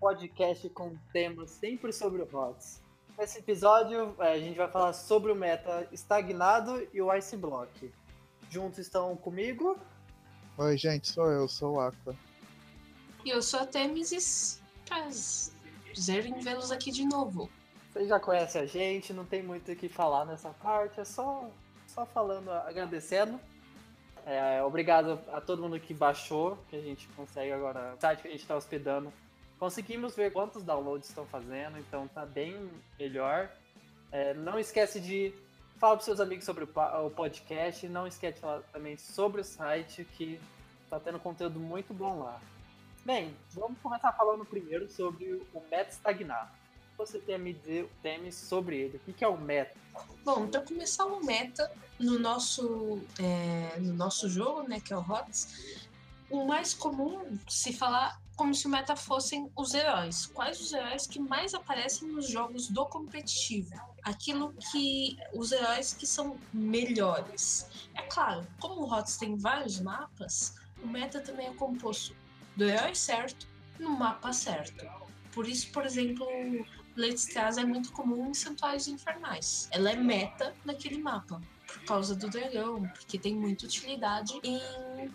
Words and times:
Podcast 0.00 0.68
com 0.70 0.96
temas 1.12 1.50
sempre 1.50 1.92
sobre 1.92 2.22
o. 2.22 2.28
Nesse 3.18 3.40
episódio, 3.40 4.14
eh, 4.20 4.32
a 4.34 4.38
gente 4.38 4.56
vai 4.56 4.70
falar 4.70 4.92
sobre 4.92 5.32
o 5.32 5.34
meta 5.34 5.88
estagnado 5.90 6.86
e 6.92 7.02
o 7.02 7.12
Ice 7.14 7.36
Block. 7.36 7.92
Juntos 8.48 8.78
estão 8.78 9.16
comigo. 9.16 9.76
Oi, 10.56 10.76
gente, 10.76 11.08
sou 11.08 11.30
eu, 11.30 11.48
sou 11.48 11.74
o 11.74 11.80
Aqua. 11.80 12.14
E 13.24 13.30
eu 13.30 13.42
sou 13.42 13.60
a 13.60 13.66
Temesis. 13.66 14.62
Prazer 14.86 16.26
em 16.26 16.38
vê-los 16.38 16.70
aqui 16.70 16.92
de 16.92 17.04
novo. 17.04 17.50
Vocês 17.92 18.08
já 18.08 18.20
conhecem 18.20 18.62
a 18.62 18.66
gente, 18.66 19.12
não 19.12 19.24
tem 19.24 19.42
muito 19.42 19.72
o 19.72 19.76
que 19.76 19.88
falar 19.88 20.24
nessa 20.24 20.50
parte, 20.50 21.00
é 21.00 21.04
só, 21.04 21.50
só 21.88 22.06
falando, 22.06 22.52
agradecendo. 22.52 23.40
É, 24.24 24.62
obrigado 24.62 25.18
a 25.32 25.40
todo 25.40 25.62
mundo 25.62 25.80
que 25.80 25.92
baixou, 25.92 26.56
que 26.68 26.76
a 26.76 26.80
gente 26.80 27.08
consegue 27.08 27.50
agora, 27.50 27.94
o 27.96 28.00
site 28.00 28.22
que 28.22 28.28
a 28.28 28.30
gente 28.30 28.42
está 28.42 28.56
hospedando. 28.56 29.12
Conseguimos 29.58 30.14
ver 30.14 30.32
quantos 30.32 30.62
downloads 30.62 31.08
estão 31.08 31.26
fazendo, 31.26 31.78
então 31.78 32.06
tá 32.08 32.24
bem 32.24 32.70
melhor. 32.98 33.50
É, 34.12 34.32
não 34.34 34.58
esquece 34.58 35.00
de 35.00 35.34
falar 35.78 35.96
para 35.96 36.04
seus 36.04 36.20
amigos 36.20 36.44
sobre 36.44 36.64
o, 36.64 37.10
podcast, 37.10 37.88
não 37.88 38.06
esquece 38.06 38.34
de 38.34 38.40
falar 38.40 38.62
também 38.72 38.96
sobre 38.96 39.40
o 39.40 39.44
site, 39.44 40.04
que 40.16 40.40
tá 40.88 41.00
tendo 41.00 41.18
conteúdo 41.18 41.58
muito 41.58 41.92
bom 41.92 42.20
lá. 42.20 42.40
Bem, 43.04 43.34
vamos 43.52 43.78
começar 43.80 44.12
falando 44.12 44.44
primeiro 44.44 44.88
sobre 44.90 45.42
o 45.52 45.62
meta 45.70 46.14
que 46.14 46.26
Você 46.96 47.18
tem 47.18 47.34
a 47.34 47.38
me 47.38 47.52
dizer, 47.52 47.88
teme 48.02 48.30
sobre 48.32 48.76
ele. 48.76 48.96
O 48.96 49.00
que 49.00 49.12
que 49.12 49.24
é 49.24 49.28
o 49.28 49.36
meta? 49.36 49.76
Bom, 50.24 50.46
para 50.46 50.60
começar 50.62 51.06
o 51.06 51.24
meta 51.24 51.70
no 51.98 52.18
nosso, 52.18 53.00
é, 53.18 53.78
no 53.80 53.92
nosso 53.92 54.28
jogo, 54.28 54.68
né, 54.68 54.80
que 54.80 54.92
é 54.92 54.96
o 54.96 55.00
HOTS, 55.00 55.88
o 56.30 56.44
mais 56.46 56.74
comum 56.74 57.38
se 57.48 57.72
falar 57.72 58.20
como 58.38 58.54
se 58.54 58.68
o 58.68 58.70
meta 58.70 58.94
fossem 58.94 59.50
os 59.56 59.74
heróis. 59.74 60.26
Quais 60.26 60.60
os 60.60 60.72
heróis 60.72 61.08
que 61.08 61.18
mais 61.18 61.52
aparecem 61.54 62.06
nos 62.06 62.28
jogos 62.30 62.68
do 62.68 62.86
competitivo? 62.86 63.74
Aquilo 64.04 64.54
que 64.70 65.18
os 65.34 65.50
heróis 65.50 65.92
que 65.92 66.06
são 66.06 66.38
melhores. 66.54 67.68
É 67.96 68.02
claro, 68.02 68.46
como 68.60 68.82
o 68.82 68.86
HOTS 68.86 69.16
tem 69.16 69.36
vários 69.36 69.80
mapas, 69.80 70.54
o 70.80 70.86
meta 70.86 71.20
também 71.20 71.48
é 71.48 71.54
composto 71.54 72.14
do 72.56 72.64
herói 72.64 72.94
certo 72.94 73.46
no 73.76 73.90
mapa 73.90 74.32
certo. 74.32 74.86
Por 75.32 75.48
isso, 75.48 75.70
por 75.72 75.84
exemplo, 75.84 76.24
Stars 76.96 77.58
é 77.58 77.64
muito 77.64 77.92
comum 77.92 78.30
em 78.30 78.34
Santuários 78.34 78.86
Infernais. 78.86 79.68
Ela 79.72 79.90
é 79.90 79.96
meta 79.96 80.54
naquele 80.64 80.98
mapa, 80.98 81.40
por 81.66 81.84
causa 81.84 82.14
do 82.14 82.28
dragão, 82.28 82.88
porque 82.94 83.18
tem 83.18 83.34
muita 83.34 83.66
utilidade 83.66 84.40
em 84.44 84.60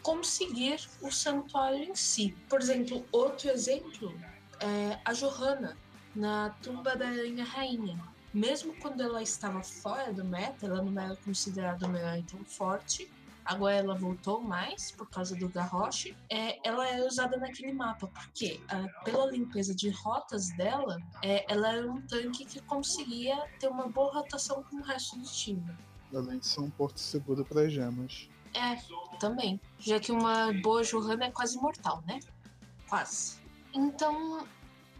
conseguir 0.01 0.79
o 1.01 1.11
santuário 1.11 1.83
em 1.83 1.95
si. 1.95 2.35
Por 2.47 2.61
exemplo, 2.61 3.05
outro 3.11 3.49
exemplo 3.49 4.13
é 4.59 4.99
a 5.03 5.13
Johanna, 5.13 5.75
na 6.15 6.51
tumba 6.61 6.95
da 6.95 7.07
Aranha 7.07 7.43
Rainha. 7.43 7.99
Mesmo 8.33 8.73
quando 8.79 9.01
ela 9.01 9.21
estava 9.21 9.61
fora 9.61 10.11
do 10.11 10.23
meta, 10.23 10.65
ela 10.65 10.81
não 10.81 11.01
era 11.01 11.15
considerada 11.17 11.85
uma 11.85 11.99
herói 11.99 12.23
tão 12.23 12.43
forte. 12.45 13.11
Agora 13.45 13.75
ela 13.75 13.93
voltou 13.93 14.41
mais 14.41 14.91
por 14.91 15.07
causa 15.09 15.35
do 15.35 15.49
Garrosh. 15.49 16.15
É, 16.29 16.57
ela 16.67 16.87
é 16.87 17.05
usada 17.05 17.35
naquele 17.37 17.73
mapa, 17.73 18.07
porque 18.07 18.61
ah, 18.69 18.87
pela 19.03 19.29
limpeza 19.29 19.75
de 19.75 19.89
rotas 19.89 20.49
dela, 20.55 20.97
é, 21.21 21.45
ela 21.51 21.75
era 21.75 21.91
um 21.91 22.01
tanque 22.01 22.45
que 22.45 22.61
conseguia 22.61 23.37
ter 23.59 23.67
uma 23.67 23.87
boa 23.87 24.13
rotação 24.13 24.63
com 24.63 24.77
o 24.77 24.81
resto 24.81 25.19
do 25.19 25.25
time. 25.25 25.77
Além 26.15 26.39
de 26.39 26.47
ser 26.47 26.61
um 26.61 26.69
porto 26.69 26.99
seguro 26.99 27.43
para 27.43 27.67
gemas. 27.67 28.29
É, 28.53 28.77
também. 29.19 29.59
Já 29.79 29.99
que 29.99 30.11
uma 30.11 30.53
boa 30.61 30.83
Johanna 30.83 31.25
é 31.25 31.31
quase 31.31 31.57
mortal, 31.57 32.03
né? 32.07 32.19
Quase. 32.87 33.37
Então, 33.73 34.47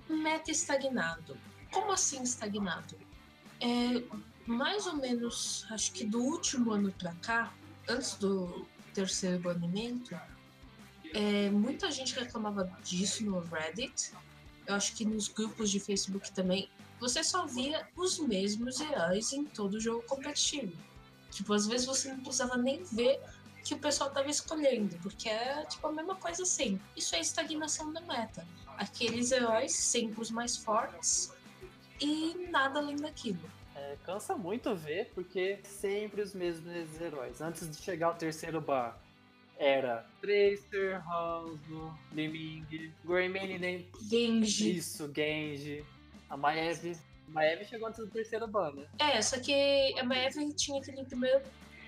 meta 0.09 0.51
estagnado. 0.51 1.37
Como 1.71 1.91
assim 1.91 2.21
estagnado? 2.23 2.95
É, 3.61 4.03
mais 4.45 4.87
ou 4.87 4.95
menos, 4.95 5.65
acho 5.69 5.91
que 5.91 6.05
do 6.05 6.19
último 6.19 6.71
ano 6.71 6.91
pra 6.91 7.13
cá, 7.15 7.53
antes 7.87 8.15
do 8.15 8.65
terceiro 8.93 9.39
banimento, 9.39 10.15
é, 11.13 11.49
muita 11.49 11.91
gente 11.91 12.15
reclamava 12.15 12.65
disso 12.83 13.23
no 13.25 13.39
Reddit. 13.39 14.11
Eu 14.65 14.75
acho 14.75 14.95
que 14.95 15.05
nos 15.05 15.27
grupos 15.27 15.69
de 15.69 15.79
Facebook 15.79 16.31
também. 16.31 16.69
Você 16.99 17.23
só 17.23 17.45
via 17.45 17.87
os 17.95 18.17
mesmos 18.19 18.79
heróis 18.79 19.33
em 19.33 19.43
todo 19.43 19.79
jogo 19.79 20.03
competitivo. 20.03 20.73
Tipo, 21.29 21.53
às 21.53 21.67
vezes 21.67 21.85
você 21.85 22.09
não 22.09 22.19
precisava 22.21 22.57
nem 22.57 22.83
ver 22.83 23.19
que 23.63 23.73
o 23.73 23.79
pessoal 23.79 24.09
tava 24.11 24.29
escolhendo, 24.29 24.95
porque 25.01 25.29
é 25.29 25.63
tipo 25.65 25.87
a 25.87 25.91
mesma 25.91 26.15
coisa 26.15 26.45
sempre. 26.45 26.81
Isso 26.95 27.15
é 27.15 27.19
estagnação 27.19 27.91
da 27.93 28.01
meta. 28.01 28.45
Aqueles 28.77 29.31
heróis 29.31 29.73
sempre 29.73 30.21
os 30.21 30.29
mais 30.29 30.57
fortes 30.57 31.31
e 32.01 32.47
nada 32.49 32.79
além 32.79 32.97
daquilo. 32.97 33.39
É, 33.75 33.97
cansa 34.05 34.35
muito 34.35 34.75
ver, 34.75 35.11
porque 35.15 35.59
sempre 35.63 36.21
os 36.21 36.33
mesmos 36.33 36.99
heróis. 36.99 37.41
Antes 37.41 37.69
de 37.69 37.77
chegar 37.81 38.07
ao 38.07 38.15
terceiro 38.15 38.59
bar, 38.59 38.99
era 39.57 40.05
Tracer, 40.19 41.01
Hanzo, 41.07 41.97
Liming, 42.11 42.65
Greymane, 43.05 43.57
nem 43.59 43.87
Genji. 44.09 44.77
isso, 44.77 45.11
Genji, 45.15 45.85
a 46.29 46.35
Maeve. 46.35 46.97
A 47.27 47.31
Maeve 47.31 47.65
chegou 47.65 47.87
antes 47.87 47.99
do 47.99 48.07
terceiro 48.07 48.47
bar, 48.47 48.73
né? 48.73 48.85
É, 48.99 49.21
só 49.21 49.39
que 49.39 49.97
a 49.97 50.03
Maeve 50.03 50.53
tinha 50.53 50.81
aquele 50.81 51.05
primeiro. 51.05 51.41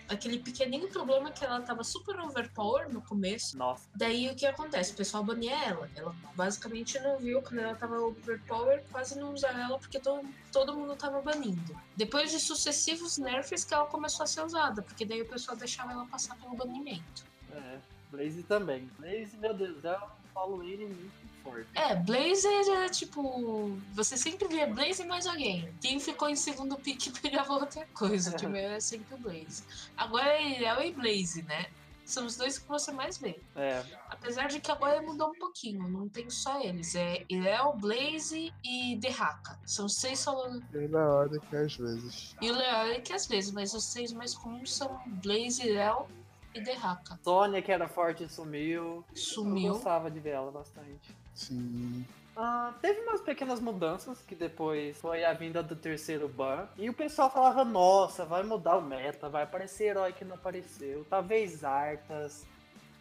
Aquele 0.08 0.40
pequenininho 0.40 0.88
problema 0.90 1.32
que 1.32 1.44
ela 1.44 1.62
tava 1.62 1.84
super 1.84 2.20
overpower 2.20 2.92
no 2.92 3.02
começo. 3.02 3.58
Nossa, 3.58 3.90
Daí 3.96 4.30
o 4.30 4.36
que 4.36 4.46
acontece? 4.46 4.94
O 4.94 4.96
pessoal 4.96 5.24
bania 5.24 5.56
ela. 5.66 5.90
Ela 5.96 6.16
basicamente 6.36 7.00
não 7.00 7.18
viu 7.18 7.42
quando 7.42 7.60
ela 7.60 7.76
tava 7.76 8.00
overpower, 8.00 8.84
quase 8.92 9.18
não 9.18 9.34
usa 9.34 9.48
ela 9.48 9.80
porque 9.80 10.00
todo, 10.00 10.28
todo 10.52 10.76
mundo 10.76 10.96
tava 10.96 11.22
banindo. 11.22 11.76
Depois 11.96 12.32
de 12.32 12.40
sucessivos 12.40 13.18
nerfs 13.18 13.64
que 13.64 13.74
ela 13.74 13.86
começou 13.88 14.24
a 14.24 14.28
ser 14.28 14.44
usada, 14.44 14.82
porque 14.82 15.06
daí 15.06 15.22
o 15.22 15.28
pessoal 15.28 15.58
deixava 15.58 15.92
ela 15.92 16.06
passar 16.06 16.36
pelo 16.38 16.56
banimento. 16.56 17.26
é. 17.52 17.80
Blaze 18.12 18.44
também. 18.44 18.90
Blaze, 18.98 19.36
meu 19.38 19.54
Deus, 19.54 19.78
um 19.84 20.28
follow 20.34 20.64
ele 20.64 20.86
muito 20.86 21.35
forte. 21.46 21.68
É, 21.76 21.96
Blazer 21.96 22.84
é 22.84 22.90
tipo. 22.90 23.78
Você 23.94 24.18
sempre 24.18 24.48
via 24.48 24.68
Blaze 24.68 25.06
mais 25.06 25.26
alguém. 25.28 25.72
Quem 25.80 26.00
ficou 26.00 26.28
em 26.30 26.36
segundo 26.36 26.76
pick 26.78 27.12
pegava 27.22 27.54
outra 27.54 27.86
coisa. 27.94 28.32
O 28.32 28.36
time 28.36 28.60
era 28.60 28.82
sempre 28.82 29.14
o 29.16 29.18
Blaze. 29.18 29.64
Agora 29.96 30.28
é 30.28 30.50
Irel 30.50 30.82
e 30.82 30.92
Blaze, 30.92 31.44
né? 31.44 31.68
São 32.04 32.28
os 32.28 32.36
dois 32.38 32.60
que 32.60 32.68
você 32.68 32.92
mais 32.92 33.18
vê. 33.18 33.40
É, 33.56 33.84
Apesar 34.12 34.48
de 34.48 34.60
que 34.60 34.70
agora 34.72 35.02
mudou 35.02 35.30
um 35.30 35.40
pouquinho, 35.40 35.88
não 35.90 36.08
tem 36.08 36.30
só 36.30 36.62
eles. 36.62 36.94
É 36.94 37.26
Irel, 37.28 37.74
Blaze 37.78 38.54
e 38.64 38.96
Derraka. 38.98 39.60
São 39.66 39.90
seis 39.90 40.20
solo. 40.20 40.62
Ele 40.72 40.96
é 40.96 41.00
hora 41.00 41.40
que 41.40 41.56
às 41.56 41.76
vezes. 41.76 42.36
E 42.40 42.52
o 42.52 42.56
Leoric 42.56 43.12
às 43.12 43.26
vezes, 43.26 43.52
mas 43.52 43.74
os 43.74 43.84
seis 43.86 44.14
mais 44.14 44.36
comuns 44.36 44.72
são 44.76 45.02
Blaze, 45.08 45.68
Irel 45.68 46.08
e 46.54 46.62
Derraka. 46.62 47.20
Sônia, 47.24 47.60
que 47.62 47.72
era 47.72 47.88
forte, 47.88 48.32
sumiu. 48.32 49.04
Eu 49.10 49.16
Sumiu. 49.16 49.74
gostava 49.74 50.12
de 50.12 50.20
ver 50.20 50.30
ela 50.36 50.52
bastante. 50.52 51.16
Sim. 51.36 52.04
Ah, 52.38 52.74
teve 52.82 53.00
umas 53.02 53.22
pequenas 53.22 53.60
mudanças 53.62 54.20
que 54.22 54.36
depois 54.36 54.98
foi 54.98 55.24
a 55.24 55.32
vinda 55.34 55.62
do 55.64 55.76
terceiro 55.76 56.28
ban. 56.28 56.68
E 56.78 56.90
o 56.90 56.94
pessoal 56.94 57.30
falava, 57.32 57.64
nossa, 57.64 58.26
vai 58.26 58.44
mudar 58.44 58.78
o 58.78 58.82
meta, 58.82 59.30
vai 59.30 59.44
aparecer 59.44 59.86
herói 59.90 60.12
que 60.12 60.26
não 60.26 60.36
apareceu. 60.36 61.06
Talvez 61.10 61.64
Arthas. 61.64 62.46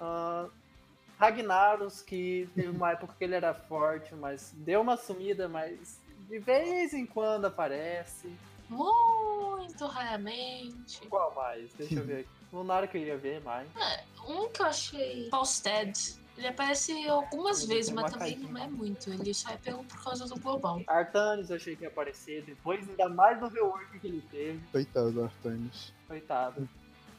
ah, 0.00 0.46
Ragnaros, 1.18 2.02
que 2.02 2.48
teve 2.54 2.68
uma 2.68 2.90
época 2.92 3.14
que 3.16 3.24
ele 3.24 3.34
era 3.36 3.54
forte, 3.54 4.14
mas 4.14 4.52
deu 4.56 4.80
uma 4.80 4.96
sumida, 4.96 5.48
mas 5.48 5.98
de 6.28 6.38
vez 6.40 6.92
em 6.92 7.06
quando 7.06 7.46
aparece. 7.46 8.32
Muito 8.68 9.86
raramente. 9.86 11.00
Qual 11.08 11.32
mais? 11.34 11.72
Deixa 11.74 11.94
eu 11.94 12.04
ver 12.04 12.20
aqui. 12.26 12.28
Lunar 12.52 12.86
que 12.88 12.98
eu 12.98 13.02
ia 13.02 13.16
ver 13.16 13.40
mais. 13.42 13.68
Um 14.28 14.48
que 14.48 14.62
eu 14.62 14.66
achei 14.66 15.28
Falstead. 15.30 15.92
Ele 16.36 16.48
aparece 16.48 17.06
algumas 17.08 17.62
Ele 17.62 17.74
vezes, 17.74 17.92
mas 17.92 18.10
também 18.12 18.34
casinha. 18.34 18.52
não 18.52 18.60
é 18.60 18.68
muito. 18.68 19.10
Ele 19.10 19.32
só 19.32 19.50
é 19.50 19.56
pego 19.56 19.84
por 19.84 20.02
causa 20.02 20.26
do 20.26 20.38
global. 20.40 20.82
Artanis 20.86 21.50
eu 21.50 21.56
achei 21.56 21.76
que 21.76 21.82
ia 21.82 21.88
aparecer, 21.88 22.44
depois 22.44 22.88
ainda 22.88 23.08
mais 23.08 23.38
do 23.38 23.46
rework 23.48 23.98
que 24.00 24.06
ele 24.06 24.22
teve. 24.30 24.60
Coitado 24.72 25.12
do 25.12 25.24
Artanis. 25.24 25.92
Coitado. 26.08 26.68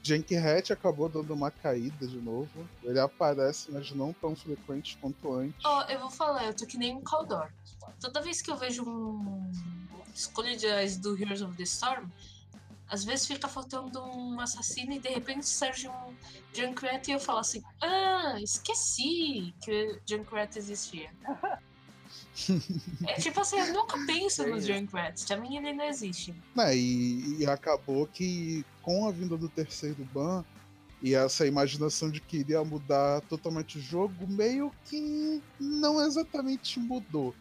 Junkrat 0.03 0.71
acabou 0.71 1.09
dando 1.09 1.33
uma 1.33 1.49
caída 1.49 2.05
de 2.05 2.17
novo. 2.17 2.69
Ele 2.83 2.99
aparece, 2.99 3.71
mas 3.71 3.91
não 3.91 4.13
tão 4.13 4.35
frequente 4.35 4.97
quanto 5.01 5.33
antes. 5.33 5.65
Ó, 5.65 5.81
eu 5.83 5.99
vou 5.99 6.11
falar, 6.11 6.45
eu 6.45 6.53
tô 6.53 6.65
que 6.67 6.77
nem 6.77 6.95
um 6.95 7.01
Caldor. 7.01 7.49
Toda 7.99 8.21
vez 8.21 8.41
que 8.41 8.51
eu 8.51 8.55
vejo 8.55 8.83
um 8.83 9.51
escolha 10.13 10.55
de 10.55 10.97
do 10.99 11.19
Heroes 11.19 11.41
of 11.41 11.57
the 11.57 11.63
Storm, 11.63 12.07
às 12.89 13.03
vezes 13.03 13.25
fica 13.25 13.47
faltando 13.47 14.03
um 14.03 14.39
assassino 14.39 14.93
e 14.93 14.99
de 14.99 15.09
repente 15.09 15.47
surge 15.47 15.87
um 15.87 16.15
Junkrat 16.53 17.07
e 17.07 17.13
eu 17.13 17.19
falo 17.19 17.39
assim: 17.39 17.61
Ah, 17.81 18.35
esqueci 18.41 19.53
que 19.61 19.71
o 19.71 20.01
Junkrat 20.07 20.55
existia. 20.57 21.09
é 23.07 23.13
tipo 23.15 23.39
assim, 23.39 23.59
eu 23.59 23.73
nunca 23.73 23.97
penso 24.05 24.45
nos 24.47 24.65
Junkrats. 24.65 25.25
Pra 25.25 25.37
mim 25.37 25.57
ele 25.57 25.73
não 25.73 25.85
existe. 25.85 26.33
Né, 26.55 26.75
e, 26.75 27.41
e 27.41 27.45
acabou 27.45 28.07
que 28.07 28.65
com 28.81 29.07
a 29.07 29.11
vinda 29.11 29.35
do 29.37 29.49
terceiro 29.49 30.03
ban 30.13 30.43
e 31.01 31.13
essa 31.13 31.45
imaginação 31.45 32.09
de 32.09 32.19
que 32.19 32.37
iria 32.37 32.63
mudar 32.63 33.21
totalmente 33.21 33.77
o 33.77 33.81
jogo, 33.81 34.27
meio 34.27 34.71
que 34.85 35.41
não 35.59 36.01
exatamente 36.01 36.79
mudou. 36.79 37.33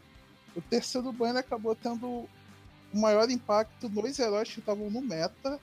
O 0.55 0.61
terceiro 0.61 1.13
ban 1.13 1.31
ele 1.31 1.39
acabou 1.39 1.75
tendo 1.75 2.29
o 2.95 2.99
maior 2.99 3.29
impacto 3.29 3.89
nos 3.89 4.19
heróis 4.19 4.53
que 4.53 4.61
estavam 4.61 4.89
no 4.89 5.03
meta 5.03 5.59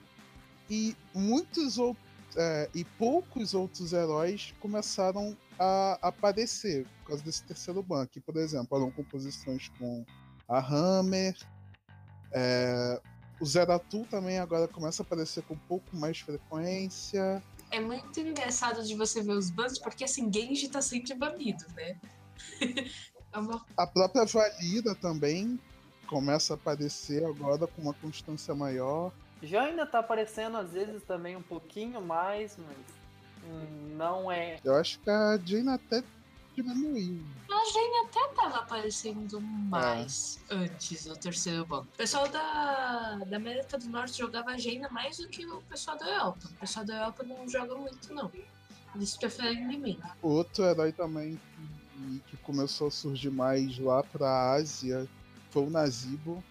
e 0.69 0.95
muitos 1.15 1.77
outros 1.77 2.11
é, 2.35 2.69
e 2.73 2.83
poucos 2.83 3.53
outros 3.53 3.91
heróis 3.91 4.53
começaram 4.59 5.35
a 5.59 5.97
aparecer 6.01 6.85
por 6.99 7.07
causa 7.09 7.23
desse 7.23 7.43
terceiro 7.43 7.81
ban. 7.83 8.05
Que, 8.05 8.21
por 8.21 8.37
exemplo, 8.37 8.77
eram 8.77 8.91
composições 8.91 9.69
com 9.77 10.05
a 10.47 10.59
Hammer, 10.59 11.35
é, 12.31 13.01
o 13.39 13.45
Zeratul 13.45 14.05
também 14.09 14.39
agora 14.39 14.67
começa 14.67 15.01
a 15.01 15.05
aparecer 15.05 15.43
com 15.43 15.55
um 15.55 15.59
pouco 15.67 15.95
mais 15.95 16.19
frequência. 16.19 17.43
É 17.69 17.79
muito 17.79 18.19
engraçado 18.19 18.83
de 18.83 18.95
você 18.95 19.21
ver 19.21 19.33
os 19.33 19.49
bans, 19.49 19.79
porque 19.79 20.03
assim, 20.03 20.31
Genji 20.31 20.69
tá 20.69 20.81
sempre 20.81 21.13
banido, 21.15 21.65
né? 21.75 21.99
é 23.33 23.39
uma... 23.39 23.65
A 23.75 23.87
própria 23.87 24.25
Valida 24.25 24.95
também 24.95 25.59
começa 26.11 26.53
a 26.53 26.55
aparecer 26.55 27.23
agora 27.25 27.65
com 27.65 27.81
uma 27.81 27.93
constância 27.93 28.53
maior. 28.53 29.13
Já 29.41 29.63
ainda 29.63 29.85
tá 29.85 29.99
aparecendo 29.99 30.57
às 30.57 30.69
vezes 30.71 31.01
também 31.03 31.37
um 31.37 31.41
pouquinho 31.41 32.01
mais, 32.01 32.57
mas 32.57 32.77
não 33.95 34.29
é. 34.29 34.59
Eu 34.63 34.75
acho 34.75 34.99
que 34.99 35.09
a 35.09 35.39
Jane 35.43 35.69
até 35.69 36.03
diminuiu. 36.53 37.23
A 37.49 37.71
Jane 37.71 38.07
até 38.07 38.27
tava 38.35 38.57
aparecendo 38.57 39.39
mais 39.39 40.37
é. 40.49 40.55
antes 40.55 41.05
do 41.05 41.15
terceiro 41.15 41.65
banco. 41.65 41.87
O 41.93 41.97
pessoal 41.97 42.27
da, 42.27 43.19
da 43.25 43.37
América 43.37 43.77
do 43.77 43.87
Norte 43.87 44.17
jogava 44.17 44.51
a 44.51 44.57
Jane 44.57 44.85
mais 44.91 45.17
do 45.17 45.29
que 45.29 45.45
o 45.45 45.61
pessoal 45.61 45.97
da 45.97 46.07
Europa. 46.07 46.39
O 46.43 46.53
pessoal 46.55 46.85
da 46.85 46.97
Europa 46.97 47.23
não 47.23 47.47
joga 47.47 47.73
muito, 47.73 48.13
não. 48.13 48.29
Eles 48.93 49.15
preferem 49.15 49.69
de 49.69 49.77
mim. 49.77 49.99
Outro 50.21 50.65
herói 50.65 50.91
também 50.91 51.39
que, 51.55 52.19
que 52.31 52.37
começou 52.37 52.87
a 52.89 52.91
surgir 52.91 53.31
mais 53.31 53.79
lá 53.79 54.03
pra 54.03 54.51
Ásia 54.51 55.07
foi 55.51 55.63
o 55.63 55.69
Nazibo. 55.69 56.43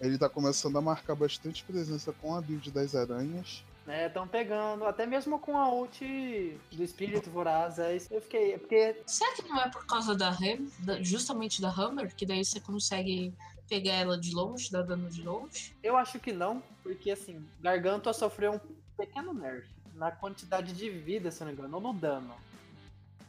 Ele 0.00 0.18
tá 0.18 0.28
começando 0.28 0.76
a 0.76 0.82
marcar 0.82 1.14
bastante 1.14 1.62
presença 1.64 2.12
com 2.12 2.34
a 2.34 2.40
build 2.40 2.70
das 2.72 2.94
aranhas. 2.94 3.64
É, 3.86 4.06
estão 4.06 4.28
pegando, 4.28 4.84
até 4.84 5.06
mesmo 5.06 5.38
com 5.38 5.56
a 5.56 5.72
ult 5.72 6.58
do 6.70 6.82
espírito 6.82 7.30
voraz. 7.30 7.78
Aí 7.78 8.00
eu 8.10 8.20
fiquei. 8.20 8.58
Porque... 8.58 9.00
Será 9.06 9.32
que 9.34 9.42
não 9.42 9.60
é 9.60 9.68
por 9.70 9.86
causa 9.86 10.14
da 10.14 10.30
Ham, 10.30 10.68
justamente 11.00 11.60
da 11.60 11.70
Hammer, 11.70 12.14
que 12.14 12.26
daí 12.26 12.44
você 12.44 12.60
consegue 12.60 13.32
pegar 13.68 13.94
ela 13.94 14.18
de 14.18 14.34
longe, 14.34 14.70
dar 14.70 14.82
dano 14.82 15.08
de 15.08 15.22
longe? 15.22 15.74
Eu 15.82 15.96
acho 15.96 16.18
que 16.20 16.32
não, 16.32 16.62
porque 16.82 17.10
assim, 17.10 17.44
Gargantua 17.60 18.12
sofreu 18.12 18.54
um 18.54 18.60
pequeno 18.96 19.32
nerf 19.32 19.68
na 19.94 20.10
quantidade 20.10 20.72
de 20.72 20.90
vida, 20.90 21.30
se 21.30 21.40
não 21.40 21.48
me 21.48 21.52
engano, 21.54 21.76
ou 21.76 21.82
no 21.82 21.92
dano. 21.92 22.34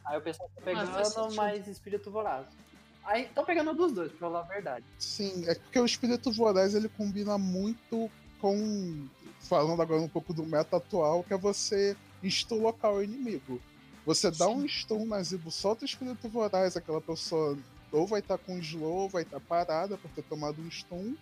Aí 0.04 0.18
o 0.18 0.20
pessoal 0.20 0.50
tá 0.54 0.62
pegando 0.62 1.34
mais 1.34 1.66
espírito 1.66 2.10
voraz. 2.10 2.46
Aí 3.04 3.24
estão 3.24 3.44
pegando 3.44 3.74
dos 3.74 3.92
dois, 3.92 4.10
pra 4.12 4.20
falar 4.20 4.40
a 4.40 4.42
verdade. 4.42 4.84
Sim, 4.98 5.44
é 5.46 5.54
porque 5.54 5.78
o 5.78 5.84
espírito 5.84 6.32
voraz 6.32 6.74
ele 6.74 6.88
combina 6.88 7.36
muito 7.36 8.10
com. 8.40 9.06
Falando 9.40 9.82
agora 9.82 10.00
um 10.00 10.08
pouco 10.08 10.32
do 10.32 10.44
meta 10.46 10.78
atual, 10.78 11.22
que 11.22 11.34
é 11.34 11.38
você 11.38 11.94
local 12.50 12.96
o 12.96 13.02
inimigo. 13.02 13.60
Você 14.06 14.30
dá 14.30 14.46
Sim. 14.46 14.54
um 14.54 14.68
stun 14.68 15.06
na 15.06 15.22
Zibo, 15.22 15.50
solta 15.50 15.82
o 15.82 15.86
espírito 15.86 16.28
voraz, 16.28 16.76
aquela 16.76 17.00
pessoa 17.00 17.56
ou 17.92 18.06
vai 18.06 18.20
estar 18.20 18.38
tá 18.38 18.44
com 18.44 18.58
slow, 18.58 19.02
ou 19.02 19.08
vai 19.08 19.22
estar 19.22 19.38
tá 19.38 19.46
parada 19.46 19.96
por 19.96 20.10
ter 20.10 20.22
tomado 20.22 20.60
um 20.60 20.70
stun, 20.70 21.14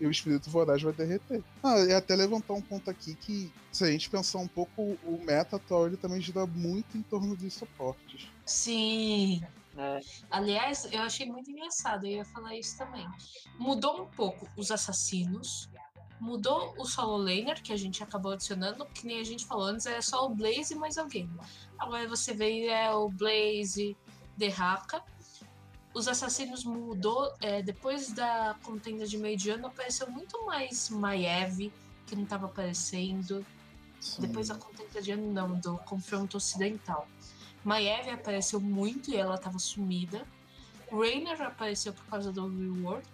e 0.00 0.06
o 0.06 0.10
espírito 0.10 0.50
voraz 0.50 0.82
vai 0.82 0.92
derreter. 0.92 1.42
Ah, 1.62 1.78
e 1.80 1.92
até 1.92 2.16
levantar 2.16 2.54
um 2.54 2.62
ponto 2.62 2.90
aqui 2.90 3.14
que, 3.14 3.52
se 3.70 3.84
a 3.84 3.90
gente 3.90 4.08
pensar 4.08 4.38
um 4.38 4.48
pouco, 4.48 4.98
o 5.04 5.20
meta 5.22 5.56
atual 5.56 5.86
ele 5.86 5.96
também 5.96 6.20
gira 6.20 6.46
muito 6.46 6.96
em 6.96 7.02
torno 7.02 7.36
dos 7.36 7.52
suportes. 7.52 8.28
Sim. 8.46 9.42
É. 9.76 10.00
Aliás, 10.30 10.86
eu 10.92 11.02
achei 11.02 11.26
muito 11.26 11.50
engraçado, 11.50 12.06
eu 12.06 12.12
ia 12.12 12.24
falar 12.24 12.54
isso 12.56 12.76
também. 12.78 13.06
Mudou 13.58 14.02
um 14.02 14.06
pouco 14.06 14.48
os 14.56 14.70
assassinos, 14.70 15.68
mudou 16.20 16.74
o 16.78 16.84
solo 16.84 17.16
laner, 17.16 17.62
que 17.62 17.72
a 17.72 17.76
gente 17.76 18.02
acabou 18.02 18.32
adicionando, 18.32 18.86
que 18.86 19.06
nem 19.06 19.20
a 19.20 19.24
gente 19.24 19.44
falou 19.44 19.64
antes, 19.64 19.86
era 19.86 20.00
só 20.00 20.26
o 20.26 20.34
Blaze 20.34 20.74
mais 20.74 20.96
alguém. 20.96 21.28
Agora 21.78 22.08
você 22.08 22.32
vê 22.32 22.66
é 22.66 22.90
o 22.92 23.08
Blaze, 23.08 23.96
Derraka. 24.36 25.02
Os 25.92 26.08
assassinos 26.08 26.64
mudou, 26.64 27.32
é, 27.40 27.62
depois 27.62 28.12
da 28.12 28.56
contenda 28.62 29.06
de 29.06 29.16
meio 29.16 29.36
de 29.36 29.50
ano, 29.50 29.66
apareceu 29.66 30.10
muito 30.10 30.44
mais 30.44 30.88
Maiev, 30.88 31.72
que 32.06 32.16
não 32.16 32.24
estava 32.24 32.46
aparecendo. 32.46 33.44
Sim. 34.00 34.22
Depois 34.22 34.48
da 34.48 34.56
contenda 34.56 35.00
de 35.00 35.12
ano, 35.12 35.32
não, 35.32 35.58
do 35.58 35.78
confronto 35.78 36.36
ocidental. 36.36 37.06
Maiev 37.64 38.10
apareceu 38.10 38.60
muito 38.60 39.10
e 39.10 39.16
ela 39.16 39.36
estava 39.36 39.58
sumida. 39.58 40.26
Rainer 40.92 41.40
apareceu 41.42 41.92
por 41.92 42.04
causa 42.06 42.30
do 42.30 42.46
rework. 42.46 43.08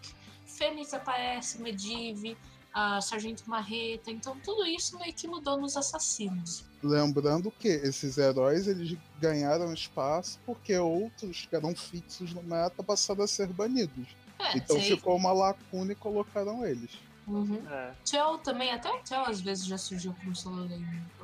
Fênix 0.44 0.93
aparece, 0.93 1.62
Medivh, 1.62 2.37
a 2.75 3.00
Sargento 3.00 3.49
Marreta. 3.49 4.11
Então 4.11 4.37
tudo 4.41 4.67
isso 4.67 4.99
meio 4.99 5.14
que 5.14 5.29
mudou 5.29 5.58
nos 5.58 5.76
assassinos. 5.76 6.64
Lembrando 6.82 7.50
que 7.50 7.69
esses 7.69 8.19
heróis 8.19 8.67
eles 8.67 8.97
ganharam 9.20 9.73
espaço 9.73 10.38
porque 10.44 10.76
outros 10.76 11.47
que 11.47 11.55
eram 11.55 11.75
fixos 11.75 12.35
no 12.35 12.43
meta 12.43 12.82
passaram 12.82 13.25
a 13.25 13.29
ser 13.29 13.49
banidos. 13.49 14.08
É, 14.38 14.56
então 14.56 14.76
sei. 14.76 14.97
ficou 14.97 15.17
uma 15.17 15.32
lacuna 15.32 15.93
e 15.93 15.94
colocaram 15.94 16.67
eles. 16.67 16.91
Uhum. 17.26 17.62
É. 17.70 17.93
Tchau 18.05 18.38
também, 18.38 18.73
até 18.73 18.91
o 18.91 19.02
Tchau 19.02 19.25
às 19.26 19.41
vezes 19.41 19.67
já 19.67 19.79
surgiu 19.79 20.14
como 20.14 20.35
solo 20.35 20.69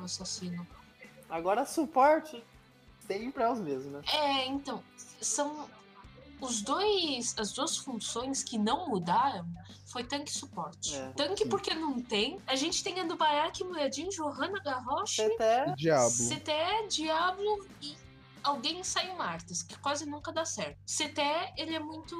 assassino. 0.01 0.65
Agora 1.29 1.65
suporte 1.65 2.41
sempre 3.07 3.43
é 3.43 3.51
os 3.51 3.59
mesmos, 3.59 3.91
né? 3.91 4.01
É, 4.13 4.45
então, 4.45 4.83
são 5.21 5.67
os 6.39 6.61
dois, 6.61 7.35
as 7.37 7.51
duas 7.53 7.77
funções 7.77 8.43
que 8.43 8.57
não 8.57 8.89
mudaram 8.89 9.47
foi 9.85 10.03
tanque 10.03 10.29
e 10.29 10.33
suporte. 10.33 10.95
É, 10.95 11.09
tanque 11.13 11.43
sim. 11.43 11.49
porque 11.49 11.73
não 11.73 11.99
tem. 12.01 12.39
A 12.45 12.55
gente 12.55 12.83
tem 12.83 12.99
a 12.99 13.03
do 13.03 13.15
Bayak, 13.15 13.63
Moedin, 13.63 14.09
Johanna, 14.09 14.59
Garrosh, 14.59 15.15
CTE, 15.15 15.75
Diablo. 15.75 16.11
CTE, 16.11 16.87
Diablo 16.89 17.67
e 17.81 17.95
alguém 18.43 18.83
sai 18.83 19.15
Martas, 19.15 19.63
que 19.63 19.77
quase 19.79 20.05
nunca 20.05 20.31
dá 20.31 20.45
certo. 20.45 20.77
CTE, 20.85 21.53
ele 21.57 21.75
é 21.75 21.79
muito 21.79 22.15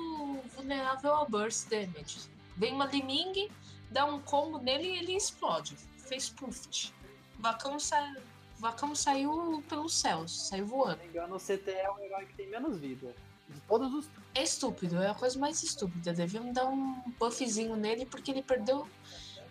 vulnerável 0.55 1.13
ao 1.13 1.29
burst 1.29 1.69
damage. 1.69 2.29
Vem 2.55 2.73
uma 2.73 2.85
Liming, 2.85 3.49
dá 3.91 4.05
um 4.05 4.19
combo 4.21 4.57
nele 4.57 4.87
e 4.87 4.97
ele 4.97 5.15
explode. 5.15 5.77
Fez 5.97 6.29
puft. 6.29 6.93
Vacão 7.37 7.79
sai 7.79 8.15
Vacão 8.57 8.95
saiu 8.95 9.63
pelos 9.69 9.93
céus, 9.93 10.47
saiu 10.47 10.65
voando. 10.65 10.93
Se 10.93 10.97
não 10.97 11.03
me 11.05 11.09
engano, 11.09 11.35
o 11.35 11.39
CT 11.39 11.71
é 11.71 11.89
o 11.91 11.99
herói 11.99 12.25
que 12.25 12.33
tem 12.35 12.49
menos 12.49 12.77
vida. 12.77 13.15
De 13.47 13.59
todos 13.61 13.93
os. 13.93 14.09
É 14.33 14.43
estúpido, 14.43 15.01
é 15.01 15.09
a 15.09 15.15
coisa 15.15 15.39
mais 15.39 15.63
estúpida. 15.63 16.13
Deviam 16.13 16.51
dar 16.51 16.65
um 16.65 17.01
buffzinho 17.19 17.75
nele 17.75 18.05
porque 18.05 18.31
ele 18.31 18.43
perdeu. 18.43 18.87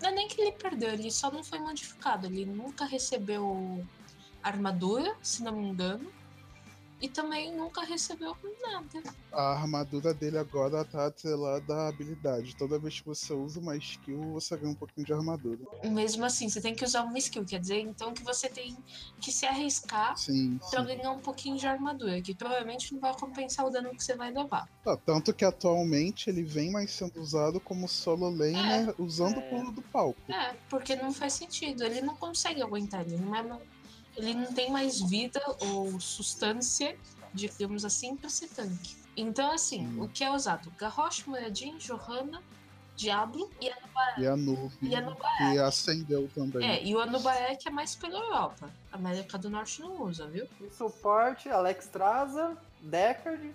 Não 0.01 0.11
é 0.11 0.13
nem 0.13 0.29
que 0.29 0.41
ele 0.41 0.53
perdeu, 0.53 0.91
ele 0.91 1.11
só 1.11 1.31
não 1.31 1.43
foi 1.43 1.59
modificado. 1.59 2.27
Ele 2.27 2.45
nunca 2.45 2.85
recebeu 2.85 3.85
armadura, 4.43 5.17
se 5.23 5.43
não 5.43 5.53
me 5.53 5.69
engano 5.69 6.13
e 7.01 7.09
também 7.09 7.55
nunca 7.55 7.83
recebeu 7.85 8.37
nada. 8.63 9.03
A 9.33 9.53
armadura 9.53 10.15
dele 10.15 10.39
agora 10.39 10.85
tá 10.85 11.07
atrelada 11.07 11.75
à 11.75 11.89
habilidade. 11.89 12.57
Toda 12.57 12.79
vez 12.79 13.01
que 13.01 13.07
você 13.07 13.33
usa 13.35 13.61
uma 13.61 13.77
skill, 13.77 14.33
você 14.33 14.57
ganha 14.57 14.73
um 14.73 14.75
pouquinho 14.75 15.07
de 15.07 15.13
armadura. 15.13 15.59
Mesmo 15.85 16.25
assim, 16.25 16.49
você 16.49 16.61
tem 16.61 16.75
que 16.75 16.85
usar 16.85 17.03
uma 17.03 17.19
skill, 17.19 17.45
quer 17.45 17.61
dizer, 17.61 17.81
então 17.81 18.15
que 18.15 18.25
você 18.25 18.49
tem 18.49 18.77
que 19.21 19.31
se 19.31 19.45
arriscar 19.45 20.17
sim, 20.17 20.59
pra 20.71 20.81
sim. 20.81 20.87
ganhar 20.87 21.11
um 21.11 21.21
pouquinho 21.21 21.57
de 21.57 21.67
armadura, 21.67 22.21
que 22.23 22.35
provavelmente 22.35 22.95
não 22.95 23.01
vai 23.01 23.15
compensar 23.15 23.67
o 23.67 23.71
dano 23.71 23.91
que 23.91 24.03
você 24.03 24.17
vai 24.17 24.33
levar. 24.33 24.69
Tá, 24.83 24.97
tanto 24.97 25.35
que 25.35 25.45
atualmente 25.45 26.31
ele 26.31 26.43
vem 26.43 26.71
mais 26.71 26.91
sendo 26.93 27.21
usado 27.21 27.61
como 27.61 27.87
solo 27.89 28.31
laner, 28.31 28.89
é, 28.89 28.95
usando 28.99 29.37
é. 29.37 29.39
o 29.39 29.51
pulo 29.51 29.73
do 29.73 29.83
palco. 29.83 30.21
É, 30.33 30.55
porque 30.71 30.97
não 30.97 31.13
faz 31.13 31.35
sentido. 31.35 31.85
Ele 31.85 32.01
não 32.01 32.17
consegue 32.17 32.63
aguentar, 32.63 33.03
ele 33.03 33.17
não 33.17 33.35
é 33.35 33.43
ele 34.17 34.35
não 34.35 34.53
tem 34.53 34.71
mais 34.71 35.01
vida 35.01 35.41
ou 35.61 35.99
substância, 36.01 36.97
digamos 37.33 37.85
assim, 37.85 38.17
para 38.17 38.29
ser 38.29 38.49
tanque. 38.49 38.97
Então, 39.17 39.51
assim, 39.51 39.87
hum. 39.87 40.05
o 40.05 40.09
que 40.09 40.25
é 40.25 40.31
usado? 40.31 40.71
Garrosh, 40.79 41.25
Moedin, 41.27 41.77
Johanna, 41.79 42.43
Diablo 42.97 43.51
e 43.61 43.69
a 43.69 43.77
E 44.19 44.27
a 44.27 44.37
Noob, 44.37 44.73
E 44.81 44.95
a 44.95 45.01
Noob 45.03 45.21
que 45.21 45.59
acendeu 45.59 46.29
também. 46.35 46.67
É, 46.67 46.83
e 46.83 46.95
o 46.95 47.01
Anubaé 47.01 47.55
que 47.55 47.69
é 47.69 47.71
mais 47.71 47.95
pela 47.95 48.19
Europa. 48.19 48.71
A 48.91 48.97
América 48.97 49.37
do 49.37 49.51
Norte 49.51 49.83
não 49.83 50.03
usa, 50.03 50.27
viu? 50.27 50.49
E 50.61 50.71
suporte, 50.71 51.49
Alex 51.51 51.87
Traza, 51.89 52.57
Deckard, 52.81 53.55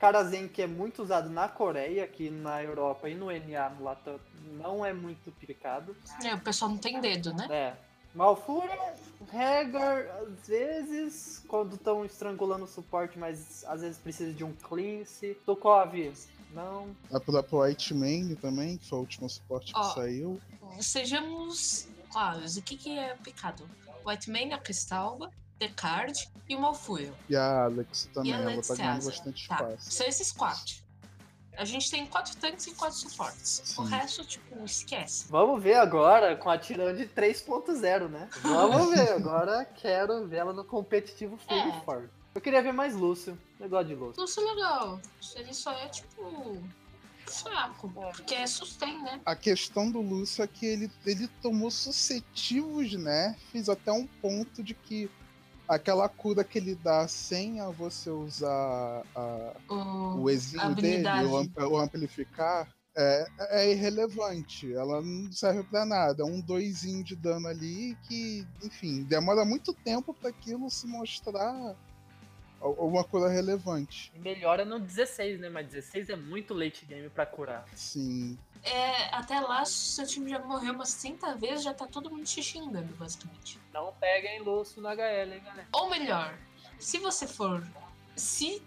Karazen, 0.00 0.48
que 0.48 0.60
é 0.60 0.66
muito 0.66 1.00
usado 1.00 1.30
na 1.30 1.48
Coreia, 1.48 2.02
aqui 2.02 2.28
na 2.28 2.62
Europa 2.62 3.08
e 3.08 3.14
no 3.14 3.26
NA, 3.26 3.70
no 3.70 3.84
Latam, 3.84 4.18
não 4.60 4.84
é 4.84 4.92
muito 4.92 5.30
picado. 5.30 5.96
É, 6.24 6.34
o 6.34 6.40
pessoal 6.40 6.72
não 6.72 6.78
tem 6.78 7.00
dedo, 7.00 7.32
né? 7.32 7.46
É. 7.48 7.76
Malfura, 8.14 8.94
Hagar, 9.32 10.06
às 10.22 10.46
vezes, 10.46 11.42
quando 11.48 11.74
estão 11.76 12.04
estrangulando 12.04 12.64
o 12.64 12.68
suporte, 12.68 13.18
mas 13.18 13.64
às 13.66 13.80
vezes 13.80 13.98
precisa 13.98 14.32
de 14.32 14.44
um 14.44 14.52
cleanse. 14.52 15.34
Tokov, 15.46 15.94
não. 16.52 16.94
A 17.10 17.18
própria 17.18 17.60
White 17.60 17.94
Man 17.94 18.34
também, 18.34 18.76
que 18.76 18.86
foi 18.88 18.98
o 18.98 19.00
último 19.02 19.28
suporte 19.30 19.72
que 19.72 19.94
saiu. 19.94 20.40
Sejamos 20.80 21.88
claros, 22.10 22.56
o 22.56 22.62
que, 22.62 22.76
que 22.76 22.98
é 22.98 23.14
picado? 23.16 23.68
White 24.04 24.30
Man, 24.30 24.54
a 24.54 24.58
Cristalba, 24.58 25.30
Descard 25.58 26.28
e 26.48 26.54
o 26.56 26.60
Malfurion. 26.60 27.12
E 27.30 27.36
a 27.36 27.64
Alex 27.64 28.10
também, 28.12 28.34
a 28.34 28.36
ela 28.38 28.52
Alex 28.52 28.68
tá 28.68 28.74
ganhando 28.74 29.04
bastante 29.04 29.48
Tá, 29.48 29.54
espaço. 29.54 29.90
são 29.92 30.06
esses 30.06 30.32
quatro. 30.32 30.74
A 31.56 31.64
gente 31.64 31.90
tem 31.90 32.06
quatro 32.06 32.34
tanques 32.36 32.66
e 32.66 32.74
quatro 32.74 32.96
suportes. 32.96 33.76
O 33.78 33.84
Sim. 33.84 33.90
resto, 33.90 34.24
tipo, 34.24 34.64
esquece. 34.64 35.26
Vamos 35.28 35.62
ver 35.62 35.74
agora 35.74 36.34
com 36.36 36.48
a 36.48 36.56
tirande 36.58 37.06
3.0, 37.06 38.08
né? 38.08 38.28
Vamos 38.42 38.90
ver, 38.90 39.12
agora 39.12 39.64
quero 39.64 40.26
ver 40.26 40.38
ela 40.38 40.52
no 40.52 40.64
competitivo 40.64 41.36
firme 41.36 41.70
É. 41.72 41.78
e 41.78 41.84
forte. 41.84 42.08
Eu 42.34 42.40
queria 42.40 42.62
ver 42.62 42.72
mais 42.72 42.94
Lúcio. 42.94 43.38
Negócio 43.60 43.88
de 43.88 43.94
Lúcio. 43.94 44.20
Lúcio 44.22 44.42
é 44.42 44.54
legal. 44.54 45.00
Ele 45.36 45.52
só 45.52 45.70
é, 45.72 45.86
tipo, 45.88 46.58
fraco. 47.26 47.90
Porque 48.16 48.34
é 48.34 48.46
sustain, 48.46 49.02
né? 49.02 49.20
A 49.24 49.36
questão 49.36 49.90
do 49.90 50.00
Lúcio 50.00 50.42
é 50.42 50.46
que 50.46 50.64
ele, 50.64 50.90
ele 51.04 51.28
tomou 51.42 51.70
sucessivos 51.70 52.92
nerfs 52.94 53.68
até 53.68 53.92
um 53.92 54.06
ponto 54.06 54.62
de 54.62 54.72
que 54.74 55.10
aquela 55.74 56.08
cura 56.08 56.44
que 56.44 56.58
ele 56.58 56.74
dá 56.74 57.06
sem 57.08 57.60
a 57.60 57.68
você 57.70 58.10
usar 58.10 59.02
a- 59.16 59.56
O... 59.68 60.22
o 60.22 60.30
exílio 60.30 60.74
dele, 60.74 61.08
o, 61.24 61.68
o 61.70 61.78
amplificar, 61.78 62.68
é, 62.96 63.26
é 63.50 63.70
irrelevante. 63.72 64.72
Ela 64.72 65.00
não 65.00 65.32
serve 65.32 65.62
pra 65.64 65.84
nada. 65.86 66.22
É 66.22 66.26
um 66.26 66.40
doisinho 66.40 67.02
de 67.02 67.16
dano 67.16 67.48
ali 67.48 67.96
que, 68.06 68.46
enfim, 68.62 69.02
demora 69.04 69.44
muito 69.44 69.72
tempo 69.72 70.12
para 70.12 70.28
aquilo 70.30 70.68
se 70.70 70.86
mostrar 70.86 71.74
alguma 72.60 73.02
coisa 73.02 73.28
relevante. 73.28 74.12
E 74.14 74.18
melhora 74.20 74.64
no 74.64 74.78
16, 74.78 75.40
né? 75.40 75.48
Mas 75.48 75.66
16 75.68 76.10
é 76.10 76.16
muito 76.16 76.52
late 76.54 76.84
game 76.84 77.08
pra 77.08 77.24
curar. 77.26 77.64
Sim. 77.74 78.38
É, 78.62 79.14
até 79.14 79.40
lá, 79.40 79.64
se 79.64 79.72
seu 79.72 80.06
time 80.06 80.30
já 80.30 80.38
morreu 80.38 80.72
umas 80.72 80.94
30 80.94 81.34
vezes, 81.34 81.64
já 81.64 81.74
tá 81.74 81.86
todo 81.86 82.10
mundo 82.10 82.24
te 82.24 82.42
xingando, 82.42 82.94
basicamente. 82.94 83.58
Não 83.72 83.92
peguem 83.94 84.40
Lúcio 84.40 84.80
no 84.80 84.88
HL, 84.88 85.32
hein, 85.34 85.42
galera? 85.44 85.68
Ou 85.72 85.90
melhor, 85.90 86.38
se 86.78 86.98
você 86.98 87.26
for. 87.26 87.66
Se 88.14 88.62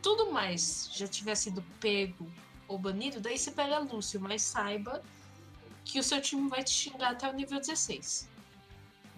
tudo 0.00 0.30
mais 0.30 0.88
já 0.92 1.06
tiver 1.06 1.34
sido 1.34 1.62
pego 1.80 2.30
ou 2.66 2.78
banido, 2.78 3.20
daí 3.20 3.36
você 3.36 3.50
pega 3.50 3.78
Lúcio, 3.78 4.20
mas 4.20 4.42
saiba 4.42 5.02
que 5.84 5.98
o 5.98 6.02
seu 6.02 6.20
time 6.20 6.48
vai 6.48 6.64
te 6.64 6.70
xingar 6.70 7.10
até 7.10 7.28
o 7.28 7.32
nível 7.34 7.60
16. 7.60 8.28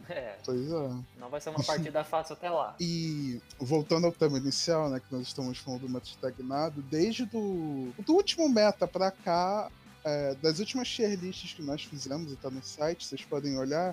É, 0.09 0.37
Pois 0.45 0.71
é. 0.71 0.97
não 1.19 1.29
vai 1.29 1.41
ser 1.41 1.51
uma 1.51 1.63
partida 1.63 2.03
fácil 2.05 2.35
até 2.35 2.49
lá. 2.51 2.75
E 2.81 3.41
voltando 3.59 4.07
ao 4.07 4.13
tema 4.13 4.39
inicial, 4.39 4.89
né, 4.89 5.01
que 5.01 5.13
nós 5.13 5.27
estamos 5.27 5.59
falando 5.59 5.83
do 5.83 5.89
meta 5.89 6.07
estagnado, 6.07 6.83
desde 6.83 7.25
do, 7.27 7.93
do 7.99 8.15
último 8.15 8.49
meta 8.49 8.87
pra 8.87 9.11
cá, 9.11 9.71
é, 10.07 10.37
das 10.37 10.61
últimas 10.61 10.89
tier 10.89 11.19
lists 11.19 11.53
que 11.53 11.63
nós 11.63 11.83
fizemos 11.83 12.31
e 12.31 12.37
tá 12.37 12.49
no 12.49 12.63
site, 12.63 13.05
vocês 13.05 13.25
podem 13.25 13.59
olhar, 13.59 13.93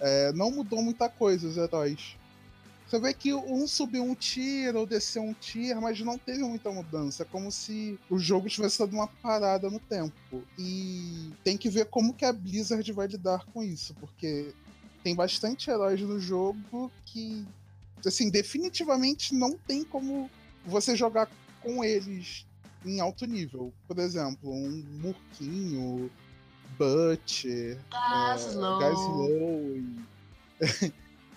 é, 0.00 0.32
não 0.32 0.50
mudou 0.50 0.82
muita 0.82 1.10
coisa 1.10 1.46
os 1.46 1.58
heróis. 1.58 2.16
Você 2.86 2.98
vê 2.98 3.12
que 3.12 3.34
um 3.34 3.66
subiu 3.66 4.02
um 4.02 4.14
tier 4.14 4.74
ou 4.74 4.86
desceu 4.86 5.22
um 5.22 5.34
tier, 5.34 5.78
mas 5.80 6.00
não 6.00 6.18
teve 6.18 6.42
muita 6.42 6.70
mudança. 6.70 7.22
É 7.22 7.26
como 7.26 7.52
se 7.52 7.98
o 8.08 8.18
jogo 8.18 8.48
tivesse 8.48 8.78
dado 8.78 8.94
uma 8.94 9.06
parada 9.06 9.70
no 9.70 9.78
tempo. 9.78 10.42
E 10.58 11.30
tem 11.44 11.56
que 11.56 11.70
ver 11.70 11.86
como 11.86 12.12
que 12.12 12.24
a 12.24 12.32
Blizzard 12.32 12.90
vai 12.92 13.06
lidar 13.06 13.44
com 13.46 13.62
isso, 13.62 13.94
porque 13.94 14.52
tem 15.02 15.14
bastante 15.14 15.70
heróis 15.70 16.00
no 16.00 16.18
jogo 16.18 16.90
que 17.04 17.46
assim, 18.04 18.30
definitivamente 18.30 19.34
não 19.34 19.56
tem 19.56 19.84
como 19.84 20.30
você 20.66 20.96
jogar 20.96 21.30
com 21.62 21.84
eles 21.84 22.46
em 22.84 23.00
alto 23.00 23.26
nível. 23.26 23.72
Por 23.86 23.98
exemplo, 23.98 24.50
um 24.50 24.84
Murquinho, 25.00 26.10
Butcher, 26.78 27.78
Gaslow. 27.90 28.78
Gaslow, 28.78 29.76
e- 29.76 29.96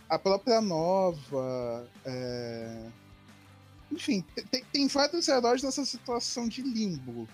a 0.10 0.18
própria 0.20 0.62
Nova. 0.62 1.88
é, 2.06 2.88
Enfim, 3.92 4.24
te- 4.36 4.44
tem, 4.46 4.64
tem 4.72 4.88
vários 4.88 5.28
heróis 5.28 5.62
nessa 5.64 5.86
situação 5.86 6.48
de 6.48 6.62
limbo. 6.62 7.28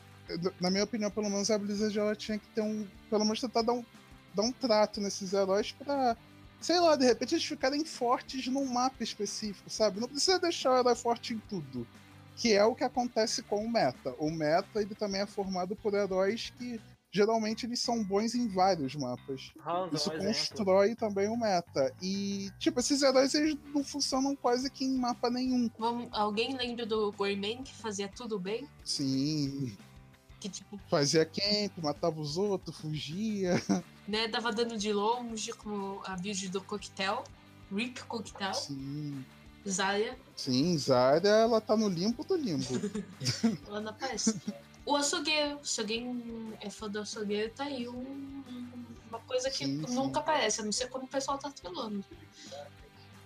Na 0.61 0.69
minha 0.71 0.83
opinião, 0.85 1.11
pelo 1.11 1.29
menos 1.29 1.51
a 1.51 1.57
Blizzard 1.57 1.97
ela 1.99 2.15
tinha 2.15 2.37
que 2.39 2.47
ter 2.49 2.61
um. 2.61 2.87
Pelo 3.09 3.23
menos 3.25 3.41
tentar 3.41 3.61
dar 3.63 3.73
um, 3.73 3.83
dar 4.33 4.43
um 4.43 4.51
trato 4.51 5.01
nesses 5.01 5.33
heróis 5.33 5.71
pra. 5.73 6.15
Sei 6.61 6.79
lá, 6.79 6.95
de 6.95 7.05
repente 7.05 7.33
eles 7.33 7.43
ficarem 7.43 7.83
fortes 7.83 8.45
num 8.47 8.65
mapa 8.71 9.03
específico, 9.03 9.67
sabe? 9.69 9.99
Não 9.99 10.07
precisa 10.07 10.39
deixar 10.39 10.71
o 10.71 10.77
herói 10.79 10.95
forte 10.95 11.33
em 11.33 11.39
tudo. 11.49 11.87
Que 12.41 12.53
é 12.53 12.65
o 12.65 12.73
que 12.73 12.83
acontece 12.83 13.43
com 13.43 13.63
o 13.63 13.69
meta. 13.71 14.15
O 14.17 14.31
meta 14.31 14.81
ele 14.81 14.95
também 14.95 15.21
é 15.21 15.27
formado 15.27 15.75
por 15.75 15.93
heróis 15.93 16.51
que 16.57 16.81
geralmente 17.13 17.65
eles 17.67 17.79
são 17.81 18.03
bons 18.03 18.33
em 18.33 18.47
vários 18.47 18.95
mapas. 18.95 19.51
Hanzo 19.63 19.95
Isso 19.95 20.09
um 20.09 20.13
exemplo. 20.13 20.27
constrói 20.33 20.95
também 20.95 21.27
o 21.29 21.37
meta. 21.37 21.93
E, 22.01 22.49
tipo, 22.57 22.79
esses 22.79 23.01
heróis 23.03 23.35
eles 23.35 23.55
não 23.75 23.83
funcionam 23.83 24.35
quase 24.35 24.71
que 24.71 24.83
em 24.85 24.97
mapa 24.97 25.29
nenhum. 25.29 25.69
Vamos, 25.77 26.07
alguém 26.11 26.57
lembra 26.57 26.85
do 26.85 27.11
Gourmet 27.11 27.57
que 27.57 27.75
fazia 27.75 28.07
tudo 28.07 28.39
bem? 28.39 28.67
Sim, 28.83 29.77
Que 30.39 30.49
tipo, 30.49 30.79
fazia 30.89 31.23
camp, 31.25 31.77
matava 31.83 32.19
os 32.19 32.37
outros, 32.37 32.75
fugia. 32.77 33.53
né, 34.07 34.27
dava 34.27 34.51
dano 34.51 34.77
de 34.77 34.91
longe, 34.91 35.53
como 35.53 36.01
a 36.05 36.15
build 36.15 36.49
do 36.49 36.61
Coquetel, 36.61 37.23
Rip 37.71 38.03
Coquetel, 38.05 38.53
Sim, 38.55 39.23
Zarya, 39.67 40.17
sim, 40.35 40.77
Zarya, 40.77 41.29
ela 41.29 41.61
tá 41.61 41.77
no 41.77 41.87
limbo 41.87 42.23
do 42.23 42.35
limbo. 42.35 42.65
ela 43.67 43.79
não 43.81 43.91
aparece. 43.91 44.39
O 44.85 44.95
açougueiro, 44.95 45.59
se 45.63 45.79
alguém 45.81 46.53
é 46.61 46.69
fã 46.69 46.89
do 46.89 46.99
açougueiro, 46.99 47.51
tá 47.53 47.65
aí 47.65 47.87
um- 47.87 48.43
uma 49.09 49.19
coisa 49.19 49.49
que 49.51 49.65
Sim, 49.65 49.85
sim. 49.87 49.93
nunca 49.93 50.19
aparece, 50.19 50.61
a 50.61 50.63
não 50.65 50.71
ser 50.71 50.87
quando 50.89 51.03
o 51.03 51.07
pessoal 51.07 51.37
tá 51.37 51.51
trolando. 51.51 52.03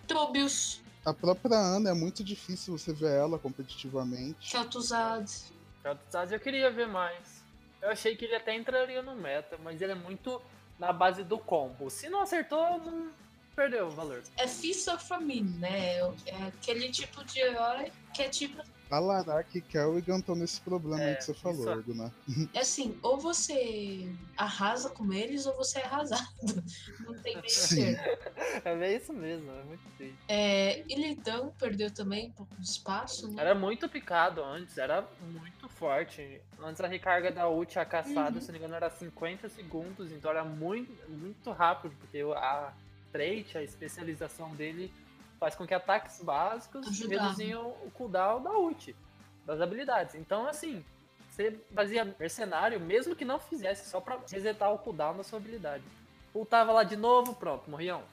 Trobius, 0.07 0.81
A 1.05 1.13
própria 1.13 1.55
Ana 1.57 1.91
é 1.91 1.93
muito 1.93 2.23
difícil 2.23 2.75
você 2.77 2.91
ver 2.91 3.11
ela 3.11 3.37
competitivamente. 3.37 4.49
Kel'Thuzad, 4.51 5.29
Kel'Thuzad 5.83 6.31
eu 6.33 6.39
queria 6.39 6.71
ver 6.71 6.87
mais. 6.87 7.43
Eu 7.81 7.89
achei 7.91 8.15
que 8.15 8.25
ele 8.25 8.35
até 8.35 8.55
entraria 8.55 9.01
no 9.03 9.15
meta, 9.15 9.55
mas 9.63 9.79
ele 9.81 9.91
é 9.91 9.95
muito 9.95 10.41
na 10.79 10.91
base 10.91 11.23
do 11.23 11.37
combo. 11.37 11.89
Se 11.91 12.09
não 12.09 12.21
acertou, 12.21 12.79
não 12.79 13.11
perdeu 13.55 13.87
o 13.87 13.91
valor. 13.91 14.23
é 14.37 14.47
Feast 14.47 14.87
of 14.89 15.07
Famine, 15.07 15.57
né? 15.59 15.97
É 15.97 16.43
aquele 16.47 16.91
tipo 16.91 17.23
de 17.25 17.39
herói 17.39 17.91
que 18.13 18.21
é 18.23 18.29
tipo 18.29 18.61
A 18.89 18.99
Larak 18.99 19.57
e 19.57 19.61
Kerrigan 19.61 20.19
estão 20.19 20.35
nesse 20.35 20.61
problema 20.61 21.03
aí 21.03 21.13
É, 21.13 21.15
que 21.15 21.23
você 21.23 21.33
falou, 21.33 21.71
é- 21.71 21.81
Guna. 21.81 22.13
É 22.53 22.59
assim, 22.59 22.97
ou 23.01 23.17
você 23.19 24.13
arrasa 24.37 24.89
com 24.91 25.11
eles 25.11 25.45
ou 25.45 25.55
você 25.55 25.79
é 25.79 25.85
arrasado. 25.85 26.27
Não 27.05 27.13
tem 27.21 27.35
meio 27.35 27.49
Sim. 27.49 27.95
É 28.63 28.75
bem 28.75 28.95
isso 28.95 29.11
mesmo, 29.13 29.51
é 29.51 29.63
muito 29.63 29.83
triste. 29.97 30.17
É, 30.27 30.81
Illidan 30.87 31.49
perdeu 31.57 31.91
também 31.93 32.27
um 32.29 32.31
pouco 32.33 32.55
de 32.55 32.65
espaço, 32.67 33.31
né? 33.33 33.41
Era 33.41 33.55
muito 33.55 33.89
picado 33.89 34.43
antes, 34.43 34.77
era 34.77 35.07
muito 35.19 35.67
forte. 35.69 36.41
Antes 36.59 36.79
a 36.81 36.87
recarga 36.87 37.31
da 37.31 37.49
ult, 37.49 37.77
a 37.79 37.85
caçada, 37.85 38.35
Uhum. 38.35 38.41
se 38.41 38.47
não 38.47 38.53
me 38.53 38.59
engano, 38.59 38.75
era 38.75 38.89
50 38.89 39.49
segundos, 39.49 40.11
então 40.11 40.29
era 40.31 40.43
muito, 40.45 40.93
muito 41.09 41.51
rápido, 41.51 41.95
porque 41.99 42.19
a 42.35 42.73
trait, 43.15 43.57
a 43.57 43.63
especialização 43.63 44.53
dele, 44.55 44.91
faz 45.39 45.55
com 45.55 45.65
que 45.65 45.73
ataques 45.73 46.21
básicos 46.21 46.85
Ajudava. 46.85 47.29
reduziam 47.29 47.69
o 47.85 47.91
cooldown 47.91 48.43
da 48.43 48.51
ult, 48.51 48.93
das 49.45 49.61
habilidades. 49.61 50.15
Então, 50.15 50.45
assim, 50.45 50.83
você 51.29 51.57
fazia 51.73 52.03
mercenário, 52.19 52.77
mesmo 52.77 53.15
que 53.15 53.23
não 53.23 53.39
fizesse, 53.39 53.89
só 53.89 54.01
pra 54.01 54.19
resetar 54.29 54.73
o 54.73 54.79
cooldown 54.79 55.15
da 55.15 55.23
sua 55.23 55.39
habilidade. 55.39 55.83
Ultava 56.33 56.73
lá 56.73 56.83
de 56.83 56.97
novo, 56.97 57.33
pronto, 57.33 57.69
morriam. 57.69 58.03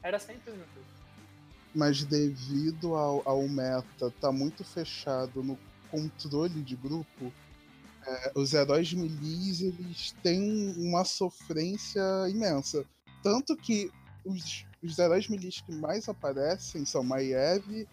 Era 0.00 0.20
sempre 0.20 0.52
o 0.52 0.54
mesmo. 0.54 0.72
Mas 1.74 2.04
devido 2.04 2.94
ao, 2.94 3.22
ao 3.28 3.48
meta 3.48 4.12
tá 4.20 4.30
muito 4.30 4.62
fechado 4.62 5.42
no 5.42 5.58
controle 5.90 6.62
de 6.62 6.76
grupo, 6.76 7.32
é, 8.06 8.32
os 8.36 8.54
heróis 8.54 8.92
milis 8.92 9.60
eles 9.60 10.12
têm 10.22 10.72
uma 10.76 11.04
sofrência 11.04 12.00
imensa. 12.28 12.86
Tanto 13.22 13.56
que 13.56 13.90
os, 14.26 14.66
os 14.82 14.98
heróis 14.98 15.28
milis 15.28 15.60
que 15.60 15.72
mais 15.72 16.08
aparecem 16.08 16.84
são 16.84 17.02
Maiev, 17.02 17.86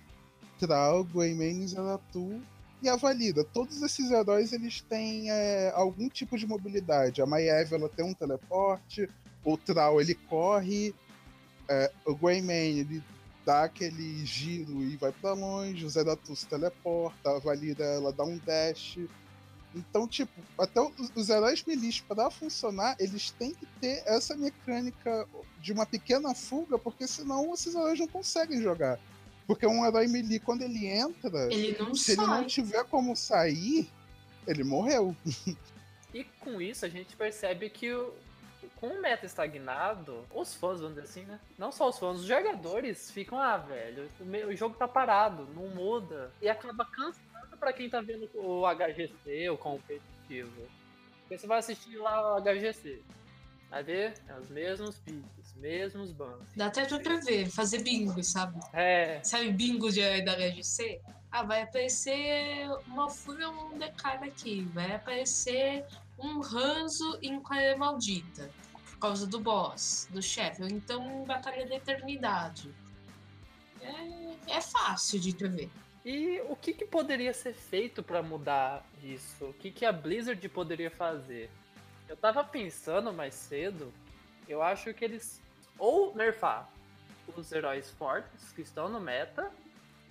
Trau, 0.59 1.03
Guaymain 1.03 1.63
e 1.63 1.67
Zeratu. 1.67 2.41
e 2.81 2.89
a 2.89 2.95
Valida. 2.95 3.43
Todos 3.43 3.81
esses 3.81 4.11
heróis 4.11 4.51
eles 4.51 4.81
têm 4.81 5.29
é, 5.29 5.71
algum 5.73 6.09
tipo 6.09 6.37
de 6.37 6.45
mobilidade. 6.45 7.21
A 7.21 7.25
Maiev 7.25 7.73
ela 7.73 7.87
tem 7.87 8.03
um 8.03 8.13
teleporte, 8.13 9.09
o 9.43 9.57
Trau 9.57 10.01
ele 10.01 10.15
corre, 10.15 10.93
é, 11.69 11.91
o 12.05 12.15
Greyman 12.15 12.79
ele 12.79 13.03
dá 13.45 13.63
aquele 13.63 14.25
giro 14.25 14.81
e 14.81 14.95
vai 14.97 15.11
para 15.11 15.33
longe, 15.33 15.85
o 15.85 15.89
Zeratus 15.89 16.43
teleporta, 16.45 17.29
a 17.29 17.39
Valida 17.39 17.83
ela 17.83 18.11
dá 18.11 18.23
um 18.23 18.37
dash. 18.37 18.99
Então, 19.75 20.07
tipo, 20.07 20.31
até 20.57 20.79
os, 20.79 21.11
os 21.15 21.29
heróis 21.29 21.63
melis 21.65 21.99
para 21.99 22.29
funcionar, 22.29 22.95
eles 22.99 23.31
têm 23.31 23.53
que 23.53 23.65
ter 23.81 24.03
essa 24.05 24.35
mecânica 24.35 25.27
de 25.63 25.71
uma 25.71 25.85
pequena 25.85 26.35
fuga, 26.35 26.77
porque 26.77 27.07
senão 27.07 27.53
esses 27.53 27.73
heróis 27.73 27.97
não 27.97 28.07
conseguem 28.07 28.61
jogar. 28.61 28.99
Porque 29.47 29.65
um 29.65 29.85
herói 29.85 30.07
melee, 30.07 30.37
quando 30.39 30.61
ele 30.61 30.85
entra, 30.87 31.47
Ele 31.53 31.77
não 31.79 31.95
se 31.95 32.15
sai. 32.15 32.25
ele 32.25 32.33
não 32.33 32.45
tiver 32.45 32.83
como 32.85 33.15
sair, 33.15 33.89
ele 34.45 34.63
morreu. 34.63 35.15
E 36.13 36.25
com 36.41 36.61
isso 36.61 36.85
a 36.85 36.89
gente 36.89 37.15
percebe 37.15 37.69
que 37.69 37.91
o, 37.93 38.13
com 38.75 38.87
o 38.87 39.01
meta 39.01 39.25
estagnado, 39.25 40.25
os 40.35 40.53
fãs, 40.53 40.81
vamos 40.81 40.95
dizer 40.95 41.07
assim, 41.07 41.23
né? 41.25 41.39
Não 41.57 41.71
só 41.71 41.87
os 41.89 41.97
fãs, 41.97 42.19
os 42.19 42.25
jogadores 42.25 43.09
ficam, 43.09 43.39
ah, 43.39 43.55
velho, 43.57 44.09
o, 44.19 44.25
me- 44.25 44.43
o 44.43 44.55
jogo 44.55 44.75
tá 44.75 44.87
parado, 44.87 45.47
não 45.55 45.69
muda. 45.69 46.29
E 46.41 46.49
acaba 46.49 46.85
cansando 46.85 47.57
pra 47.57 47.71
quem 47.71 47.89
tá 47.89 48.01
vendo 48.01 48.29
o 48.35 48.63
HGC, 48.67 49.49
o 49.49 49.57
competitivo. 49.57 50.67
Porque 51.21 51.37
você 51.37 51.47
vai 51.47 51.59
assistir 51.59 51.95
lá 51.97 52.35
o 52.37 52.41
HGC. 52.41 53.01
Vai 53.73 53.81
ver? 53.81 54.13
É 54.27 54.37
os 54.37 54.49
mesmos 54.49 54.99
picks, 54.99 55.55
mesmos 55.55 56.11
bans. 56.11 56.45
Dá 56.55 56.67
até 56.67 56.85
pra 56.85 57.17
ver, 57.17 57.49
fazer 57.49 57.81
bingo, 57.81 58.23
sabe? 58.23 58.59
É, 58.71 59.19
Sabe 59.23 59.51
bingo 59.51 59.91
de, 59.91 60.21
da 60.21 60.35
HGC? 60.35 61.01
Ah, 61.31 61.41
vai 61.41 61.63
aparecer 61.63 62.69
uma 62.85 63.09
fúria 63.09 63.49
um 63.49 63.75
decada 63.75 64.27
aqui. 64.27 64.61
Vai 64.75 64.93
aparecer 64.93 65.87
um 66.19 66.39
ranzo 66.39 67.17
em 67.19 67.39
Clareia 67.39 67.75
Maldita. 67.75 68.51
Por 68.91 68.99
causa 68.99 69.25
do 69.25 69.39
boss, 69.39 70.07
do 70.11 70.21
chefe. 70.21 70.61
Ou 70.61 70.69
então 70.69 71.23
Batalha 71.25 71.67
da 71.67 71.75
Eternidade. 71.75 72.71
É, 73.81 74.57
é 74.57 74.61
fácil 74.61 75.19
de 75.19 75.33
prever. 75.33 75.71
E 76.05 76.39
o 76.47 76.55
que, 76.55 76.73
que 76.73 76.85
poderia 76.85 77.33
ser 77.33 77.55
feito 77.55 78.03
pra 78.03 78.21
mudar 78.21 78.87
isso? 79.01 79.45
O 79.45 79.53
que, 79.53 79.71
que 79.71 79.83
a 79.83 79.91
Blizzard 79.91 80.47
poderia 80.49 80.91
fazer? 80.91 81.49
Eu 82.07 82.17
tava 82.17 82.43
pensando 82.43 83.13
mais 83.13 83.33
cedo, 83.33 83.91
eu 84.47 84.61
acho 84.61 84.93
que 84.93 85.03
eles 85.05 85.41
ou 85.77 86.15
nerfar 86.15 86.69
os 87.35 87.51
heróis 87.51 87.89
fortes 87.91 88.51
que 88.51 88.61
estão 88.61 88.89
no 88.89 88.99
meta, 88.99 89.51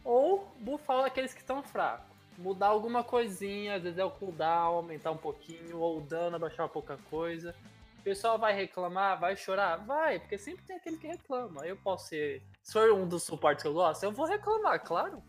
ou 0.04 0.50
buffar 0.58 1.04
aqueles 1.04 1.32
que 1.32 1.40
estão 1.40 1.62
fracos. 1.62 2.06
Mudar 2.38 2.68
alguma 2.68 3.04
coisinha, 3.04 3.76
às 3.76 3.82
vezes 3.82 3.99
é 3.99 4.04
o 4.04 4.11
cooldown, 4.11 4.76
aumentar 4.76 5.11
um 5.11 5.16
pouquinho, 5.16 5.78
ou 5.78 5.99
o 5.99 6.00
dano, 6.00 6.37
abaixar 6.37 6.68
pouca 6.68 6.99
coisa. 7.11 7.54
O 8.00 8.02
pessoal 8.02 8.38
vai 8.38 8.52
reclamar, 8.52 9.20
vai 9.20 9.37
chorar? 9.37 9.76
Vai, 9.76 10.18
porque 10.18 10.37
sempre 10.38 10.64
tem 10.64 10.76
aquele 10.76 10.96
que 10.96 11.06
reclama. 11.06 11.64
Eu 11.66 11.76
posso 11.76 12.08
ser. 12.08 12.42
Se 12.62 12.72
for 12.72 12.90
um 12.92 13.06
dos 13.06 13.22
suportes 13.22 13.62
que 13.62 13.68
eu 13.68 13.75
gosto, 13.75 14.02
eu 14.02 14.11
vou 14.11 14.26
reclamar, 14.26 14.80
claro. 14.80 15.22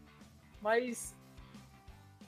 Mas 0.61 1.13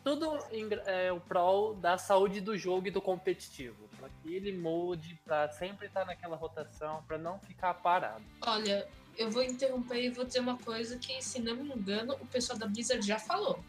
tudo 0.06 0.38
em 0.52 0.70
é, 0.86 1.12
o 1.12 1.20
prol 1.20 1.74
da 1.74 1.98
saúde 1.98 2.40
do 2.40 2.56
jogo 2.56 2.88
e 2.88 2.92
do 2.92 3.02
competitivo. 3.02 3.90
Pra 3.98 4.08
que 4.22 4.36
ele 4.36 4.56
mude, 4.56 5.20
pra 5.26 5.50
sempre 5.50 5.88
estar 5.88 6.06
naquela 6.06 6.36
rotação, 6.36 7.04
pra 7.08 7.18
não 7.18 7.40
ficar 7.40 7.74
parado. 7.74 8.24
Olha, 8.42 8.88
eu 9.18 9.32
vou 9.32 9.42
interromper 9.42 10.04
e 10.04 10.10
vou 10.12 10.24
dizer 10.24 10.42
uma 10.42 10.60
coisa 10.60 11.00
que, 11.00 11.20
se 11.24 11.42
não 11.42 11.56
me 11.56 11.74
engano, 11.74 12.14
o 12.22 12.28
pessoal 12.28 12.60
da 12.60 12.68
Blizzard 12.68 13.02
já 13.06 13.18
falou. 13.18 13.60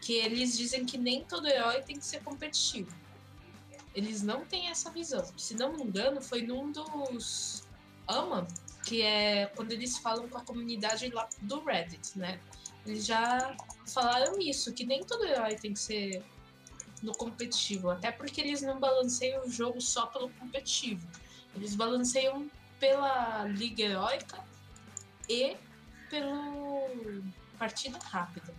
Que 0.00 0.12
eles 0.12 0.56
dizem 0.56 0.86
que 0.86 0.96
nem 0.96 1.24
todo 1.24 1.48
herói 1.48 1.82
tem 1.82 1.98
que 1.98 2.06
ser 2.06 2.22
competitivo. 2.22 2.94
Eles 3.92 4.22
não 4.22 4.44
têm 4.44 4.68
essa 4.68 4.88
visão. 4.88 5.24
Se 5.36 5.56
não 5.56 5.72
me 5.72 5.82
engano, 5.82 6.22
foi 6.22 6.42
num 6.42 6.70
dos 6.70 7.66
AMA, 8.06 8.46
que 8.86 9.02
é 9.02 9.46
quando 9.56 9.72
eles 9.72 9.98
falam 9.98 10.28
com 10.28 10.38
a 10.38 10.44
comunidade 10.44 11.08
lá 11.10 11.28
do 11.42 11.62
Reddit, 11.64 12.16
né? 12.16 12.40
Eles 12.86 13.04
já 13.04 13.54
falaram 13.92 14.38
isso, 14.38 14.72
que 14.72 14.86
nem 14.86 15.04
todo 15.04 15.26
herói 15.26 15.56
tem 15.56 15.72
que 15.72 15.80
ser 15.80 16.24
no 17.02 17.12
competitivo. 17.12 17.90
Até 17.90 18.12
porque 18.12 18.40
eles 18.40 18.62
não 18.62 18.78
balanceiam 18.78 19.44
o 19.44 19.50
jogo 19.50 19.80
só 19.80 20.06
pelo 20.06 20.30
competitivo. 20.30 21.04
Eles 21.56 21.74
balanceiam 21.74 22.48
pela 22.78 23.44
Liga 23.48 23.82
Heróica 23.82 24.44
e 25.28 25.56
pelo 26.08 26.88
partida 27.58 27.98
rápida. 27.98 28.54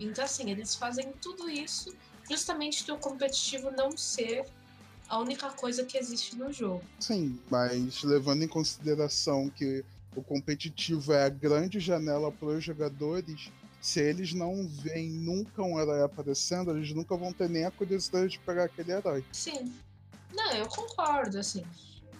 Então, 0.00 0.24
assim, 0.24 0.50
eles 0.50 0.74
fazem 0.74 1.12
tudo 1.22 1.48
isso 1.48 1.96
justamente 2.28 2.84
do 2.84 2.98
competitivo 2.98 3.70
não 3.70 3.96
ser 3.96 4.44
a 5.08 5.18
única 5.18 5.50
coisa 5.50 5.84
que 5.84 5.96
existe 5.96 6.36
no 6.36 6.52
jogo. 6.52 6.82
Sim, 6.98 7.38
mas 7.50 8.02
levando 8.02 8.42
em 8.42 8.48
consideração 8.48 9.48
que 9.48 9.84
o 10.14 10.22
competitivo 10.22 11.12
é 11.12 11.24
a 11.24 11.28
grande 11.28 11.78
janela 11.78 12.32
para 12.32 12.48
os 12.48 12.64
jogadores, 12.64 13.50
se 13.80 14.00
eles 14.00 14.32
não 14.32 14.66
veem 14.66 15.10
nunca 15.10 15.62
um 15.62 15.78
herói 15.78 16.02
aparecendo, 16.02 16.70
eles 16.76 16.92
nunca 16.92 17.16
vão 17.16 17.32
ter 17.32 17.48
nem 17.48 17.64
a 17.64 17.70
curiosidade 17.70 18.32
de 18.32 18.38
pegar 18.40 18.64
aquele 18.64 18.92
herói. 18.92 19.24
Sim. 19.32 19.72
Não, 20.34 20.52
eu 20.52 20.66
concordo, 20.66 21.38
assim. 21.38 21.64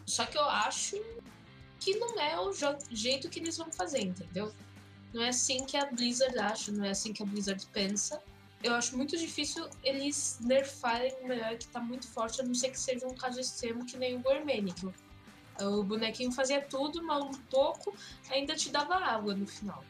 Só 0.04 0.24
que 0.26 0.38
eu 0.38 0.44
acho 0.44 1.02
que 1.80 1.96
não 1.96 2.20
é 2.20 2.38
o 2.38 2.52
jeito 2.90 3.28
que 3.28 3.40
eles 3.40 3.56
vão 3.56 3.72
fazer, 3.72 4.00
entendeu? 4.02 4.52
Não 5.12 5.22
é 5.22 5.30
assim 5.30 5.64
que 5.64 5.76
a 5.76 5.86
Blizzard 5.86 6.38
acha, 6.38 6.70
não 6.70 6.84
é 6.84 6.90
assim 6.90 7.12
que 7.12 7.22
a 7.22 7.26
Blizzard 7.26 7.64
pensa. 7.72 8.20
Eu 8.66 8.74
acho 8.74 8.96
muito 8.96 9.16
difícil 9.16 9.68
eles 9.84 10.38
nerfarem 10.40 11.14
um 11.22 11.32
herói 11.32 11.56
que 11.56 11.68
tá 11.68 11.78
muito 11.78 12.08
forte, 12.08 12.40
a 12.40 12.44
não 12.44 12.52
ser 12.52 12.70
que 12.70 12.80
seja 12.80 13.06
um 13.06 13.14
caso 13.14 13.38
extremo 13.38 13.86
que 13.86 13.96
nem 13.96 14.16
o 14.16 14.18
Gormani, 14.18 14.72
que 14.72 14.86
o, 15.62 15.84
bonequinho 15.84 16.32
fazia 16.32 16.60
tudo, 16.60 17.00
mas 17.04 17.22
um 17.22 17.32
pouco 17.48 17.96
ainda 18.28 18.56
te 18.56 18.68
dava 18.68 18.96
água 18.96 19.36
no 19.36 19.46
final. 19.46 19.84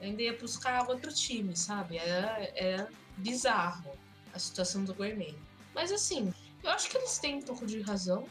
Ainda 0.00 0.22
ia 0.22 0.38
buscar 0.38 0.80
água 0.80 0.96
pro 0.96 1.12
time, 1.12 1.54
sabe? 1.54 1.98
Era, 1.98 2.50
era 2.56 2.88
bizarro 3.18 3.92
a 4.32 4.38
situação 4.38 4.82
do 4.82 4.94
Gormani. 4.94 5.36
Mas 5.74 5.92
assim, 5.92 6.32
eu 6.64 6.70
acho 6.70 6.88
que 6.88 6.96
eles 6.96 7.18
têm 7.18 7.36
um 7.36 7.42
pouco 7.42 7.66
de 7.66 7.82
razão, 7.82 8.26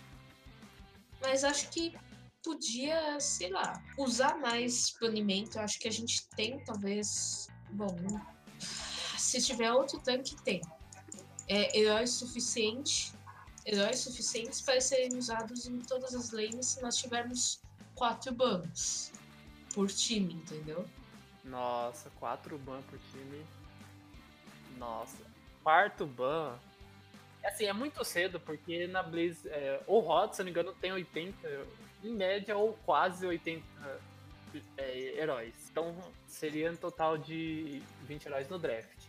mas 1.21 1.43
acho 1.43 1.69
que 1.69 1.95
podia, 2.43 3.19
sei 3.19 3.51
lá, 3.51 3.79
usar 3.99 4.39
mais 4.39 4.95
banimento. 4.99 5.59
Eu 5.59 5.61
acho 5.61 5.79
que 5.79 5.87
a 5.87 5.91
gente 5.91 6.27
tem, 6.29 6.57
talvez. 6.65 7.47
Bom, 7.69 7.95
se 9.31 9.41
tiver 9.41 9.71
outro 9.71 9.99
tanque, 9.99 10.35
tem. 10.43 10.61
É, 11.47 11.77
heróis 11.79 12.11
suficiente, 12.11 13.13
heróis 13.65 13.99
suficientes 13.99 14.61
para 14.61 14.81
serem 14.81 15.17
usados 15.17 15.65
em 15.65 15.79
todas 15.79 16.13
as 16.15 16.31
lanes 16.31 16.67
se 16.67 16.81
nós 16.81 16.97
tivermos 16.97 17.61
quatro 17.95 18.33
bans 18.33 19.11
por 19.73 19.87
time, 19.89 20.33
entendeu? 20.33 20.85
Nossa, 21.43 22.09
quatro 22.19 22.57
ban 22.57 22.81
por 22.83 22.99
time. 23.11 23.45
Nossa. 24.77 25.17
Quarto 25.63 26.05
ban. 26.05 26.57
Assim, 27.43 27.65
é 27.65 27.73
muito 27.73 28.03
cedo, 28.03 28.39
porque 28.39 28.87
na 28.87 29.01
Blaze. 29.01 29.47
É, 29.47 29.81
o 29.87 29.99
Rod, 29.99 30.33
se 30.33 30.39
não 30.39 30.45
me 30.45 30.51
engano, 30.51 30.73
tem 30.73 30.91
80. 30.91 31.67
Em 32.03 32.13
média, 32.13 32.57
ou 32.57 32.73
quase 32.85 33.25
80 33.25 33.63
é, 34.77 35.19
heróis. 35.19 35.53
Então 35.69 35.95
seria 36.27 36.71
um 36.71 36.75
total 36.75 37.17
de 37.17 37.81
20 38.03 38.25
heróis 38.25 38.49
no 38.49 38.57
draft. 38.57 39.00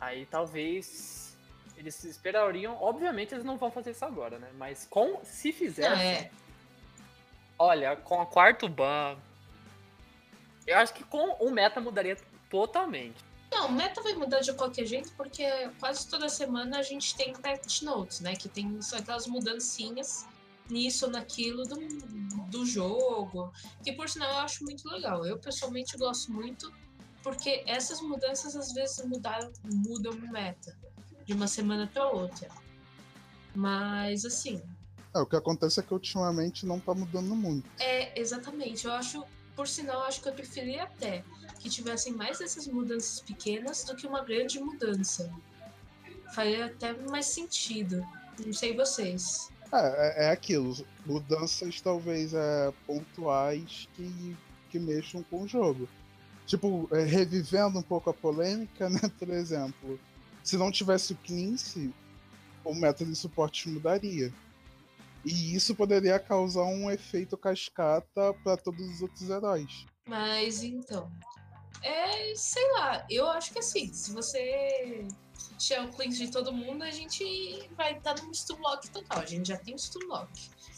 Aí 0.00 0.26
talvez. 0.26 1.36
Eles 1.76 2.02
esperariam. 2.04 2.76
Obviamente 2.80 3.34
eles 3.34 3.44
não 3.44 3.56
vão 3.56 3.70
fazer 3.70 3.92
isso 3.92 4.04
agora, 4.04 4.38
né? 4.38 4.50
Mas 4.58 4.86
com, 4.88 5.20
se 5.24 5.52
fizessem. 5.52 5.90
Não, 5.90 6.00
é. 6.00 6.30
Olha, 7.58 7.96
com 7.96 8.20
a 8.20 8.26
quarto 8.26 8.68
ban. 8.68 9.16
Eu 10.66 10.78
acho 10.78 10.92
que 10.92 11.04
com 11.04 11.36
o 11.44 11.50
meta 11.50 11.80
mudaria 11.80 12.16
totalmente. 12.50 13.16
Não, 13.50 13.68
o 13.68 13.72
meta 13.72 14.00
vai 14.02 14.14
mudar 14.14 14.40
de 14.40 14.52
qualquer 14.52 14.86
jeito, 14.86 15.12
porque 15.16 15.44
quase 15.80 16.08
toda 16.08 16.28
semana 16.28 16.78
a 16.78 16.82
gente 16.82 17.16
tem 17.16 17.32
patch 17.32 17.82
notes, 17.82 18.20
né? 18.20 18.36
Que 18.36 18.48
tem 18.48 18.78
aquelas 18.94 19.26
mudancinhas 19.26 20.26
nisso 20.68 21.06
ou 21.06 21.10
naquilo 21.10 21.64
do, 21.64 21.76
do 22.48 22.64
jogo. 22.64 23.52
Que 23.82 23.92
por 23.92 24.08
sinal 24.08 24.30
eu 24.30 24.38
acho 24.38 24.64
muito 24.64 24.88
legal. 24.88 25.26
Eu 25.26 25.38
pessoalmente 25.38 25.96
gosto 25.96 26.32
muito, 26.32 26.72
porque 27.22 27.62
essas 27.66 28.00
mudanças 28.00 28.56
às 28.56 28.72
vezes 28.72 29.04
mudaram, 29.04 29.52
mudam 29.64 30.12
o 30.12 30.32
meta 30.32 30.76
de 31.24 31.32
uma 31.32 31.46
semana 31.46 31.86
para 31.86 32.08
outra. 32.08 32.48
Mas 33.54 34.24
assim, 34.24 34.62
É, 35.14 35.18
o 35.20 35.26
que 35.26 35.36
acontece 35.36 35.80
é 35.80 35.82
que 35.82 35.92
ultimamente 35.92 36.64
não 36.64 36.78
tá 36.78 36.94
mudando 36.94 37.34
muito. 37.34 37.68
é 37.78 38.18
exatamente. 38.18 38.86
Eu 38.86 38.92
acho, 38.92 39.24
por 39.56 39.66
sinal, 39.66 40.00
eu 40.00 40.06
acho 40.06 40.20
que 40.22 40.28
eu 40.28 40.32
preferia 40.32 40.84
até 40.84 41.24
que 41.58 41.68
tivessem 41.68 42.12
mais 42.12 42.38
dessas 42.38 42.66
mudanças 42.66 43.20
pequenas 43.20 43.84
do 43.84 43.94
que 43.96 44.06
uma 44.06 44.22
grande 44.24 44.58
mudança. 44.60 45.30
Faria 46.34 46.66
até 46.66 46.92
mais 47.10 47.26
sentido. 47.26 48.06
Não 48.44 48.52
sei 48.52 48.74
vocês. 48.74 49.50
É, 49.72 50.24
é, 50.24 50.26
é 50.26 50.30
aquilo, 50.30 50.74
mudanças 51.04 51.80
talvez 51.80 52.32
é, 52.34 52.72
pontuais 52.86 53.88
que, 53.94 54.36
que 54.70 54.78
mexam 54.78 55.22
com 55.24 55.42
o 55.42 55.48
jogo. 55.48 55.88
Tipo, 56.50 56.88
é, 56.90 57.04
revivendo 57.04 57.78
um 57.78 57.82
pouco 57.82 58.10
a 58.10 58.12
polêmica, 58.12 58.90
né? 58.90 58.98
Por 59.20 59.28
exemplo, 59.30 60.00
se 60.42 60.56
não 60.56 60.68
tivesse 60.72 61.12
o 61.12 61.16
Cleanse, 61.24 61.94
o 62.64 62.74
método 62.74 63.12
de 63.12 63.16
suporte 63.16 63.68
mudaria. 63.68 64.32
E 65.24 65.54
isso 65.54 65.76
poderia 65.76 66.18
causar 66.18 66.64
um 66.64 66.90
efeito 66.90 67.36
cascata 67.38 68.34
para 68.42 68.56
todos 68.56 68.84
os 68.90 69.00
outros 69.00 69.30
heróis. 69.30 69.86
Mas 70.08 70.64
então. 70.64 71.08
É, 71.84 72.34
sei 72.34 72.72
lá, 72.72 73.06
eu 73.08 73.28
acho 73.30 73.52
que 73.52 73.60
assim, 73.60 73.92
se 73.92 74.12
você 74.12 75.06
tirar 75.56 75.84
o 75.86 75.92
cleanse 75.92 76.26
de 76.26 76.32
todo 76.32 76.52
mundo, 76.52 76.82
a 76.82 76.90
gente 76.90 77.68
vai 77.76 77.96
estar 77.96 78.20
num 78.24 78.34
stunlock 78.34 78.90
total. 78.90 79.20
A 79.20 79.24
gente 79.24 79.46
já 79.50 79.56
tem 79.56 79.72
um 79.72 79.78
stunlock. 79.78 80.30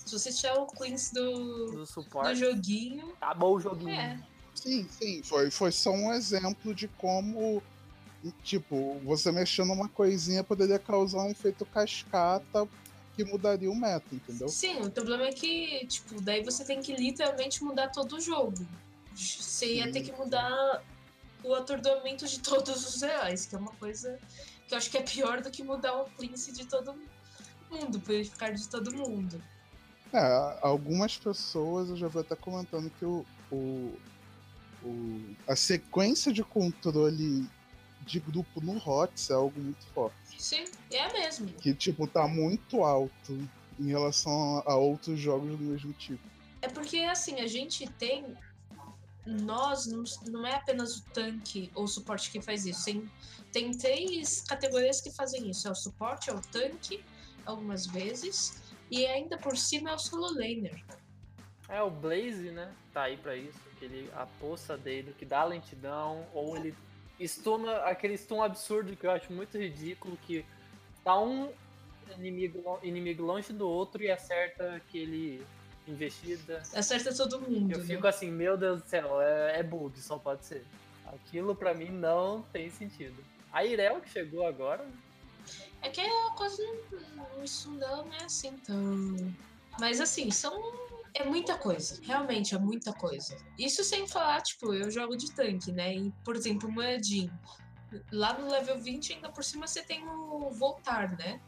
Se 0.04 0.12
você 0.12 0.30
tirar 0.30 0.60
o 0.60 0.66
cleanse 0.66 1.14
do, 1.14 1.66
Do 1.70 1.76
do 1.78 1.86
suporte. 1.86 2.34
joguinho, 2.38 3.14
Acabou 3.22 3.56
o 3.56 3.60
joguinho. 3.60 3.90
é. 3.90 4.20
Sim, 4.62 4.86
sim, 4.88 5.22
foi, 5.24 5.50
foi 5.50 5.72
só 5.72 5.90
um 5.90 6.12
exemplo 6.12 6.72
de 6.72 6.86
como, 6.86 7.60
tipo, 8.44 8.96
você 9.00 9.32
mexendo 9.32 9.68
numa 9.68 9.88
coisinha 9.88 10.44
poderia 10.44 10.78
causar 10.78 11.24
um 11.24 11.30
efeito 11.30 11.66
cascata 11.66 12.68
que 13.16 13.24
mudaria 13.24 13.68
o 13.68 13.74
meta, 13.74 14.14
entendeu? 14.14 14.48
Sim, 14.48 14.82
o 14.82 14.90
problema 14.90 15.24
é 15.24 15.32
que, 15.32 15.84
tipo, 15.88 16.20
daí 16.20 16.44
você 16.44 16.64
tem 16.64 16.80
que 16.80 16.94
literalmente 16.94 17.64
mudar 17.64 17.88
todo 17.88 18.16
o 18.16 18.20
jogo. 18.20 18.64
Você 19.16 19.74
ia 19.74 19.86
Sim. 19.86 19.92
ter 19.92 20.02
que 20.02 20.12
mudar 20.12 20.84
o 21.42 21.54
atordoamento 21.54 22.24
de 22.24 22.38
todos 22.40 22.86
os 22.86 23.02
heróis, 23.02 23.44
que 23.46 23.56
é 23.56 23.58
uma 23.58 23.72
coisa 23.72 24.16
que 24.68 24.74
eu 24.74 24.78
acho 24.78 24.88
que 24.92 24.98
é 24.98 25.02
pior 25.02 25.42
do 25.42 25.50
que 25.50 25.64
mudar 25.64 26.00
o 26.00 26.04
cleanse 26.10 26.52
de 26.52 26.66
todo 26.66 26.94
mundo, 27.68 28.00
purificar 28.00 28.54
de 28.54 28.68
todo 28.68 28.94
mundo. 28.94 29.42
É, 30.12 30.58
algumas 30.62 31.16
pessoas 31.16 31.88
eu 31.88 31.96
já 31.96 32.06
vou 32.06 32.20
até 32.22 32.36
comentando 32.36 32.90
que 32.90 33.04
o, 33.04 33.24
o, 33.50 33.98
o- 34.84 35.34
a 35.46 35.56
sequência 35.56 36.32
de 36.32 36.42
controle 36.42 37.48
de 38.00 38.18
grupo 38.20 38.60
no 38.60 38.76
HOTS 38.78 39.30
é 39.30 39.34
algo 39.34 39.60
muito 39.60 39.84
forte. 39.94 40.16
Sim, 40.38 40.64
é 40.90 41.12
mesmo. 41.12 41.46
Que, 41.54 41.72
tipo, 41.74 42.06
tá 42.06 42.26
muito 42.26 42.82
alto 42.82 43.48
em 43.78 43.86
relação 43.88 44.58
a, 44.66 44.72
a 44.72 44.76
outros 44.76 45.18
jogos 45.20 45.50
do 45.56 45.58
mesmo 45.58 45.92
tipo. 45.92 46.20
É 46.60 46.68
porque, 46.68 46.98
assim, 46.98 47.40
a 47.40 47.46
gente 47.46 47.86
tem. 47.92 48.36
Nós, 49.24 49.86
não, 49.86 50.02
não 50.26 50.44
é 50.46 50.56
apenas 50.56 50.96
o 50.96 51.02
tanque 51.12 51.70
ou 51.76 51.84
o 51.84 51.88
suporte 51.88 52.30
que 52.30 52.40
faz 52.42 52.66
isso. 52.66 52.84
Tem, 52.84 53.08
tem 53.52 53.70
três 53.70 54.40
categorias 54.40 55.00
que 55.00 55.12
fazem 55.12 55.48
isso: 55.48 55.68
é 55.68 55.70
o 55.70 55.76
suporte, 55.76 56.28
é 56.28 56.34
o 56.34 56.40
tanque, 56.40 57.04
algumas 57.46 57.86
vezes, 57.86 58.60
e 58.90 59.06
ainda 59.06 59.38
por 59.38 59.56
cima 59.56 59.90
é 59.90 59.94
o 59.94 59.98
solo 59.98 60.34
laner. 60.34 60.82
É, 61.72 61.80
o 61.80 61.88
Blaze, 61.88 62.50
né? 62.50 62.70
Tá 62.92 63.04
aí 63.04 63.16
pra 63.16 63.34
isso. 63.34 63.58
Aquele, 63.74 64.10
a 64.14 64.26
poça 64.38 64.76
dele 64.76 65.14
que 65.18 65.24
dá 65.24 65.42
lentidão, 65.42 66.26
ou 66.34 66.54
ele 66.54 66.74
stuna 67.18 67.78
aquele 67.78 68.16
stun 68.18 68.42
absurdo 68.42 68.94
que 68.94 69.06
eu 69.06 69.10
acho 69.10 69.32
muito 69.32 69.56
ridículo, 69.56 70.18
que 70.26 70.44
tá 71.02 71.18
um 71.18 71.50
inimigo, 72.18 72.78
inimigo 72.82 73.22
longe 73.22 73.54
do 73.54 73.66
outro 73.66 74.02
e 74.02 74.10
acerta 74.10 74.74
aquele 74.74 75.42
investida. 75.88 76.62
Acerta 76.74 77.14
todo 77.16 77.40
mundo. 77.40 77.72
Eu 77.72 77.78
né? 77.78 77.84
fico 77.86 78.06
assim, 78.06 78.30
meu 78.30 78.54
Deus 78.58 78.82
do 78.82 78.88
céu, 78.88 79.22
é, 79.22 79.60
é 79.60 79.62
bug, 79.62 79.98
só 79.98 80.18
pode 80.18 80.44
ser. 80.44 80.64
Aquilo 81.06 81.56
pra 81.56 81.72
mim 81.72 81.88
não 81.88 82.42
tem 82.52 82.68
sentido. 82.68 83.16
A 83.50 83.64
Irel 83.64 84.00
que 84.02 84.10
chegou 84.10 84.46
agora, 84.46 84.86
É 85.80 85.88
que 85.88 86.00
a 86.00 86.30
coisa 86.36 86.62
não, 87.16 87.42
isso 87.42 87.70
não 87.70 88.12
é 88.12 88.24
assim 88.24 88.56
tão. 88.58 89.32
Mas 89.80 90.00
assim, 90.00 90.30
são. 90.30 90.52
É 91.14 91.24
muita 91.24 91.58
coisa. 91.58 92.00
Realmente 92.02 92.54
é 92.54 92.58
muita 92.58 92.92
coisa. 92.92 93.36
Isso 93.58 93.84
sem 93.84 94.06
falar, 94.06 94.40
tipo, 94.42 94.72
eu 94.72 94.90
jogo 94.90 95.16
de 95.16 95.30
tanque, 95.32 95.70
né? 95.72 95.94
E, 95.94 96.10
por 96.24 96.36
exemplo, 96.36 96.68
o 96.68 96.72
Moedin. 96.72 97.30
Lá 98.10 98.38
no 98.38 98.50
level 98.50 98.78
20, 98.80 99.12
ainda 99.14 99.30
por 99.30 99.44
cima, 99.44 99.66
você 99.66 99.82
tem 99.82 100.06
o 100.08 100.50
voltar, 100.50 101.16
né? 101.18 101.40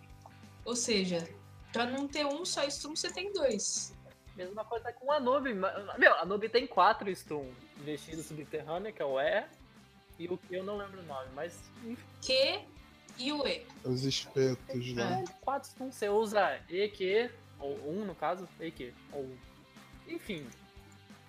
Ou 0.65 0.77
seja, 0.77 1.27
pra 1.73 1.87
não 1.87 2.07
ter 2.07 2.27
um 2.27 2.45
só 2.45 2.69
stun, 2.69 2.95
você 2.95 3.11
tem 3.11 3.33
dois. 3.33 3.95
mesma 4.37 4.65
coisa 4.65 4.93
com 4.93 5.11
a 5.11 5.19
Noob. 5.19 5.53
Meu, 5.99 6.15
a 6.15 6.25
Noob 6.27 6.49
tem 6.49 6.67
quatro 6.67 7.15
stun. 7.15 7.51
Investido 7.81 8.23
subterrâneo, 8.23 8.93
que 8.93 9.01
é 9.01 9.05
o 9.05 9.21
E, 9.21 9.45
e 10.19 10.29
o 10.29 10.37
que 10.37 10.55
eu 10.55 10.63
não 10.63 10.77
lembro 10.77 11.01
o 11.01 11.05
nome, 11.05 11.29
mas 11.35 11.59
enfim. 11.85 12.05
Q 12.21 12.61
e 13.19 13.33
o 13.33 13.47
E. 13.47 13.67
Os 13.85 14.05
espetos 14.05 14.95
lá. 14.95 15.21
É. 15.21 15.25
Quatro 15.41 15.71
stun, 15.71 15.91
você 15.91 16.09
usa 16.09 16.61
E, 16.69 16.89
Q, 16.89 17.31
ou 17.59 17.77
um 17.91 18.05
no 18.05 18.15
caso, 18.15 18.47
E, 18.61 18.71
Q, 18.71 18.93
ou. 19.13 19.29
Enfim. 20.09 20.47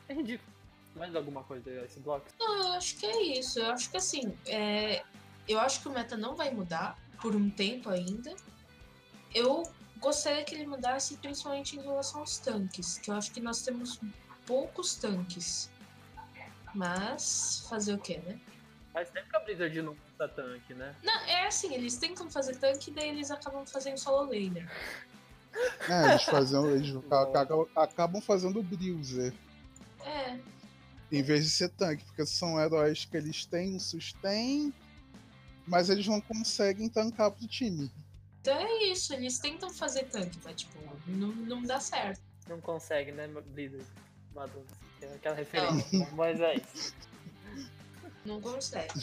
É 0.07 0.13
ridículo. 0.13 0.53
Mais 0.95 1.15
alguma 1.15 1.43
coisa 1.43 1.69
aí, 1.69 1.83
esse 1.83 1.99
bloco? 1.99 2.25
Não, 2.39 2.67
eu 2.67 2.73
acho 2.73 2.95
que 2.97 3.05
é 3.05 3.21
isso. 3.37 3.59
Eu 3.59 3.71
acho 3.71 3.89
que 3.89 3.97
assim, 3.97 4.37
é, 4.45 5.03
eu 5.47 5.59
acho 5.59 5.81
que 5.81 5.87
o 5.87 5.91
meta 5.91 6.15
não 6.15 6.35
vai 6.35 6.51
mudar 6.51 6.97
por 7.21 7.35
um 7.35 7.49
tempo 7.49 7.89
ainda. 7.89 8.33
Eu 9.33 9.63
gostaria 9.99 10.43
que 10.43 10.55
ele 10.55 10.65
mudasse 10.65 11.17
principalmente 11.17 11.77
em 11.77 11.81
relação 11.81 12.21
aos 12.21 12.37
tanques, 12.37 12.97
que 12.97 13.11
eu 13.11 13.15
acho 13.15 13.31
que 13.31 13.41
nós 13.41 13.61
temos 13.61 13.99
poucos 14.45 14.95
tanques. 14.95 15.69
Mas 16.73 17.65
fazer 17.69 17.93
o 17.93 17.99
quê, 17.99 18.21
né? 18.25 18.39
Faz 18.93 19.09
tempo 19.09 19.29
que 19.29 19.35
a 19.35 19.39
Blizzard 19.39 19.81
não 19.81 19.95
usa 20.13 20.27
tanque, 20.29 20.73
né? 20.73 20.95
Não, 21.03 21.19
é 21.25 21.47
assim, 21.47 21.73
eles 21.73 21.97
tentam 21.97 22.29
fazer 22.29 22.55
tanque, 22.55 22.91
daí 22.91 23.09
eles 23.09 23.29
acabam 23.29 23.65
fazendo 23.65 23.97
solo 23.97 24.29
laner. 24.29 24.69
É, 25.89 26.09
eles 26.11 26.23
faziam, 26.23 26.69
eles 26.69 26.95
acabam, 27.11 27.67
acabam 27.75 28.21
fazendo 28.21 28.59
o 28.59 28.63
Bruiser. 28.63 29.33
É, 30.03 30.37
Em 31.11 31.21
vez 31.23 31.43
de 31.45 31.49
ser 31.51 31.69
tanque, 31.69 32.03
porque 32.05 32.25
são 32.25 32.59
heróis 32.59 33.05
que 33.05 33.15
eles 33.17 33.45
têm 33.45 33.75
um 33.75 33.79
sustain, 33.79 34.73
mas 35.67 35.89
eles 35.89 36.07
não 36.07 36.19
conseguem 36.21 36.89
tancar 36.89 37.31
pro 37.31 37.47
time. 37.47 37.91
então 38.41 38.55
é 38.57 38.83
isso, 38.91 39.13
eles 39.13 39.39
tentam 39.39 39.69
fazer 39.73 40.03
tanque, 40.05 40.37
mas 40.43 40.55
tipo, 40.55 40.77
não, 41.07 41.29
não 41.29 41.61
dá 41.63 41.79
certo. 41.79 42.21
Não 42.47 42.59
consegue, 42.61 43.11
né, 43.11 43.27
Blizzard? 43.27 43.85
Madonna, 44.35 44.65
tem 44.99 45.09
aquela 45.13 45.35
referência. 45.35 46.07
Mas 46.15 46.39
é 46.39 46.55
isso. 46.55 46.93
Não 48.25 48.39
consegue. 48.41 48.93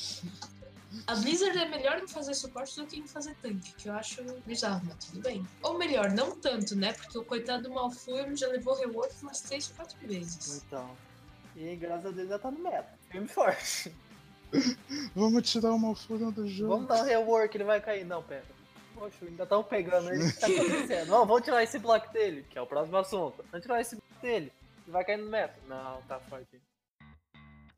A 1.07 1.15
Blizzard 1.15 1.57
é 1.57 1.69
melhor 1.69 1.99
em 1.99 2.07
fazer 2.07 2.35
suporte 2.35 2.77
do 2.77 2.87
que 2.87 2.99
em 2.99 3.07
fazer 3.07 3.35
tanque, 3.43 3.73
que 3.75 3.89
eu 3.89 3.95
acho 3.95 4.23
bizarro, 4.47 4.83
mas 4.85 5.05
tudo 5.07 5.21
bem. 5.21 5.47
Ou 5.63 5.79
melhor, 5.79 6.11
não 6.11 6.37
tanto, 6.37 6.77
né? 6.77 6.93
Porque 6.93 7.19
o 7.19 7.25
coitado 7.25 7.65
do 7.65 7.71
Malfurion 7.71 8.37
já 8.37 8.49
levou 8.49 8.75
rework 8.75 9.15
umas 9.23 9.41
3, 9.41 9.69
4 9.69 9.97
vezes. 10.07 10.63
Então. 10.67 10.97
E 11.57 11.77
graças 11.77 12.07
a 12.07 12.11
Deus 12.11 12.29
já 12.29 12.39
tá 12.39 12.51
no 12.51 12.59
meta. 12.59 12.99
Firme 13.11 13.27
e 13.27 13.31
forte. 13.31 13.95
Vamos 15.15 15.51
tirar 15.51 15.73
o 15.73 15.79
Malfurion 15.79 16.31
do 16.31 16.47
jogo. 16.47 16.75
Vamos 16.75 16.89
dar 16.89 17.03
um 17.03 17.07
rework, 17.07 17.57
ele 17.57 17.65
vai 17.65 17.81
cair. 17.81 18.05
Não, 18.05 18.23
pera. 18.23 18.45
Poxa, 18.95 19.25
ainda 19.25 19.43
estão 19.45 19.65
pegando 19.65 20.11
ele. 20.11 20.25
O 20.25 20.33
que 20.33 20.39
tá 20.39 20.47
acontecendo? 20.47 21.09
Não, 21.09 21.27
vamos 21.27 21.43
tirar 21.43 21.63
esse 21.63 21.79
bloco 21.79 22.13
dele, 22.13 22.47
que 22.49 22.59
é 22.59 22.61
o 22.61 22.67
próximo 22.67 22.99
assunto. 22.99 23.45
Vamos 23.51 23.63
tirar 23.65 23.81
esse 23.81 23.97
bloco 23.97 24.21
dele. 24.21 24.53
Ele 24.85 24.93
vai 24.93 25.05
cair 25.05 25.17
no 25.17 25.31
meta. 25.31 25.55
Não, 25.67 26.03
tá 26.03 26.21
forte. 26.21 26.61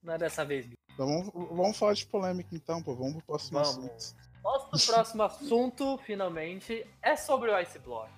Não 0.03 0.15
é 0.15 0.19
dessa 0.19 0.45
vez, 0.45 0.67
Gui. 0.67 0.84
Então 0.95 1.07
vamos, 1.07 1.33
vamos 1.51 1.77
falar 1.79 1.93
de 1.93 2.07
polêmica 2.07 2.49
então, 2.55 2.83
pô. 2.83 2.95
Vamos 2.95 3.15
pro 3.15 3.23
próximo 3.23 3.59
Vamos. 3.59 3.77
assunto. 3.77 4.25
Nosso 4.43 4.93
próximo 4.93 5.23
assunto, 5.23 5.99
finalmente, 6.05 6.87
é 7.03 7.17
sobre 7.17 7.51
o 7.51 7.61
Ice 7.61 7.79
Block. 7.79 8.11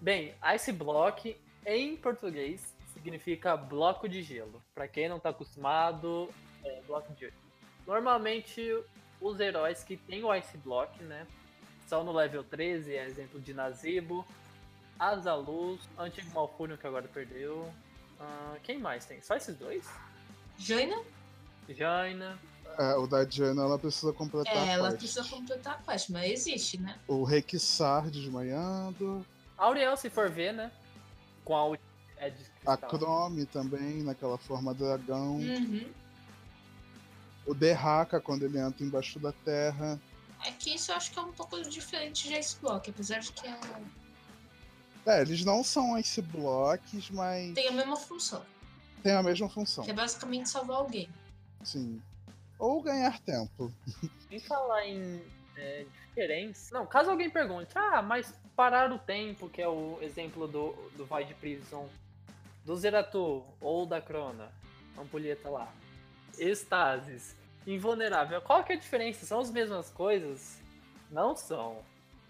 Bem, 0.00 0.34
Ice 0.54 0.72
Block, 0.72 1.40
em 1.64 1.96
português, 1.96 2.74
significa 2.92 3.56
bloco 3.56 4.08
de 4.08 4.20
gelo. 4.22 4.60
Pra 4.74 4.88
quem 4.88 5.08
não 5.08 5.20
tá 5.20 5.28
acostumado, 5.28 6.28
é 6.64 6.82
bloco 6.82 7.12
de 7.14 7.20
gelo. 7.20 7.32
Normalmente, 7.86 8.60
os 9.20 9.38
heróis 9.38 9.84
que 9.84 9.96
têm 9.96 10.24
o 10.24 10.34
Ice 10.34 10.58
Block, 10.58 11.02
né, 11.04 11.24
são 11.86 12.02
no 12.02 12.12
level 12.12 12.42
13, 12.42 12.96
é 12.96 13.06
exemplo 13.06 13.40
de 13.40 13.54
Nazibo, 13.54 14.26
Azaluz, 14.98 15.80
Antigo 15.96 16.30
Malfurion, 16.34 16.76
que 16.76 16.86
agora 16.86 17.06
perdeu. 17.06 17.72
Ah, 18.18 18.56
quem 18.62 18.78
mais 18.78 19.04
tem? 19.04 19.22
Só 19.22 19.36
esses 19.36 19.56
dois? 19.56 19.88
Jaina, 20.58 21.00
Jaina. 21.74 22.38
É, 22.78 22.94
o 22.96 23.06
da 23.06 23.22
Diana 23.24 23.62
ela 23.62 23.78
precisa 23.78 24.12
completar 24.12 24.54
é, 24.56 24.58
a 24.60 24.66
ela 24.72 24.88
quest. 24.88 24.98
precisa 24.98 25.24
completar 25.28 25.74
a 25.74 25.92
quest, 25.92 26.08
mas 26.10 26.30
existe, 26.30 26.78
né? 26.78 26.98
O 27.06 27.22
Rek'Sar 27.22 28.08
desmanhando. 28.10 29.26
A 29.58 29.64
Auriel, 29.64 29.96
se 29.96 30.08
for 30.08 30.30
ver, 30.30 30.52
né? 30.54 30.72
Com 31.44 31.72
a 31.72 31.76
é 32.16 32.30
de 32.30 32.46
A. 32.64 32.76
Chrome 32.76 33.44
também, 33.46 34.02
naquela 34.02 34.38
forma 34.38 34.72
dragão. 34.72 35.36
Uhum. 35.36 35.86
O 37.44 37.52
Derraka 37.52 38.20
quando 38.20 38.44
ele 38.44 38.58
entra 38.58 38.84
embaixo 38.84 39.18
da 39.18 39.32
terra. 39.32 40.00
É 40.44 40.50
que 40.52 40.74
isso 40.74 40.92
eu 40.92 40.96
acho 40.96 41.10
que 41.12 41.18
é 41.18 41.22
um 41.22 41.32
pouco 41.32 41.60
diferente 41.62 42.28
de 42.28 42.38
Ice 42.38 42.56
Block, 42.60 42.88
apesar 42.88 43.18
de 43.18 43.32
que 43.32 43.46
é- 43.46 43.58
É, 45.04 45.20
eles 45.20 45.44
não 45.44 45.64
são 45.64 45.98
Ice 45.98 46.22
Blocks, 46.22 47.10
mas 47.10 47.52
tem 47.54 47.68
a 47.68 47.72
mesma 47.72 47.96
função, 47.96 48.42
tem 49.02 49.12
a 49.12 49.22
mesma 49.22 49.48
função. 49.48 49.84
que 49.84 49.90
é 49.90 49.94
basicamente 49.94 50.48
salvar 50.48 50.76
alguém. 50.76 51.08
Sim. 51.64 52.00
Ou 52.58 52.80
ganhar 52.80 53.18
tempo. 53.20 53.72
Em 54.30 54.38
falar 54.40 54.86
em 54.86 55.22
é, 55.56 55.84
diferença. 56.06 56.74
Não, 56.74 56.86
caso 56.86 57.10
alguém 57.10 57.30
pergunte, 57.30 57.72
ah, 57.74 58.02
mas 58.02 58.34
parar 58.54 58.92
o 58.92 58.98
tempo, 58.98 59.48
que 59.48 59.60
é 59.60 59.68
o 59.68 59.98
exemplo 60.00 60.46
do, 60.46 60.72
do 60.96 61.04
Void 61.04 61.34
Prison, 61.34 61.88
do 62.64 62.76
Zeratu 62.76 63.44
ou 63.60 63.86
da 63.86 64.00
Crona, 64.00 64.52
ampulheta 64.98 65.48
lá. 65.48 65.72
estasis, 66.38 67.36
invulnerável. 67.66 68.40
Qual 68.42 68.62
que 68.64 68.72
é 68.72 68.76
a 68.76 68.78
diferença? 68.78 69.26
São 69.26 69.40
as 69.40 69.50
mesmas 69.50 69.90
coisas? 69.90 70.60
Não 71.10 71.34
são. 71.34 71.82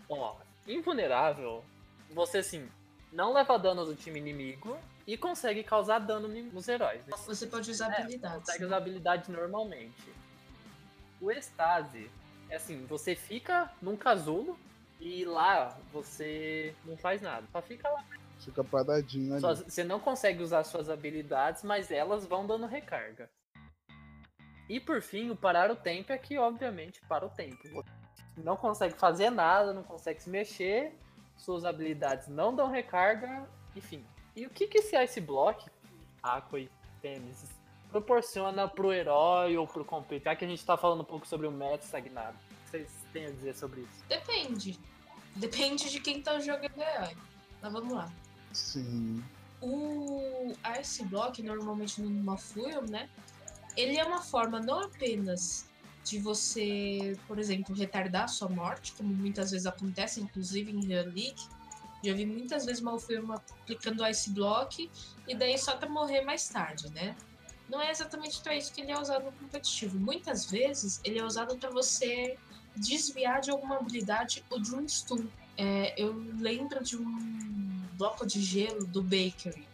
Ó, 0.08 0.36
invulnerável, 0.66 1.64
você 2.10 2.38
assim, 2.38 2.68
não 3.12 3.32
leva 3.32 3.58
dano 3.58 3.84
do 3.84 3.94
time 3.94 4.18
inimigo 4.18 4.78
e 5.06 5.16
consegue 5.16 5.62
causar 5.64 5.98
dano 5.98 6.28
nos 6.28 6.68
heróis. 6.68 7.04
né? 7.06 7.12
Você 7.26 7.46
pode 7.46 7.70
usar 7.70 7.92
É, 7.92 8.02
habilidades. 8.02 8.38
Consegue 8.40 8.60
né? 8.60 8.66
usar 8.66 8.76
habilidade 8.76 9.30
normalmente. 9.32 10.12
O 11.20 11.30
estase 11.30 12.10
é 12.48 12.56
assim, 12.56 12.84
você 12.86 13.14
fica 13.14 13.70
num 13.80 13.96
casulo 13.96 14.58
e 15.00 15.24
lá 15.24 15.76
você 15.92 16.74
não 16.84 16.96
faz 16.96 17.20
nada. 17.22 17.46
Só 17.50 17.60
fica 17.62 17.88
lá. 17.88 18.04
Fica 18.40 18.64
paradinho 18.64 19.32
ali. 19.32 19.40
Só- 19.40 19.54
você 19.54 19.84
não 19.84 20.00
consegue 20.00 20.42
usar 20.42 20.64
suas 20.64 20.88
habilidades, 20.88 21.62
mas 21.62 21.90
elas 21.90 22.26
vão 22.26 22.46
dando 22.46 22.66
recarga. 22.66 23.30
E 24.68 24.80
por 24.80 25.00
fim, 25.02 25.30
o 25.30 25.36
parar 25.36 25.70
o 25.70 25.76
tempo 25.76 26.12
é 26.12 26.18
que, 26.18 26.38
obviamente, 26.38 27.00
para 27.08 27.26
o 27.26 27.28
tempo. 27.30 27.56
Você 27.62 28.40
não 28.42 28.56
consegue 28.56 28.94
fazer 28.94 29.30
nada, 29.30 29.72
não 29.72 29.82
consegue 29.82 30.22
se 30.22 30.30
mexer, 30.30 30.96
suas 31.36 31.64
habilidades 31.64 32.28
não 32.28 32.54
dão 32.54 32.70
recarga, 32.70 33.46
enfim. 33.76 34.04
E 34.34 34.46
o 34.46 34.50
que, 34.50 34.66
que 34.66 34.78
esse 34.78 34.96
Ice 35.02 35.20
Block, 35.20 35.66
Aqua 36.22 36.60
e 36.60 36.70
Tênis, 37.00 37.44
proporciona 37.90 38.66
pro 38.66 38.92
herói 38.92 39.56
ou 39.56 39.66
pro 39.66 39.84
competidor? 39.84 40.32
Já 40.32 40.36
que 40.36 40.44
a 40.44 40.48
gente 40.48 40.64
tá 40.64 40.76
falando 40.76 41.02
um 41.02 41.04
pouco 41.04 41.26
sobre 41.26 41.46
o 41.46 41.52
meta 41.52 41.84
estagnado. 41.84 42.36
O 42.36 42.64
que 42.64 42.70
vocês 42.70 42.90
têm 43.12 43.26
a 43.26 43.30
dizer 43.30 43.54
sobre 43.54 43.82
isso? 43.82 44.04
Depende. 44.08 44.78
Depende 45.36 45.90
de 45.90 46.00
quem 46.00 46.22
tá 46.22 46.40
jogando 46.40 46.80
herói. 46.80 47.16
Mas 47.60 47.72
vamos 47.72 47.92
lá. 47.92 48.10
Sim. 48.52 49.22
O 49.60 50.52
Ice 50.80 51.04
Block, 51.04 51.42
normalmente 51.42 52.00
no 52.00 52.10
Mafurium, 52.10 52.86
né? 52.88 53.08
Ele 53.76 53.96
é 53.96 54.04
uma 54.04 54.20
forma 54.20 54.60
não 54.60 54.80
apenas 54.80 55.66
de 56.04 56.18
você, 56.18 57.16
por 57.28 57.38
exemplo, 57.38 57.74
retardar 57.74 58.24
a 58.24 58.28
sua 58.28 58.48
morte, 58.48 58.92
como 58.92 59.14
muitas 59.14 59.52
vezes 59.52 59.66
acontece, 59.66 60.20
inclusive 60.20 60.72
em 60.72 60.92
Hero 60.92 61.10
League. 61.10 61.42
Já 62.02 62.12
vi 62.14 62.26
muitas 62.26 62.64
vezes 62.64 62.80
Malfurium 62.80 63.32
aplicando 63.32 64.06
Ice 64.08 64.30
Block 64.30 64.90
e 65.28 65.34
daí 65.34 65.56
só 65.56 65.76
pra 65.76 65.88
morrer 65.88 66.22
mais 66.22 66.48
tarde, 66.48 66.90
né? 66.90 67.16
Não 67.68 67.80
é 67.80 67.90
exatamente 67.90 68.40
pra 68.40 68.54
isso 68.54 68.72
que 68.72 68.80
ele 68.80 68.90
é 68.90 68.98
usado 68.98 69.24
no 69.24 69.32
competitivo. 69.32 69.98
Muitas 69.98 70.50
vezes 70.50 71.00
ele 71.04 71.18
é 71.18 71.24
usado 71.24 71.56
pra 71.56 71.70
você 71.70 72.36
desviar 72.76 73.40
de 73.40 73.50
alguma 73.50 73.76
habilidade 73.76 74.44
de 74.60 74.74
um 74.74 74.86
stun. 74.88 75.26
É, 75.56 75.94
eu 75.96 76.12
lembro 76.38 76.82
de 76.82 76.96
um 76.96 77.82
bloco 77.92 78.26
de 78.26 78.42
gelo 78.42 78.84
do 78.86 79.02
Bakery, 79.02 79.66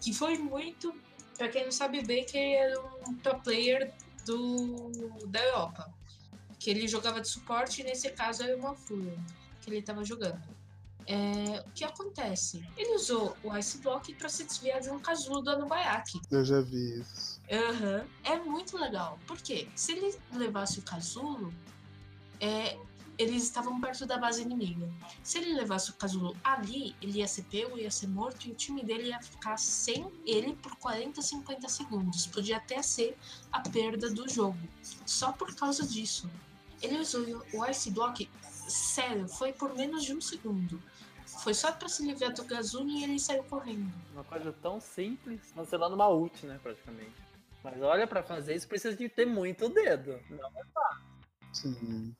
que 0.00 0.12
foi 0.12 0.36
muito. 0.36 0.94
Pra 1.38 1.48
quem 1.48 1.64
não 1.64 1.72
sabe, 1.72 1.98
o 1.98 2.02
Bakery 2.02 2.54
era 2.54 2.80
um 3.06 3.14
pro 3.14 3.38
player 3.40 3.92
do, 4.24 4.90
da 5.28 5.42
Europa. 5.42 5.92
Que 6.58 6.70
ele 6.70 6.88
jogava 6.88 7.20
de 7.20 7.28
suporte 7.28 7.82
e 7.82 7.84
nesse 7.84 8.10
caso 8.10 8.42
era 8.42 8.56
uma 8.56 8.74
Furion 8.74 9.16
que 9.60 9.70
ele 9.70 9.82
tava 9.82 10.04
jogando. 10.04 10.55
É, 11.06 11.64
o 11.66 11.70
que 11.70 11.84
acontece? 11.84 12.66
Ele 12.76 12.94
usou 12.96 13.36
o 13.44 13.56
Ice 13.56 13.78
Block 13.78 14.12
pra 14.14 14.28
se 14.28 14.44
desviar 14.44 14.80
de 14.80 14.90
um 14.90 14.98
casulo 14.98 15.40
do 15.40 15.50
Anubayaki. 15.50 16.20
Eu 16.30 16.44
já 16.44 16.60
vi 16.60 17.00
isso. 17.00 17.40
Aham. 17.50 18.04
É 18.24 18.36
muito 18.38 18.76
legal. 18.76 19.18
Por 19.26 19.38
quê? 19.38 19.68
Se 19.76 19.92
ele 19.92 20.18
levasse 20.32 20.80
o 20.80 20.82
casulo, 20.82 21.54
é, 22.40 22.76
eles 23.18 23.44
estavam 23.44 23.80
perto 23.80 24.04
da 24.04 24.18
base 24.18 24.42
inimiga. 24.42 24.88
Se 25.22 25.38
ele 25.38 25.54
levasse 25.54 25.90
o 25.90 25.94
casulo 25.94 26.36
ali, 26.44 26.94
ele 27.00 27.18
ia 27.18 27.28
ser 27.28 27.44
pego, 27.44 27.78
ia 27.78 27.90
ser 27.90 28.08
morto 28.08 28.46
e 28.46 28.52
o 28.52 28.54
time 28.54 28.82
dele 28.84 29.08
ia 29.08 29.20
ficar 29.20 29.56
sem 29.58 30.10
ele 30.26 30.54
por 30.54 30.76
40, 30.76 31.22
50 31.22 31.68
segundos. 31.68 32.26
Podia 32.26 32.58
até 32.58 32.82
ser 32.82 33.16
a 33.50 33.60
perda 33.60 34.10
do 34.10 34.28
jogo. 34.28 34.58
Só 35.06 35.32
por 35.32 35.54
causa 35.54 35.86
disso. 35.86 36.28
Ele 36.82 36.98
usou 36.98 37.42
o 37.54 37.64
Ice 37.66 37.90
Block, 37.90 38.28
sério, 38.68 39.28
foi 39.28 39.52
por 39.52 39.74
menos 39.74 40.04
de 40.04 40.14
um 40.14 40.20
segundo. 40.20 40.80
Foi 41.42 41.52
só 41.54 41.72
pra 41.72 41.88
se 41.88 42.06
livrar 42.06 42.32
do 42.32 42.44
casulo 42.44 42.88
e 42.88 43.04
ele 43.04 43.18
saiu 43.18 43.42
correndo. 43.44 43.92
Uma 44.12 44.24
coisa 44.24 44.54
tão 44.62 44.80
simples, 44.80 45.40
cancelando 45.54 45.94
uma 45.94 46.08
ult, 46.08 46.46
né, 46.46 46.58
praticamente. 46.62 47.14
Mas 47.62 47.82
olha, 47.82 48.06
pra 48.06 48.22
fazer 48.22 48.54
isso 48.54 48.68
precisa 48.68 48.96
de 48.96 49.08
ter 49.08 49.26
muito 49.26 49.68
dedo. 49.68 50.20
Não 50.30 50.50
Sim. 51.52 52.14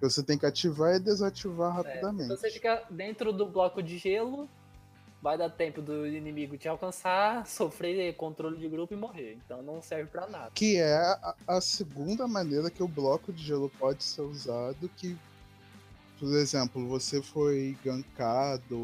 Você 0.00 0.22
tem 0.22 0.38
que 0.38 0.46
ativar 0.46 0.94
e 0.94 1.00
desativar 1.00 1.72
É, 1.72 1.76
rapidamente. 1.76 2.28
Se 2.28 2.36
você 2.36 2.50
fica 2.50 2.84
dentro 2.90 3.32
do 3.32 3.46
bloco 3.46 3.82
de 3.82 3.98
gelo, 3.98 4.48
vai 5.24 5.38
dar 5.38 5.48
tempo 5.48 5.80
do 5.80 6.06
inimigo 6.06 6.58
te 6.58 6.68
alcançar, 6.68 7.46
sofrer 7.46 8.14
controle 8.14 8.58
de 8.58 8.68
grupo 8.68 8.92
e 8.92 8.96
morrer. 8.96 9.38
Então 9.44 9.62
não 9.62 9.80
serve 9.80 10.10
pra 10.10 10.28
nada. 10.28 10.50
Que 10.54 10.76
é 10.76 10.94
a, 10.94 11.34
a 11.48 11.60
segunda 11.62 12.28
maneira 12.28 12.70
que 12.70 12.82
o 12.82 12.88
bloco 12.88 13.32
de 13.32 13.42
gelo 13.42 13.70
pode 13.78 14.04
ser 14.04 14.20
usado, 14.20 14.88
que, 14.96 15.16
por 16.24 16.36
exemplo, 16.36 16.88
você 16.88 17.20
foi 17.20 17.76
gankado 17.84 18.74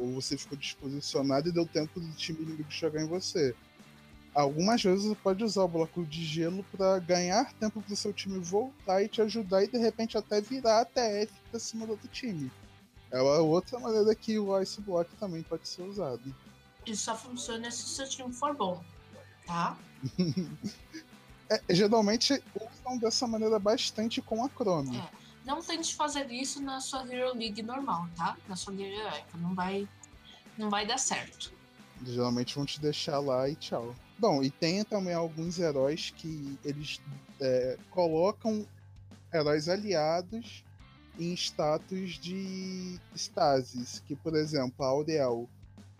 ou 0.00 0.14
você 0.14 0.34
ficou 0.34 0.56
disposicionado 0.56 1.46
e 1.46 1.52
deu 1.52 1.66
tempo 1.66 2.00
do 2.00 2.10
time 2.12 2.40
inimigo 2.40 2.70
chegar 2.70 3.02
em 3.02 3.06
você. 3.06 3.54
Algumas 4.34 4.82
vezes 4.82 5.04
você 5.04 5.14
pode 5.16 5.44
usar 5.44 5.64
o 5.64 5.68
bloco 5.68 6.06
de 6.06 6.24
gelo 6.24 6.64
para 6.72 6.98
ganhar 6.98 7.52
tempo 7.54 7.82
pro 7.82 7.94
seu 7.94 8.14
time 8.14 8.38
voltar 8.38 9.02
e 9.02 9.08
te 9.08 9.20
ajudar 9.20 9.62
e 9.62 9.68
de 9.68 9.76
repente 9.76 10.16
até 10.16 10.40
virar 10.40 10.80
a 10.80 10.84
TF 10.86 11.30
pra 11.50 11.60
cima 11.60 11.84
do 11.84 11.92
outro 11.92 12.08
time. 12.08 12.50
É 13.10 13.20
outra 13.20 13.78
maneira 13.78 14.14
que 14.14 14.38
o 14.38 14.58
Ice 14.62 14.80
Block 14.80 15.14
também 15.16 15.42
pode 15.42 15.68
ser 15.68 15.82
usado. 15.82 16.34
Isso 16.86 17.04
só 17.04 17.14
funciona 17.14 17.70
se 17.70 17.84
o 17.84 17.88
seu 17.88 18.08
time 18.08 18.32
for 18.32 18.54
bom, 18.54 18.82
tá? 19.46 19.76
É, 21.48 21.62
geralmente 21.72 22.42
usam 22.56 22.98
dessa 22.98 23.24
maneira 23.24 23.56
bastante 23.56 24.20
com 24.20 24.44
a 24.44 24.48
Chrome. 24.48 24.96
É. 24.96 25.25
Não 25.46 25.62
tente 25.62 25.94
fazer 25.94 26.28
isso 26.32 26.60
na 26.60 26.80
sua 26.80 27.06
Hero 27.06 27.32
League 27.38 27.62
normal, 27.62 28.08
tá? 28.16 28.36
Na 28.48 28.56
sua 28.56 28.74
Liga 28.74 28.96
Heroica. 28.96 29.38
Não 29.38 29.54
vai, 29.54 29.88
não 30.58 30.68
vai 30.68 30.84
dar 30.84 30.98
certo. 30.98 31.52
Geralmente 32.04 32.56
vão 32.56 32.66
te 32.66 32.80
deixar 32.80 33.20
lá 33.20 33.48
e 33.48 33.54
tchau. 33.54 33.94
Bom, 34.18 34.42
e 34.42 34.50
tem 34.50 34.82
também 34.82 35.14
alguns 35.14 35.60
heróis 35.60 36.10
que 36.10 36.58
eles 36.64 37.00
é, 37.40 37.78
colocam 37.90 38.66
heróis 39.32 39.68
aliados 39.68 40.64
em 41.16 41.32
status 41.34 42.18
de 42.18 42.98
stasis. 43.14 44.02
Que, 44.04 44.16
por 44.16 44.34
exemplo, 44.34 44.84
a 44.84 44.88
Auriel, 44.88 45.48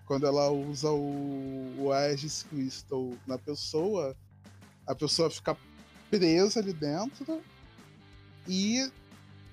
quando 0.06 0.26
ela 0.26 0.50
usa 0.50 0.90
o, 0.90 1.72
o 1.78 1.92
Aegis 1.92 2.42
Crystal 2.42 3.12
na 3.24 3.38
pessoa, 3.38 4.16
a 4.85 4.94
pessoa 4.94 5.30
fica 5.30 5.56
presa 6.11 6.59
ali 6.59 6.72
dentro 6.72 7.40
e 8.48 8.90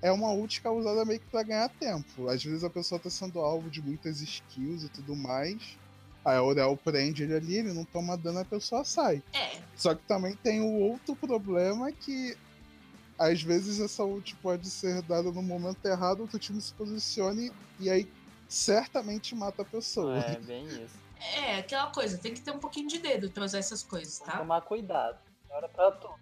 é 0.04 0.12
uma 0.12 0.30
ult 0.30 0.60
que 0.60 0.66
é 0.66 0.70
usada 0.70 1.02
meio 1.06 1.18
que 1.18 1.30
pra 1.30 1.42
ganhar 1.42 1.66
tempo. 1.70 2.28
Às 2.28 2.44
vezes 2.44 2.62
a 2.62 2.68
pessoa 2.68 3.00
tá 3.00 3.08
sendo 3.08 3.40
alvo 3.40 3.70
de 3.70 3.80
muitas 3.80 4.20
skills 4.20 4.84
e 4.84 4.88
tudo 4.90 5.16
mais. 5.16 5.78
Aí 6.22 6.36
a 6.36 6.40
Aurel 6.40 6.76
prende 6.76 7.22
ele 7.22 7.34
ali, 7.34 7.56
ele 7.56 7.72
não 7.72 7.86
toma 7.86 8.14
dano, 8.14 8.40
a 8.40 8.44
pessoa 8.44 8.84
sai. 8.84 9.22
É, 9.32 9.58
Só 9.74 9.94
que 9.94 10.02
também 10.06 10.36
tem 10.36 10.60
o 10.60 10.74
outro 10.74 11.16
problema 11.16 11.90
que 11.90 12.36
às 13.18 13.42
vezes 13.42 13.80
essa 13.80 14.04
ult 14.04 14.36
pode 14.36 14.68
ser 14.68 15.00
dada 15.02 15.32
no 15.32 15.42
momento 15.42 15.82
errado, 15.86 16.20
outro 16.20 16.38
time 16.38 16.60
se 16.60 16.74
posicione 16.74 17.50
e 17.80 17.88
aí 17.88 18.06
certamente 18.46 19.34
mata 19.34 19.62
a 19.62 19.64
pessoa. 19.64 20.18
É 20.18 20.36
bem 20.44 20.66
isso. 20.66 20.98
é 21.18 21.60
aquela 21.60 21.90
coisa, 21.90 22.18
tem 22.18 22.34
que 22.34 22.42
ter 22.42 22.50
um 22.50 22.58
pouquinho 22.58 22.88
de 22.88 22.98
dedo 22.98 23.30
pra 23.30 23.44
usar 23.44 23.58
essas 23.58 23.82
coisas, 23.82 24.18
tá? 24.18 24.36
tomar 24.36 24.60
cuidado. 24.60 25.18
Hora 25.48 25.66
pra 25.66 25.92
tudo. 25.92 26.12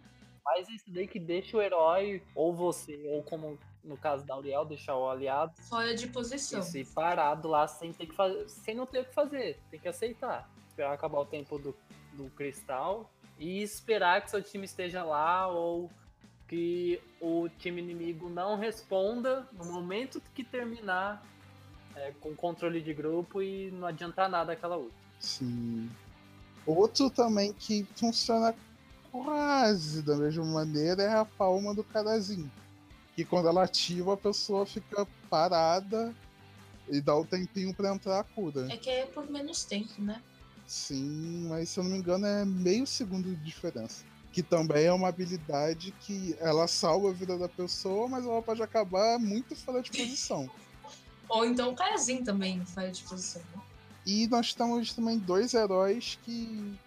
Mas 0.44 0.68
isso 0.68 0.84
daí 0.88 1.08
que 1.08 1.18
deixa 1.18 1.56
o 1.56 1.62
herói, 1.62 2.22
ou 2.34 2.54
você, 2.54 3.08
ou 3.08 3.22
como 3.22 3.58
no 3.84 3.96
caso 3.96 4.24
da 4.24 4.34
Auriel, 4.34 4.64
deixar 4.64 4.96
o 4.96 5.08
aliado 5.08 5.52
Fora 5.62 5.94
de 5.94 6.06
posição. 6.06 6.60
isso, 6.60 6.78
e 6.78 6.84
parado 6.84 7.48
lá 7.48 7.66
sem 7.66 7.92
ter 7.92 8.06
que 8.06 8.14
fazer. 8.14 8.48
Sem 8.48 8.74
não 8.74 8.86
ter 8.86 9.00
o 9.00 9.04
que 9.04 9.14
fazer. 9.14 9.58
Tem 9.70 9.80
que 9.80 9.88
aceitar. 9.88 10.48
Esperar 10.68 10.92
acabar 10.92 11.18
o 11.18 11.26
tempo 11.26 11.58
do, 11.58 11.74
do 12.12 12.30
cristal 12.30 13.10
e 13.38 13.62
esperar 13.62 14.22
que 14.22 14.30
seu 14.30 14.42
time 14.42 14.64
esteja 14.64 15.02
lá 15.02 15.48
ou 15.48 15.90
que 16.48 17.00
o 17.20 17.48
time 17.58 17.80
inimigo 17.80 18.28
não 18.28 18.56
responda 18.56 19.46
no 19.52 19.64
momento 19.64 20.22
que 20.34 20.44
terminar 20.44 21.22
é, 21.96 22.12
com 22.20 22.34
controle 22.34 22.80
de 22.80 22.92
grupo 22.94 23.42
e 23.42 23.70
não 23.70 23.86
adiantar 23.86 24.28
nada 24.28 24.52
aquela 24.52 24.76
ult. 24.76 24.92
Sim. 25.18 25.90
Outro 26.66 27.10
também 27.10 27.52
que 27.52 27.84
funciona 27.96 28.54
quase 29.10 30.02
da 30.02 30.16
mesma 30.16 30.44
maneira 30.44 31.02
é 31.02 31.14
a 31.14 31.24
palma 31.24 31.74
do 31.74 31.82
carazinho. 31.82 32.50
Que 33.14 33.24
quando 33.24 33.48
ela 33.48 33.64
ativa, 33.64 34.14
a 34.14 34.16
pessoa 34.16 34.64
fica 34.64 35.06
parada 35.28 36.14
e 36.88 37.00
dá 37.00 37.14
o 37.14 37.24
tempinho 37.24 37.74
pra 37.74 37.94
entrar 37.94 38.20
a 38.20 38.24
cura. 38.24 38.66
É 38.72 38.76
que 38.76 38.88
é 38.90 39.06
por 39.06 39.30
menos 39.30 39.64
tempo, 39.64 40.00
né? 40.00 40.22
Sim, 40.66 41.46
mas 41.48 41.68
se 41.68 41.78
eu 41.78 41.84
não 41.84 41.90
me 41.90 41.98
engano 41.98 42.26
é 42.26 42.44
meio 42.44 42.86
segundo 42.86 43.28
de 43.28 43.36
diferença. 43.36 44.04
Que 44.32 44.42
também 44.42 44.86
é 44.86 44.92
uma 44.92 45.08
habilidade 45.08 45.92
que 46.00 46.34
ela 46.40 46.66
salva 46.66 47.10
a 47.10 47.12
vida 47.12 47.36
da 47.36 47.48
pessoa, 47.48 48.08
mas 48.08 48.24
ela 48.24 48.40
pode 48.40 48.62
acabar 48.62 49.18
muito 49.18 49.54
fora 49.54 49.82
de 49.82 49.90
posição. 49.90 50.48
Ou 51.28 51.44
então 51.44 51.70
o 51.70 51.74
carazinho 51.74 52.24
também 52.24 52.64
faz 52.64 52.98
de 52.98 53.04
posição. 53.04 53.42
né? 53.54 53.62
E 54.06 54.26
nós 54.28 54.52
temos 54.54 54.92
também 54.94 55.18
dois 55.18 55.54
heróis 55.54 56.18
que 56.24 56.78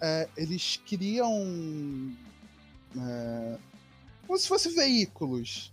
é, 0.00 0.28
eles 0.36 0.80
criam 0.86 2.12
é, 2.98 3.58
como 4.26 4.38
se 4.38 4.48
fossem 4.48 4.74
veículos 4.74 5.72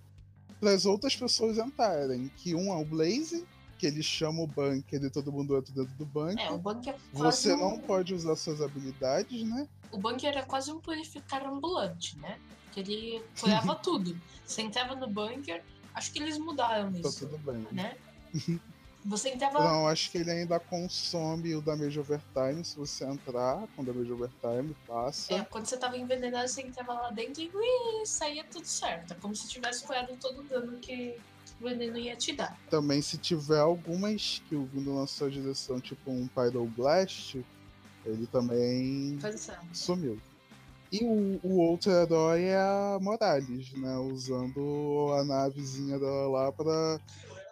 para 0.60 0.72
as 0.72 0.86
outras 0.86 1.16
pessoas 1.16 1.58
entrarem. 1.58 2.32
Que 2.38 2.56
um 2.56 2.72
é 2.74 2.78
o 2.78 2.86
Blaze, 2.86 3.46
que 3.78 3.86
ele 3.86 4.02
chama 4.02 4.42
o 4.42 4.48
bunker 4.48 5.04
e 5.04 5.10
todo 5.10 5.32
mundo 5.32 5.58
entra 5.58 5.74
dentro 5.74 5.94
do 5.96 6.06
bunker. 6.06 6.46
É, 6.46 6.52
o 6.52 6.58
bunker 6.58 6.94
é 6.94 6.98
Você 7.12 7.54
um... 7.54 7.58
não 7.58 7.80
pode 7.80 8.14
usar 8.14 8.36
suas 8.36 8.62
habilidades, 8.62 9.44
né? 9.44 9.68
O 9.92 9.98
bunker 9.98 10.38
é 10.38 10.42
quase 10.44 10.72
um 10.72 10.80
purificar 10.80 11.46
ambulante, 11.46 12.18
né? 12.20 12.40
Que 12.72 12.80
ele 12.80 13.24
apoiava 13.38 13.76
tudo. 13.84 14.20
Você 14.46 14.62
entrava 14.62 14.96
no 14.96 15.08
bunker, 15.08 15.64
acho 15.94 16.12
que 16.12 16.20
eles 16.20 16.38
mudaram 16.38 16.92
Tá 16.94 17.10
isso, 17.10 17.28
tudo 17.28 17.38
bem. 17.40 17.68
né? 17.72 17.96
Você 19.06 19.30
entrava. 19.30 19.60
Não, 19.60 19.88
acho 19.88 20.10
que 20.10 20.18
ele 20.18 20.32
ainda 20.32 20.60
consome 20.60 21.56
o 21.56 21.62
damage 21.62 22.00
overtime 22.00 22.64
se 22.64 22.78
você 22.78 23.06
entrar 23.06 23.68
com 23.76 23.84
damage 23.84 24.12
overtime, 24.12 24.76
passa. 24.88 25.34
É, 25.34 25.46
quando 25.46 25.66
você 25.66 25.78
tava 25.78 25.98
envenenado, 25.98 26.48
você 26.48 26.62
entrava 26.62 26.94
lá 26.94 27.12
dentro 27.12 27.42
e 27.42 27.52
ui, 27.54 28.06
saía 28.06 28.44
tudo 28.46 28.66
certo. 28.66 29.14
É 29.14 29.16
como 29.16 29.36
se 29.36 29.48
tivesse 29.50 29.84
curado 29.84 30.16
todo 30.18 30.40
o 30.40 30.44
dano 30.44 30.80
que 30.80 31.18
o 31.60 31.64
veneno 31.64 31.98
ia 31.98 32.16
te 32.16 32.34
dar. 32.34 32.58
Também 32.70 33.02
se 33.02 33.18
tiver 33.18 33.60
alguma 33.60 34.12
skill 34.12 34.70
vindo 34.74 34.94
na 34.94 35.06
sua 35.06 35.30
direção, 35.30 35.82
tipo 35.82 36.10
um 36.10 36.28
Pyroblast, 36.28 37.44
ele 38.06 38.28
também 38.28 39.20
sumiu. 39.74 40.20
E 40.92 41.04
o, 41.04 41.40
o 41.42 41.60
outro 41.60 41.92
herói 41.92 42.44
é 42.44 42.56
a 42.56 43.00
Morales, 43.02 43.74
né? 43.74 43.98
Usando 43.98 45.12
a 45.18 45.24
navezinha 45.24 45.98
dela 45.98 46.28
lá 46.28 46.52
pra 46.52 47.00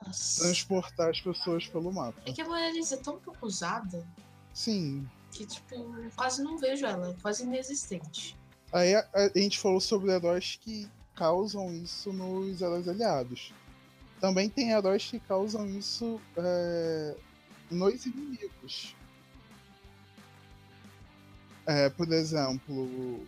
Nossa. 0.06 0.44
transportar 0.44 1.10
as 1.10 1.22
pessoas 1.22 1.68
pelo 1.68 1.92
mapa. 1.92 2.22
É 2.26 2.32
que 2.32 2.42
a 2.42 2.46
Morales 2.46 2.92
é 2.92 2.98
tão 2.98 3.20
pouco 3.20 3.46
usada 3.46 4.06
Sim. 4.54 5.08
que, 5.32 5.46
tipo, 5.46 5.76
quase 6.16 6.44
não 6.44 6.58
vejo 6.58 6.86
ela. 6.86 7.12
É 7.12 7.22
quase 7.22 7.44
inexistente. 7.44 8.38
Aí 8.74 8.96
a, 8.96 9.08
a 9.14 9.40
gente 9.40 9.60
falou 9.60 9.80
sobre 9.80 10.12
heróis 10.12 10.58
que 10.62 10.90
causam 11.16 11.72
isso 11.74 12.12
nos 12.12 12.62
heróis 12.62 12.88
aliados. 12.88 13.54
Também 14.20 14.50
tem 14.50 14.72
heróis 14.72 15.06
que 15.10 15.20
causam 15.20 15.68
isso 15.68 16.22
é, 16.38 17.16
nos 17.70 18.06
inimigos. 18.06 18.96
É, 21.66 21.90
por 21.90 22.12
exemplo, 22.12 23.26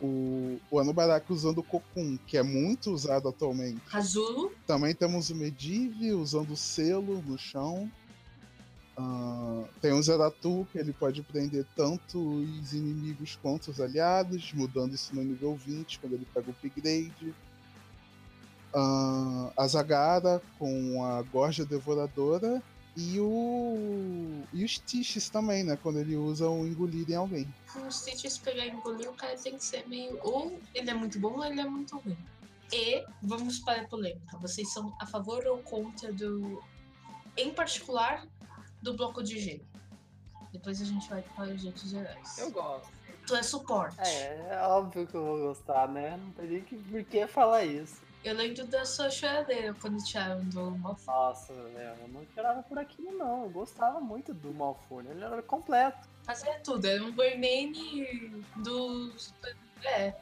o, 0.00 0.58
o 0.70 0.78
Anubarak 0.78 1.30
usando 1.32 1.58
o 1.58 1.62
Cocoon, 1.62 2.18
que 2.26 2.36
é 2.36 2.42
muito 2.42 2.90
usado 2.90 3.28
atualmente. 3.28 3.80
Azul, 3.92 4.52
Também 4.66 4.94
temos 4.94 5.30
o 5.30 5.34
Medivh 5.34 6.14
usando 6.14 6.52
o 6.52 6.56
selo 6.56 7.22
no 7.22 7.36
chão. 7.38 7.90
Ah, 8.96 9.64
tem 9.80 9.92
o 9.92 10.02
Zeratu, 10.02 10.66
que 10.72 10.78
ele 10.78 10.92
pode 10.92 11.22
prender 11.22 11.66
tanto 11.76 12.18
os 12.18 12.72
inimigos 12.72 13.38
quanto 13.42 13.70
os 13.70 13.80
aliados, 13.80 14.52
mudando 14.52 14.94
isso 14.94 15.14
no 15.14 15.22
nível 15.22 15.54
20 15.56 15.98
quando 16.00 16.14
ele 16.14 16.26
pega 16.32 16.48
o 16.48 16.50
upgrade. 16.50 17.34
Ah, 18.74 19.52
a 19.56 19.66
Zagara 19.66 20.40
com 20.58 21.04
a 21.04 21.22
Gorja 21.22 21.64
Devoradora 21.64 22.62
e 23.00 23.18
o. 23.18 24.42
E 24.52 24.64
os 24.64 24.78
Tiches 24.78 25.30
também, 25.30 25.64
né? 25.64 25.78
Quando 25.82 25.98
ele 25.98 26.16
usa 26.16 26.48
o 26.48 26.66
engolir 26.66 27.10
em 27.10 27.14
alguém. 27.14 27.54
o 27.76 27.90
Stitch 27.90 28.40
pegar 28.42 28.66
e 28.66 28.70
engolir, 28.70 29.08
o 29.08 29.14
cara 29.14 29.36
tem 29.36 29.56
que 29.56 29.64
ser 29.64 29.88
meio. 29.88 30.18
Ou 30.22 30.60
ele 30.74 30.90
é 30.90 30.94
muito 30.94 31.18
bom 31.18 31.32
ou 31.32 31.44
ele 31.44 31.60
é 31.60 31.64
muito 31.64 31.96
ruim. 31.98 32.18
E 32.72 33.04
vamos 33.22 33.58
para 33.60 33.82
a 33.82 33.88
polêmica. 33.88 34.36
Vocês 34.38 34.70
são 34.72 34.94
a 35.00 35.06
favor 35.06 35.44
ou 35.46 35.58
contra 35.58 36.12
do. 36.12 36.62
Em 37.36 37.54
particular, 37.54 38.26
do 38.82 38.94
bloco 38.94 39.22
de 39.22 39.38
gelo? 39.38 39.64
Depois 40.52 40.82
a 40.82 40.84
gente 40.84 41.08
vai 41.08 41.22
para 41.22 41.44
os 41.54 41.64
outros 41.64 41.92
heróis. 41.92 42.38
Eu 42.38 42.50
gosto. 42.50 42.92
Tu 43.26 43.34
é 43.34 43.42
suporte. 43.42 44.00
É, 44.00 44.48
é 44.50 44.62
óbvio 44.62 45.06
que 45.06 45.14
eu 45.14 45.24
vou 45.24 45.38
gostar, 45.38 45.88
né? 45.88 46.16
Não 46.16 46.32
tem 46.32 46.48
nem 46.48 46.62
que, 46.62 46.76
por 46.76 47.04
que 47.04 47.26
falar 47.26 47.64
isso. 47.64 48.02
Eu 48.22 48.34
lembro 48.34 48.66
da 48.66 48.84
sua 48.84 49.10
choradeira 49.10 49.74
quando 49.80 49.96
tiraram 50.04 50.44
do 50.44 50.72
Malfoy. 50.72 51.14
Nossa, 51.14 51.54
velho, 51.54 51.96
eu 52.02 52.08
não 52.08 52.22
esperava 52.22 52.62
por 52.62 52.78
aquilo 52.78 53.12
não. 53.12 53.44
Eu 53.44 53.50
gostava 53.50 53.98
muito 53.98 54.34
do 54.34 54.52
Malfoy, 54.52 55.06
ele 55.06 55.24
era 55.24 55.42
completo. 55.42 56.06
Fazia 56.24 56.60
tudo, 56.60 56.84
era 56.84 57.02
um 57.02 57.10
Boymane 57.10 58.44
do. 58.56 59.10
É, 59.82 60.14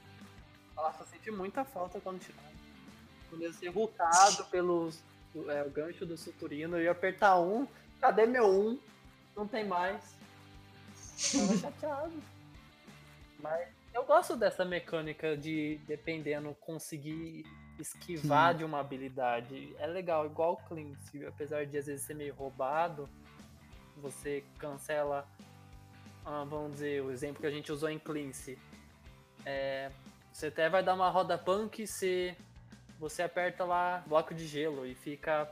Nossa, 0.76 1.02
eu 1.02 1.06
senti 1.06 1.30
muita 1.32 1.64
falta 1.64 2.00
quando 2.00 2.20
tiraram. 2.20 2.48
Quando 3.28 3.42
eu 3.42 3.52
ser 3.52 3.68
rutado 3.68 4.44
pelos 4.44 5.02
é, 5.48 5.62
o 5.64 5.70
gancho 5.70 6.06
do 6.06 6.16
Suturino, 6.16 6.76
eu 6.76 6.84
ia 6.84 6.92
apertar 6.92 7.40
um, 7.40 7.66
cadê 8.00 8.26
meu 8.26 8.46
um? 8.48 8.78
Não 9.36 9.46
tem 9.46 9.66
mais. 9.66 10.16
Tava 11.32 11.56
chateado. 11.58 12.22
Mas 13.40 13.68
eu 13.92 14.04
gosto 14.04 14.36
dessa 14.36 14.64
mecânica 14.64 15.36
de, 15.36 15.80
dependendo, 15.86 16.54
conseguir 16.60 17.44
esquivar 17.78 18.54
de 18.54 18.64
uma 18.64 18.80
habilidade. 18.80 19.74
É 19.78 19.86
legal, 19.86 20.26
igual 20.26 20.54
o 20.54 20.68
Cleanse, 20.68 21.24
apesar 21.26 21.66
de 21.66 21.76
às 21.78 21.86
vezes 21.86 22.04
ser 22.04 22.14
meio 22.14 22.34
roubado, 22.34 23.08
você 23.96 24.44
cancela. 24.58 25.26
ah, 26.24 26.44
vamos 26.48 26.72
dizer, 26.72 27.02
o 27.02 27.10
exemplo 27.10 27.40
que 27.40 27.46
a 27.46 27.50
gente 27.50 27.72
usou 27.72 27.88
em 27.88 27.98
Cleanse. 27.98 28.58
É, 29.44 29.90
você 30.32 30.48
até 30.48 30.68
vai 30.68 30.82
dar 30.82 30.94
uma 30.94 31.08
roda 31.08 31.38
punk 31.38 31.86
se 31.86 32.36
você 32.98 33.22
aperta 33.22 33.64
lá 33.64 34.02
bloco 34.06 34.34
de 34.34 34.46
gelo 34.46 34.84
e 34.84 34.94
fica 34.94 35.48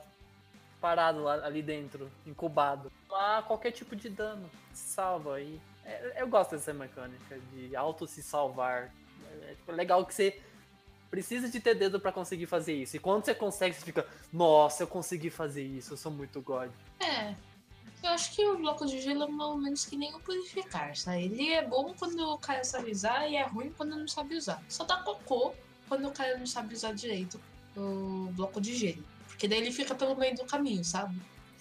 parado 0.80 1.22
lá, 1.22 1.44
ali 1.44 1.62
dentro, 1.62 2.10
incubado. 2.26 2.92
Lá 3.08 3.42
qualquer 3.42 3.70
tipo 3.70 3.96
de 3.96 4.08
dano, 4.08 4.50
salva 4.72 5.36
aí. 5.36 5.60
É, 5.84 6.20
eu 6.20 6.28
gosto 6.28 6.52
dessa 6.52 6.74
mecânica 6.74 7.38
de 7.52 7.74
auto 7.74 8.06
se 8.06 8.22
salvar. 8.22 8.92
É, 9.42 9.54
tipo, 9.54 9.72
legal 9.72 10.04
que 10.04 10.14
você 10.14 10.40
precisa 11.16 11.48
de 11.48 11.58
ter 11.60 11.74
dedo 11.74 11.98
pra 11.98 12.12
conseguir 12.12 12.44
fazer 12.44 12.74
isso. 12.74 12.94
E 12.94 12.98
quando 12.98 13.24
você 13.24 13.34
consegue, 13.34 13.74
você 13.74 13.86
fica, 13.86 14.06
nossa, 14.30 14.82
eu 14.82 14.86
consegui 14.86 15.30
fazer 15.30 15.62
isso, 15.62 15.94
eu 15.94 15.96
sou 15.96 16.12
muito 16.12 16.42
god. 16.42 16.70
É. 17.00 17.34
Eu 18.02 18.10
acho 18.10 18.32
que 18.32 18.46
o 18.46 18.58
bloco 18.58 18.84
de 18.84 19.00
gelo 19.00 19.22
é 19.22 19.44
ou 19.44 19.56
menos 19.56 19.86
que 19.86 19.96
nem 19.96 20.14
o 20.14 20.20
purificar, 20.20 20.94
sabe? 20.94 21.24
Ele 21.24 21.54
é 21.54 21.66
bom 21.66 21.94
quando 21.98 22.20
o 22.20 22.36
cara 22.36 22.62
sabe 22.64 22.90
usar 22.90 23.26
e 23.26 23.34
é 23.34 23.46
ruim 23.46 23.72
quando 23.74 23.96
não 23.96 24.06
sabe 24.06 24.36
usar. 24.36 24.62
Só 24.68 24.84
dá 24.84 24.98
cocô 24.98 25.54
quando 25.88 26.06
o 26.06 26.12
cara 26.12 26.36
não 26.36 26.46
sabe 26.46 26.74
usar 26.74 26.92
direito 26.92 27.40
o 27.74 28.30
bloco 28.32 28.60
de 28.60 28.76
gelo. 28.76 29.02
Porque 29.26 29.48
daí 29.48 29.58
ele 29.58 29.72
fica 29.72 29.94
pelo 29.94 30.14
meio 30.14 30.36
do 30.36 30.44
caminho, 30.44 30.84
sabe? 30.84 31.18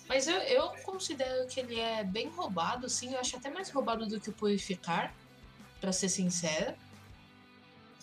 Mas 0.10 0.28
eu, 0.28 0.36
eu 0.36 0.68
considero 0.84 1.48
que 1.48 1.62
ele 1.62 1.80
é 1.80 2.04
bem 2.04 2.28
roubado, 2.28 2.88
assim. 2.88 3.14
Eu 3.14 3.20
acho 3.22 3.38
até 3.38 3.50
mais 3.50 3.70
roubado 3.70 4.06
do 4.06 4.20
que 4.20 4.30
o 4.30 4.34
purificar, 4.34 5.16
pra 5.80 5.94
ser 5.94 6.10
sincera. 6.10 6.78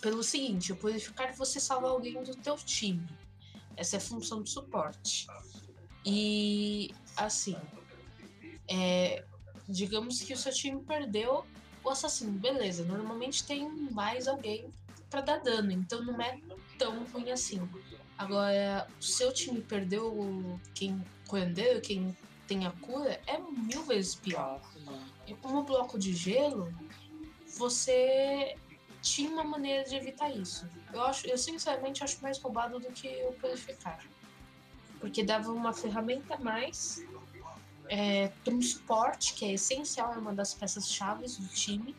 Pelo 0.03 0.23
seguinte, 0.25 0.73
o 0.73 0.77
purificar 0.77 1.33
você 1.33 1.61
salva 1.61 1.89
alguém 1.89 2.21
do 2.23 2.35
teu 2.35 2.57
time. 2.57 3.09
Essa 3.77 3.97
é 3.97 3.99
a 3.99 4.01
função 4.01 4.43
de 4.43 4.51
suporte. 4.51 5.29
E 6.05 6.91
assim, 7.17 7.57
é, 8.69 9.25
digamos 9.69 10.21
que 10.21 10.33
o 10.33 10.37
seu 10.37 10.53
time 10.53 10.83
perdeu 10.83 11.47
o 11.85 11.89
assassino, 11.89 12.33
beleza. 12.33 12.85
Normalmente 12.85 13.45
tem 13.45 13.69
mais 13.93 14.27
alguém 14.27 14.69
pra 15.09 15.21
dar 15.21 15.39
dano, 15.39 15.71
então 15.71 16.03
não 16.03 16.21
é 16.21 16.37
tão 16.77 17.05
ruim 17.05 17.31
assim. 17.31 17.61
Agora, 18.19 18.89
o 19.01 19.05
seu 19.05 19.33
time 19.33 19.61
perdeu 19.61 20.59
quem 20.75 21.01
curandeiro, 21.29 21.81
quem 21.81 22.17
tem 22.49 22.67
a 22.67 22.73
cura, 22.73 23.21
é 23.27 23.39
mil 23.39 23.85
vezes 23.85 24.17
pior. 24.17 24.61
E 25.29 25.35
como 25.35 25.63
bloco 25.63 25.97
de 25.97 26.13
gelo, 26.13 26.75
você 27.57 28.57
tinha 29.03 29.29
uma 29.31 29.45
maneira 29.45 29.85
de 29.85 29.97
evitar 29.97 30.31
isso. 30.31 30.67
Eu 30.93 31.03
acho, 31.03 31.27
eu 31.27 31.37
sinceramente 31.37 32.03
acho 32.03 32.23
mais 32.23 32.39
roubado 32.39 32.79
do 32.79 32.91
que 32.93 33.09
o 33.29 33.33
purificar. 33.33 33.99
Porque 35.01 35.25
dava 35.25 35.51
uma 35.51 35.73
ferramenta 35.73 36.37
a 36.37 36.39
mais 36.39 37.05
é, 37.89 38.29
para 38.29 38.55
um 38.55 38.63
suporte, 38.63 39.35
que 39.35 39.45
é 39.45 39.53
essencial, 39.53 40.15
é 40.15 40.19
uma 40.19 40.33
das 40.33 40.55
peças 40.55 40.89
chaves 40.89 41.37
do 41.37 41.49
time, 41.49 41.95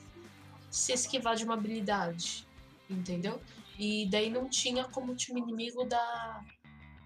se 0.72 0.94
esquivar 0.94 1.36
de 1.36 1.44
uma 1.44 1.54
habilidade. 1.56 2.48
Entendeu? 2.89 3.42
E 3.78 4.08
daí 4.10 4.30
não 4.30 4.50
tinha 4.50 4.86
como 4.86 5.12
o 5.12 5.16
time 5.16 5.42
inimigo 5.42 5.84
dar 5.84 6.44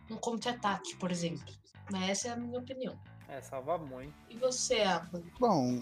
um 0.10 0.16
contra-ataque, 0.16 0.96
por 0.98 1.12
exemplo. 1.12 1.54
Mas 1.92 2.10
essa 2.10 2.28
é 2.28 2.32
a 2.32 2.36
minha 2.36 2.60
opinião. 2.60 2.98
É, 3.28 3.42
salva 3.42 3.78
muito. 3.78 4.14
E 4.30 4.38
você, 4.38 4.82
Apa? 4.84 5.22
Bom, 5.40 5.82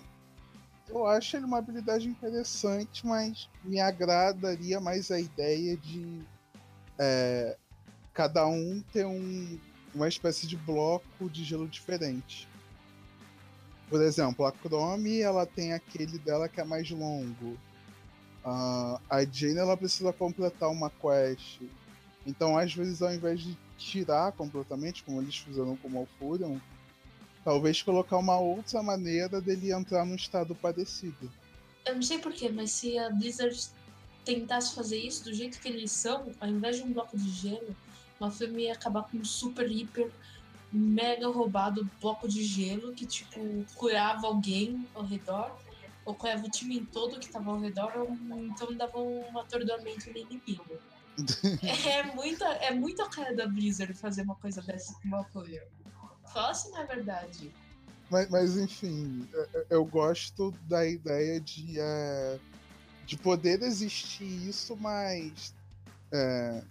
eu 0.89 1.06
acho 1.08 1.36
ele 1.36 1.45
uma 1.45 1.57
habilidade 1.57 2.07
interessante, 2.07 3.05
mas 3.05 3.49
me 3.64 3.80
agradaria 3.80 4.80
mais 4.80 5.12
a 5.12 5.20
ideia 5.20 5.76
de 5.78 6.24
é, 6.97 7.57
cada 8.14 8.45
um 8.47 8.84
ter 8.93 9.05
um, 9.05 9.59
uma 9.93 10.07
espécie 10.07 10.47
de 10.47 10.55
bloco 10.57 11.30
de 11.30 11.43
gelo 11.43 11.68
diferente. 11.68 12.47
Por 13.89 14.01
exemplo, 14.01 14.45
a 14.45 14.51
Chrome 14.51 15.22
ela 15.22 15.45
tem 15.45 15.74
aquele 15.74 16.18
dela 16.20 16.49
que 16.49 16.59
é 16.59 16.64
mais 16.64 16.89
longo. 16.89 17.57
Ah, 18.43 18.99
a 19.09 19.26
Jane 19.26 19.57
ela 19.57 19.78
precisa 19.78 20.12
completar 20.14 20.70
uma 20.70 20.89
quest. 20.89 21.62
Então, 22.26 22.57
às 22.57 22.74
vezes, 22.74 23.01
ao 23.01 23.14
invés 23.14 23.41
de 23.41 23.57
tirar 23.78 24.32
completamente, 24.32 25.03
como 25.03 25.22
eles 25.22 25.38
fizeram 25.38 25.76
com 25.78 25.88
o 25.88 25.91
Malfurion, 25.91 26.57
talvez 27.46 27.84
colocar 27.84 28.18
uma 28.18 28.39
outra 28.39 28.82
maneira 28.82 29.39
dele 29.39 29.72
entrar 29.72 30.04
num 30.04 30.16
estado 30.16 30.56
parecido. 30.56 31.32
Eu 31.86 31.93
não 31.93 32.02
sei 32.02 32.18
porquê, 32.18 32.50
mas 32.50 32.72
se 32.72 32.98
a 32.98 33.12
Blizzard 33.12 33.70
tentasse 34.26 34.74
fazer 34.74 34.98
isso 34.98 35.24
do 35.24 35.32
jeito 35.32 35.60
que 35.60 35.68
eles 35.68 35.91
são, 35.91 36.32
ao 36.41 36.50
invés 36.50 36.78
de 36.78 36.84
um 36.84 36.91
bloco 36.91 37.16
de 37.16 37.30
gelo, 37.30 37.76
uma 38.20 38.32
filme 38.32 38.64
ia 38.64 38.74
acabar 38.74 39.04
com 39.04 39.18
um 39.18 39.24
super, 39.24 39.72
hiper, 39.72 40.10
mega 40.74 41.28
roubado 41.28 41.88
bloco 42.02 42.28
de 42.28 42.43
gelo 42.43 42.91
que, 42.93 43.06
tipo, 43.06 43.39
curava 43.76 44.26
alguém 44.26 44.84
ao 44.96 45.06
redor, 45.06 45.56
ou 46.04 46.16
curava 46.16 46.48
o 46.48 46.50
time 46.50 46.82
todo 46.91 47.20
que 47.20 47.30
tava 47.30 47.52
ao 47.52 47.60
redor, 47.60 47.91
ou 47.96 48.43
então 48.43 48.74
dava 48.76 48.98
um 48.98 49.38
atordoamento 49.38 50.10
no 50.10 50.18
inimigo. 50.18 50.66
é, 51.88 52.04
muita, 52.16 52.46
é 52.46 52.74
muito 52.74 53.04
a 53.04 53.10
cara 53.10 53.36
da 53.36 53.48
Blizzard 53.48 53.93
fazer 53.93 54.24
uma 54.24 54.36
coisa 54.36 54.64
dessa 54.64 54.93
com 54.96 55.08
uma 55.08 55.24
coisa. 55.26 55.62
Assim 56.34 56.71
na 56.71 56.84
verdade. 56.84 57.51
Mas, 58.09 58.30
mas, 58.30 58.57
enfim, 58.57 59.28
eu- 59.34 59.65
eu 59.69 59.86
gosto 59.86 60.51
da 60.69 60.86
ideia 60.86 61.39
de, 61.39 61.80
é, 61.80 62.39
de 63.05 63.17
poder 63.17 63.61
existir 63.63 64.26
isso, 64.47 64.76
mas 64.78 65.53
é, 66.11 66.61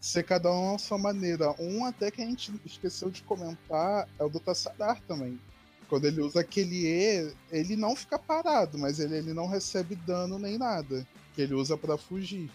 ser 0.00 0.24
cada 0.24 0.50
um 0.52 0.74
à 0.74 0.78
sua 0.78 0.98
maneira. 0.98 1.54
Um 1.58 1.84
até 1.84 2.10
que 2.10 2.20
a 2.20 2.24
gente 2.26 2.52
esqueceu 2.64 3.10
de 3.10 3.22
comentar 3.22 4.08
é 4.18 4.24
o 4.24 4.28
do 4.28 4.40
Tassadar 4.40 5.00
também. 5.02 5.40
Quando 5.88 6.04
ele 6.04 6.20
usa 6.20 6.40
aquele 6.40 6.84
E, 6.86 7.32
ele 7.50 7.76
não 7.76 7.94
fica 7.94 8.18
parado, 8.18 8.76
mas 8.76 8.98
ele, 8.98 9.16
ele 9.16 9.32
não 9.32 9.46
recebe 9.46 9.94
dano 9.94 10.36
nem 10.36 10.58
nada. 10.58 11.06
Que 11.34 11.42
ele 11.42 11.54
usa 11.54 11.76
pra 11.76 11.96
fugir. 11.96 12.50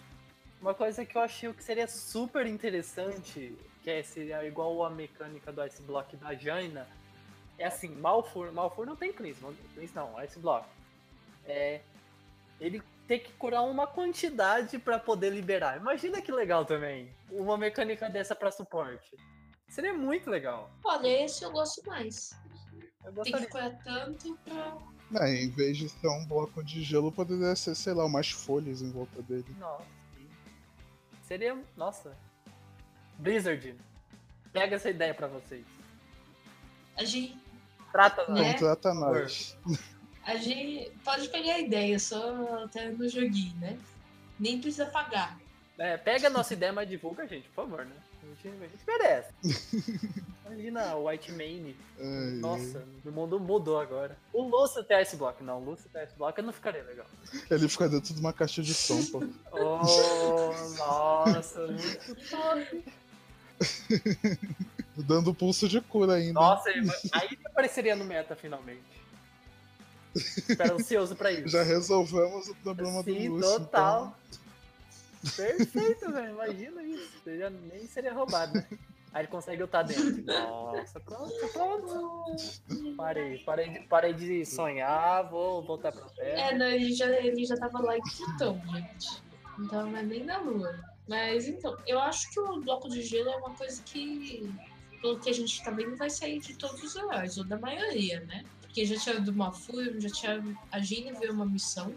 Uma 0.60 0.74
coisa 0.74 1.04
que 1.04 1.16
eu 1.16 1.22
achei 1.22 1.50
que 1.52 1.64
seria 1.64 1.88
super 1.88 2.46
interessante, 2.46 3.56
que 3.82 3.90
é, 3.90 4.02
seria 4.02 4.44
igual 4.46 4.84
a 4.84 4.90
mecânica 4.90 5.52
do 5.52 5.64
Ice 5.66 5.82
Block 5.82 6.16
da 6.16 6.34
Jaina, 6.34 6.86
é 7.58 7.66
assim, 7.66 7.88
Malfur, 7.96 8.52
Malfur 8.52 8.86
não 8.86 8.96
tem 8.96 9.12
cleanse, 9.12 9.42
não, 9.42 9.54
cleanse 9.74 9.94
não, 9.94 10.22
Ice 10.24 10.38
Block. 10.38 10.66
É, 11.44 11.80
ele 12.60 12.82
ter 13.06 13.18
que 13.18 13.32
curar 13.32 13.62
uma 13.62 13.86
quantidade 13.86 14.78
pra 14.78 14.98
poder 14.98 15.30
liberar. 15.30 15.76
Imagina 15.76 16.22
que 16.22 16.30
legal 16.30 16.64
também, 16.64 17.12
uma 17.30 17.58
mecânica 17.58 18.08
dessa 18.08 18.34
pra 18.34 18.50
suporte. 18.50 19.16
Seria 19.68 19.92
muito 19.92 20.30
legal. 20.30 20.70
Olha, 20.84 21.24
esse 21.24 21.42
eu 21.42 21.50
gosto 21.50 21.84
mais. 21.86 22.30
Eu 23.04 23.12
Tem 23.22 23.32
que 23.32 23.46
curar 23.46 23.76
tanto 23.82 24.38
pra. 24.44 24.78
É, 25.20 25.42
em 25.42 25.50
vez 25.50 25.76
de 25.76 25.88
ser 25.88 26.08
um 26.08 26.24
bloco 26.26 26.62
de 26.62 26.82
gelo, 26.82 27.10
poderia 27.10 27.54
ser, 27.56 27.74
sei 27.74 27.92
lá, 27.92 28.04
umas 28.04 28.30
folhas 28.30 28.80
em 28.80 28.90
volta 28.90 29.20
dele. 29.22 29.44
Nossa, 29.58 29.84
sim. 30.14 30.28
Seria, 31.22 31.58
nossa. 31.76 32.16
Blizzard, 33.18 33.74
pega 34.52 34.76
essa 34.76 34.90
ideia 34.90 35.14
pra 35.14 35.26
vocês. 35.26 35.64
A 36.96 37.04
gente, 37.04 37.40
Trata 37.92 38.26
nós. 38.26 38.40
Né? 38.40 38.52
Contrata 38.54 38.94
nós. 38.94 39.56
a 40.24 40.36
gente 40.36 40.90
pode 41.04 41.28
pegar 41.28 41.54
a 41.54 41.60
ideia, 41.60 41.98
só 41.98 42.64
até 42.64 42.88
no 42.88 43.06
joguinho, 43.08 43.54
né? 43.60 43.78
Nem 44.40 44.60
precisa 44.60 44.86
pagar. 44.86 45.38
É, 45.78 45.96
pega 45.96 46.28
a 46.28 46.30
nossa 46.30 46.54
ideia, 46.54 46.72
mas 46.72 46.88
divulga 46.88 47.22
a 47.24 47.26
gente, 47.26 47.48
por 47.48 47.66
favor, 47.66 47.84
né? 47.84 47.94
A 48.22 48.26
gente, 48.26 48.48
a 48.48 48.66
gente 48.66 48.84
merece. 48.86 49.32
Imagina 50.46 50.94
o 50.96 51.08
White 51.08 51.32
Mane. 51.32 51.76
Ai, 51.98 52.06
ai. 52.06 52.30
Nossa, 52.40 52.84
o 53.04 53.10
mundo 53.10 53.40
mudou 53.40 53.80
agora. 53.80 54.16
O 54.32 54.42
Lúcio 54.42 54.84
tem 54.84 55.00
Ice 55.02 55.16
Block. 55.16 55.42
Não, 55.42 55.60
o 55.60 55.64
Lúcio 55.64 55.88
tem 55.90 56.04
Ice 56.04 56.14
Block 56.16 56.40
não 56.40 56.52
ficaria 56.52 56.82
legal. 56.82 57.06
Ele 57.50 57.68
fica 57.68 57.88
dentro 57.88 58.14
de 58.14 58.20
uma 58.20 58.32
caixa 58.32 58.62
de 58.62 58.74
som, 58.74 59.04
pô. 59.06 59.24
Oh, 59.50 59.78
nossa, 60.76 61.66
muito 61.66 62.30
top. 62.30 62.84
Dando 64.96 65.34
pulso 65.34 65.68
de 65.68 65.80
cura 65.80 66.14
ainda. 66.14 66.34
Nossa, 66.34 66.68
aí 67.12 67.38
apareceria 67.44 67.96
no 67.96 68.04
meta 68.04 68.36
finalmente. 68.36 68.82
Espero 70.14 70.74
ansioso 70.74 71.16
pra 71.16 71.32
isso. 71.32 71.48
Já 71.48 71.62
resolvemos 71.62 72.48
o 72.48 72.54
problema 72.56 73.02
Sim, 73.02 73.28
do 73.28 73.34
Lúcio. 73.36 73.60
total. 73.60 74.16
Perfeito, 75.36 76.12
velho. 76.12 76.32
Imagina 76.32 76.82
isso. 76.82 77.20
Seria, 77.24 77.48
nem 77.50 77.86
seria 77.86 78.12
roubado, 78.12 78.54
né? 78.54 78.66
Aí 79.12 79.22
ele 79.22 79.28
consegue 79.28 79.62
lutar 79.62 79.84
dentro. 79.84 80.22
Nossa, 80.24 80.98
pronto, 81.00 81.48
pronto. 81.52 82.96
Parei, 82.96 83.38
parei 83.38 83.68
de, 83.70 83.80
parei 83.80 84.14
de 84.14 84.44
sonhar, 84.46 85.28
vou 85.28 85.62
voltar 85.62 85.92
pra 85.92 86.06
terra. 86.10 86.50
É, 86.50 86.56
não, 86.56 86.66
ele 86.66 86.92
já, 86.94 87.06
ele 87.10 87.44
já 87.44 87.56
tava 87.56 87.80
lá 87.82 87.96
em 87.96 88.00
Plutão, 88.00 88.60
gente. 88.72 89.22
Então 89.58 89.90
não 89.90 89.98
é 89.98 90.02
nem 90.02 90.24
na 90.24 90.38
Lua. 90.38 90.91
Mas 91.08 91.48
então, 91.48 91.76
eu 91.86 91.98
acho 92.00 92.30
que 92.30 92.38
o 92.40 92.60
bloco 92.60 92.88
de 92.88 93.02
gelo 93.02 93.28
é 93.28 93.36
uma 93.36 93.54
coisa 93.54 93.82
que, 93.82 94.48
pelo 95.00 95.18
que 95.18 95.28
a 95.28 95.32
gente 95.32 95.62
tá 95.62 95.70
vendo, 95.70 95.96
vai 95.96 96.08
sair 96.08 96.40
de 96.40 96.56
todos 96.56 96.82
os 96.82 96.94
heróis, 96.96 97.36
ou 97.38 97.44
da 97.44 97.58
maioria, 97.58 98.20
né? 98.26 98.44
Porque 98.60 98.84
já 98.86 98.96
tinha 98.98 99.20
do 99.20 99.32
Mafur, 99.34 100.00
já 100.00 100.08
tinha. 100.08 100.58
A 100.70 100.78
Gina 100.78 101.18
veio 101.18 101.32
uma 101.32 101.44
missão. 101.44 101.94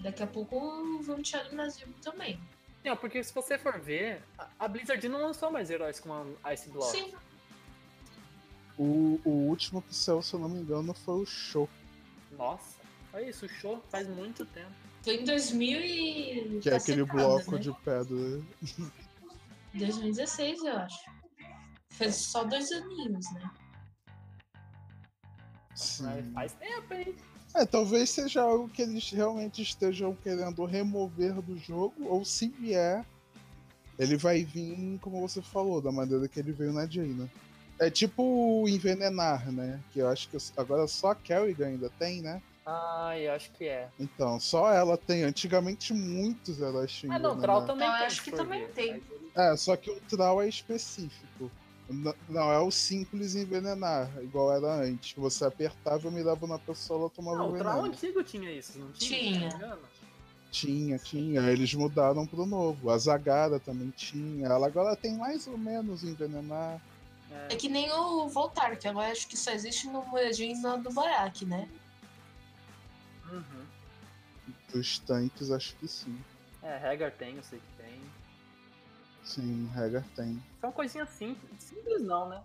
Daqui 0.00 0.22
a 0.22 0.26
pouco 0.26 1.02
vão 1.02 1.20
tirar 1.22 1.44
do 1.44 1.56
Brasil 1.56 1.86
também. 2.02 2.40
Não, 2.84 2.96
porque 2.96 3.22
se 3.22 3.34
você 3.34 3.58
for 3.58 3.78
ver, 3.78 4.22
a- 4.38 4.48
a 4.60 4.68
Blizzard 4.68 5.06
não 5.08 5.20
lançou 5.20 5.50
mais 5.50 5.68
heróis 5.70 6.00
com 6.00 6.34
a 6.42 6.54
Ice 6.54 6.68
Block. 6.70 6.90
Sim, 6.96 7.12
O, 8.78 9.20
o 9.26 9.30
último 9.48 9.82
que 9.82 9.94
saiu, 9.94 10.22
se 10.22 10.32
eu 10.32 10.40
não 10.40 10.48
me 10.48 10.58
engano, 10.60 10.94
foi 10.94 11.16
o 11.16 11.26
show. 11.26 11.68
Nossa, 12.32 12.78
olha 13.12 13.28
isso, 13.28 13.44
o 13.44 13.48
show 13.48 13.82
faz 13.90 14.08
muito 14.08 14.46
tempo. 14.46 14.72
Foi 15.02 15.16
em 15.16 15.24
2000 15.24 15.80
e. 15.80 16.60
Que 16.60 16.70
é 16.70 16.76
aquele 16.76 17.04
cacetada, 17.04 17.28
bloco 17.28 17.52
né? 17.52 17.58
de 17.58 17.72
pedra. 17.84 18.42
2016, 19.74 20.64
eu 20.64 20.76
acho. 20.76 21.10
Fez 21.90 22.16
só 22.16 22.44
dois 22.44 22.70
aninhos, 22.72 23.32
né? 23.34 23.50
Sim. 25.74 26.32
Faz 26.34 26.52
tempo, 26.54 26.94
hein? 26.94 27.14
É, 27.54 27.64
talvez 27.64 28.10
seja 28.10 28.42
algo 28.42 28.68
que 28.68 28.82
eles 28.82 29.10
realmente 29.10 29.60
estejam 29.62 30.14
querendo 30.14 30.64
remover 30.64 31.40
do 31.42 31.58
jogo, 31.58 31.94
ou 32.06 32.24
se 32.24 32.48
vier, 32.48 33.04
ele 33.98 34.16
vai 34.16 34.44
vir, 34.44 34.98
como 35.00 35.20
você 35.20 35.42
falou, 35.42 35.80
da 35.80 35.90
maneira 35.90 36.28
que 36.28 36.38
ele 36.38 36.52
veio 36.52 36.72
na 36.72 36.86
Jaina. 36.86 37.28
É 37.78 37.90
tipo 37.90 38.68
envenenar, 38.68 39.50
né? 39.50 39.80
Que 39.90 40.00
eu 40.00 40.08
acho 40.08 40.28
que 40.28 40.36
agora 40.56 40.86
só 40.86 41.10
a 41.10 41.14
Kerrigan 41.14 41.68
ainda 41.68 41.90
tem, 41.98 42.20
né? 42.20 42.40
Ah, 42.72 43.18
eu 43.18 43.32
acho 43.32 43.50
que 43.52 43.64
é. 43.64 43.88
Então, 43.98 44.38
só 44.38 44.72
ela 44.72 44.96
tem. 44.96 45.24
Antigamente 45.24 45.92
muitos 45.92 46.60
heróis 46.60 46.92
tinham 46.92 47.14
Ah, 47.14 47.18
não, 47.18 47.30
envenenar. 47.32 47.56
Troll 47.56 47.66
também 47.66 47.88
Eu 47.88 47.94
tem. 47.96 48.06
acho 48.06 48.22
que 48.22 48.30
também 48.30 48.60
ver. 48.66 48.72
tem. 48.72 49.02
É, 49.34 49.56
só 49.56 49.76
que 49.76 49.90
o 49.90 50.00
Troll 50.02 50.42
é 50.42 50.48
específico. 50.48 51.50
N- 51.88 52.14
Não 52.28 52.52
é 52.52 52.58
o 52.60 52.70
simples 52.70 53.34
envenenar, 53.34 54.08
igual 54.22 54.52
era 54.52 54.84
antes. 54.84 55.12
que 55.12 55.18
Você 55.18 55.44
apertava, 55.44 56.08
mirava 56.12 56.46
na 56.46 56.58
pessoa, 56.60 57.00
ela 57.00 57.10
tomava 57.10 57.38
Não, 57.38 57.50
o 57.50 57.56
Troll 57.58 57.72
veneno. 57.74 57.86
antigo 57.88 58.22
tinha 58.22 58.52
isso, 58.52 58.78
não 58.78 58.92
tinha? 58.92 59.18
Tinha. 59.50 59.58
Não? 59.58 59.78
Tinha, 60.52 60.98
tinha. 60.98 61.40
Eles 61.50 61.74
mudaram 61.74 62.24
pro 62.26 62.46
novo. 62.46 62.90
A 62.90 62.98
Zagara 62.98 63.58
também 63.58 63.90
tinha. 63.90 64.46
Ela 64.46 64.66
agora 64.68 64.94
tem 64.94 65.16
mais 65.16 65.46
ou 65.48 65.58
menos 65.58 66.04
envenenar. 66.04 66.80
É 67.48 67.54
que 67.56 67.68
nem 67.68 67.90
o 67.92 68.28
Voltar, 68.28 68.76
que 68.76 68.86
agora 68.88 69.10
acho 69.10 69.26
que 69.28 69.36
só 69.36 69.50
existe 69.52 69.86
no 69.88 70.04
Muradinho 70.06 70.56
e 70.56 70.60
no 70.60 70.78
do 70.78 70.92
Barak, 70.92 71.44
né? 71.44 71.68
Uhum. 73.30 73.66
Dos 74.72 74.98
tanques, 75.00 75.50
acho 75.50 75.74
que 75.76 75.88
sim. 75.88 76.18
É, 76.62 76.76
Hagar 76.76 77.12
tem, 77.12 77.36
eu 77.36 77.42
sei 77.42 77.58
que 77.58 77.82
tem. 77.82 78.00
Sim, 79.22 79.70
Hagar 79.74 80.04
tem. 80.14 80.42
São 80.60 80.72
coisinhas 80.72 81.08
simples. 81.10 81.62
Simples 81.62 82.02
não, 82.02 82.28
né? 82.28 82.42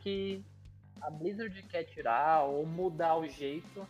Que 0.00 0.42
a 1.00 1.10
Blizzard 1.10 1.62
quer 1.64 1.84
tirar 1.84 2.42
ou 2.44 2.66
mudar 2.66 3.16
o 3.16 3.26
jeito 3.28 3.86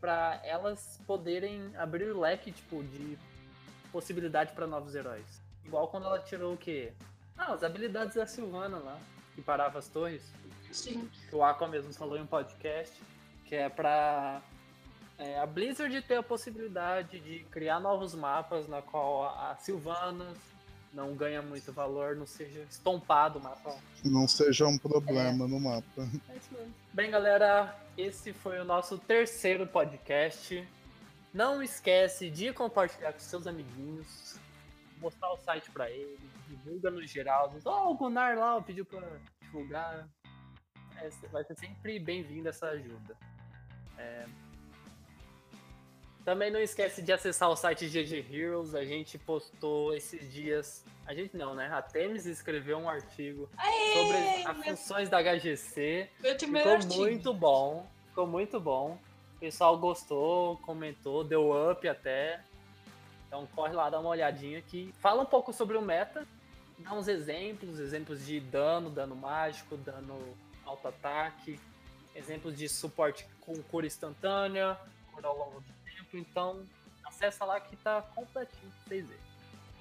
pra 0.00 0.40
elas 0.44 1.00
poderem 1.06 1.74
abrir 1.76 2.10
o 2.10 2.20
leque, 2.20 2.52
tipo, 2.52 2.82
de 2.82 3.18
possibilidade 3.90 4.52
pra 4.52 4.66
novos 4.66 4.94
heróis. 4.94 5.40
Igual 5.64 5.88
quando 5.88 6.06
ela 6.06 6.18
tirou 6.20 6.54
o 6.54 6.56
quê? 6.56 6.92
Ah, 7.36 7.52
as 7.52 7.62
habilidades 7.62 8.14
da 8.14 8.26
Sylvana 8.26 8.78
lá, 8.78 8.98
que 9.34 9.42
parava 9.42 9.78
as 9.78 9.88
torres. 9.88 10.22
Sim. 10.72 11.08
que 11.30 11.34
o 11.34 11.42
Aqua 11.42 11.66
mesmo 11.68 11.92
falou 11.94 12.18
em 12.18 12.22
um 12.22 12.26
podcast, 12.26 13.00
que 13.46 13.54
é 13.54 13.68
pra 13.68 14.42
é, 15.18 15.38
a 15.38 15.46
Blizzard 15.46 16.02
ter 16.02 16.16
a 16.16 16.22
possibilidade 16.22 17.20
de 17.20 17.44
criar 17.50 17.80
novos 17.80 18.14
mapas 18.14 18.68
na 18.68 18.82
qual 18.82 19.24
a 19.24 19.56
Sylvanas 19.56 20.36
não 20.92 21.14
ganha 21.14 21.42
muito 21.42 21.72
valor, 21.72 22.16
não 22.16 22.26
seja 22.26 22.60
estompado 22.62 23.38
o 23.38 23.42
mapa. 23.42 23.76
Não 24.04 24.26
seja 24.26 24.66
um 24.66 24.78
problema 24.78 25.46
no 25.46 25.60
mapa. 25.60 26.08
É 26.28 26.36
isso 26.36 26.52
mesmo. 26.52 26.74
Bem, 26.92 27.10
galera, 27.10 27.76
esse 27.96 28.32
foi 28.32 28.58
o 28.58 28.64
nosso 28.64 28.98
terceiro 28.98 29.66
podcast. 29.66 30.66
Não 31.34 31.62
esquece 31.62 32.30
de 32.30 32.52
compartilhar 32.52 33.12
com 33.12 33.18
seus 33.18 33.46
amiguinhos, 33.46 34.38
mostrar 34.98 35.32
o 35.32 35.36
site 35.36 35.70
pra 35.70 35.90
eles, 35.90 36.18
divulga 36.48 36.90
no 36.90 37.06
geral. 37.06 37.54
Ó, 37.64 37.90
o 37.90 37.94
Gunnar 37.94 38.38
lá 38.38 38.60
pediu 38.62 38.86
pra 38.86 39.02
divulgar. 39.42 40.08
É, 40.96 41.10
vai 41.30 41.44
ser 41.44 41.58
sempre 41.58 41.98
bem-vinda 41.98 42.48
essa 42.48 42.68
ajuda. 42.68 43.14
É, 43.98 44.24
Também 46.26 46.50
não 46.50 46.58
esquece 46.58 47.00
de 47.02 47.12
acessar 47.12 47.48
o 47.48 47.54
site 47.54 47.86
GG 47.86 48.26
Heroes. 48.34 48.74
A 48.74 48.84
gente 48.84 49.16
postou 49.16 49.94
esses 49.94 50.28
dias. 50.32 50.84
A 51.06 51.14
gente 51.14 51.36
não, 51.36 51.54
né? 51.54 51.70
A 51.72 51.80
Temis 51.80 52.26
escreveu 52.26 52.78
um 52.78 52.88
artigo 52.88 53.48
sobre 53.92 54.16
as 54.44 54.56
meu- 54.56 54.64
funções 54.76 55.08
da 55.08 55.22
HGC. 55.22 56.10
Ficou 56.18 56.72
artigo. 56.72 56.94
muito 56.96 57.32
bom. 57.32 57.88
Ficou 58.08 58.26
muito 58.26 58.58
bom. 58.58 58.98
O 59.36 59.38
pessoal 59.38 59.78
gostou, 59.78 60.56
comentou, 60.66 61.22
deu 61.22 61.70
up 61.70 61.86
até. 61.88 62.40
Então 63.28 63.46
corre 63.54 63.72
lá, 63.72 63.88
dá 63.88 64.00
uma 64.00 64.08
olhadinha 64.10 64.58
aqui. 64.58 64.92
Fala 64.98 65.22
um 65.22 65.26
pouco 65.26 65.52
sobre 65.52 65.76
o 65.76 65.80
meta, 65.82 66.26
dá 66.78 66.92
uns 66.92 67.06
exemplos, 67.06 67.78
exemplos 67.78 68.26
de 68.26 68.40
dano, 68.40 68.90
dano 68.90 69.14
mágico, 69.14 69.76
dano 69.76 70.18
auto-ataque, 70.64 71.60
exemplos 72.16 72.56
de 72.58 72.68
suporte 72.68 73.24
com 73.42 73.54
cura 73.62 73.86
instantânea, 73.86 74.76
cura 75.12 75.28
ao 75.28 75.38
longo 75.38 75.60
do 75.60 75.75
Então 76.12 76.62
acessa 77.04 77.44
lá 77.44 77.60
que 77.60 77.76
tá 77.76 78.02
completinho 78.14 78.70
pra 78.70 78.88
vocês 78.88 79.06
verem. 79.06 79.26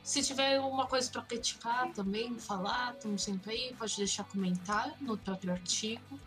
Se 0.04 0.22
tiver 0.22 0.58
alguma 0.58 0.86
coisa 0.86 1.10
para 1.10 1.24
criticar 1.24 1.92
também, 1.94 2.38
falar, 2.38 2.94
estamos 2.94 3.24
sempre 3.24 3.52
aí, 3.52 3.76
pode 3.76 3.98
deixar 3.98 4.24
comentário 4.26 4.94
no 5.02 5.18
próprio 5.18 5.52
artigo. 5.52 6.20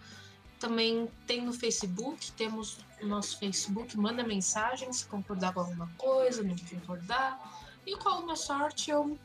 Também 0.58 1.08
tem 1.28 1.42
no 1.42 1.52
Facebook, 1.52 2.32
temos 2.32 2.78
o 3.00 3.06
nosso 3.06 3.38
Facebook, 3.38 3.96
manda 3.96 4.24
mensagem 4.24 4.92
se 4.92 5.06
concordar 5.06 5.54
com 5.54 5.60
alguma 5.60 5.88
coisa, 5.96 6.42
não 6.42 6.56
concordar. 6.56 7.40
E 7.86 7.96
com 7.96 8.08
alguma 8.08 8.34
sorte 8.34 8.90
eu 8.90 9.16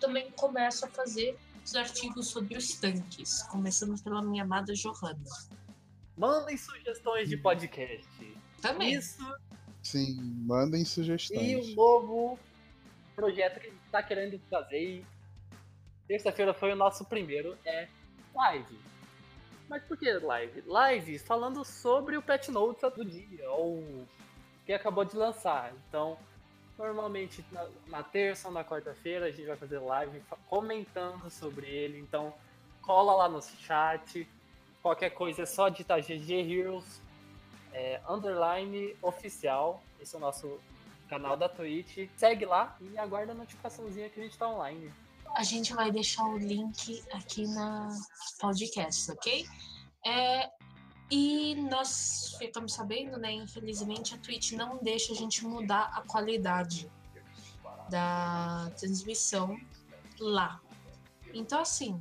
também 0.00 0.32
começo 0.32 0.84
a 0.84 0.88
fazer 0.88 1.38
os 1.64 1.74
artigos 1.76 2.26
sobre 2.26 2.56
os 2.56 2.74
tanques, 2.74 3.44
começando 3.44 4.02
pela 4.02 4.20
minha 4.20 4.42
amada 4.42 4.74
Johanna. 4.74 5.24
Mandem 6.16 6.56
sugestões 6.56 7.28
de 7.28 7.36
podcast. 7.36 8.08
Também. 8.60 8.94
Isso 8.94 9.22
Sim, 9.86 10.16
mandem 10.44 10.84
sugestões. 10.84 11.40
e 11.40 11.54
o 11.54 11.76
novo 11.76 12.36
projeto 13.14 13.60
que 13.60 13.68
a 13.68 13.70
gente 13.70 13.82
tá 13.90 14.02
querendo 14.02 14.36
fazer. 14.50 14.80
E 14.80 15.04
terça-feira 16.08 16.52
foi 16.52 16.72
o 16.72 16.76
nosso 16.76 17.04
primeiro, 17.04 17.56
é 17.64 17.86
live. 18.34 18.76
Mas 19.68 19.84
por 19.84 19.96
que 19.96 20.12
live? 20.12 20.64
Live 20.66 21.20
falando 21.20 21.64
sobre 21.64 22.16
o 22.16 22.22
Pet 22.22 22.50
Notes 22.50 22.82
do 22.94 23.04
dia, 23.04 23.48
ou 23.52 24.04
que 24.64 24.72
acabou 24.72 25.04
de 25.04 25.16
lançar. 25.16 25.72
Então, 25.88 26.18
normalmente 26.76 27.44
na, 27.52 27.68
na 27.86 28.02
terça 28.02 28.48
ou 28.48 28.54
na 28.54 28.64
quarta-feira 28.64 29.26
a 29.26 29.30
gente 29.30 29.46
vai 29.46 29.56
fazer 29.56 29.78
live 29.78 30.20
comentando 30.48 31.30
sobre 31.30 31.64
ele. 31.68 32.00
Então, 32.00 32.34
cola 32.82 33.14
lá 33.14 33.28
no 33.28 33.40
chat. 33.40 34.28
Qualquer 34.82 35.10
coisa 35.10 35.42
é 35.42 35.46
só 35.46 35.68
digitar 35.68 36.00
GG 36.00 36.32
Heroes 36.32 37.05
é, 37.72 38.00
underline 38.08 38.96
oficial. 39.02 39.82
Esse 40.00 40.14
é 40.14 40.18
o 40.18 40.20
nosso 40.20 40.58
canal 41.08 41.36
da 41.36 41.48
Twitch. 41.48 42.08
Segue 42.16 42.44
lá 42.44 42.76
e 42.80 42.98
aguarda 42.98 43.32
a 43.32 43.34
notificaçãozinha 43.34 44.08
que 44.10 44.20
a 44.20 44.22
gente 44.22 44.36
tá 44.36 44.48
online. 44.48 44.92
A 45.34 45.42
gente 45.42 45.74
vai 45.74 45.90
deixar 45.90 46.24
o 46.24 46.38
link 46.38 47.04
aqui 47.12 47.46
na 47.48 47.88
podcast, 48.40 49.10
ok? 49.10 49.46
É, 50.04 50.50
e 51.10 51.54
nós 51.70 52.34
ficamos 52.38 52.72
sabendo, 52.72 53.18
né? 53.18 53.32
Infelizmente 53.32 54.14
a 54.14 54.18
Twitch 54.18 54.52
não 54.52 54.78
deixa 54.78 55.12
a 55.12 55.16
gente 55.16 55.44
mudar 55.44 55.90
a 55.94 56.02
qualidade 56.02 56.90
da 57.88 58.70
transmissão 58.78 59.56
lá. 60.18 60.60
Então, 61.32 61.60
assim, 61.60 62.00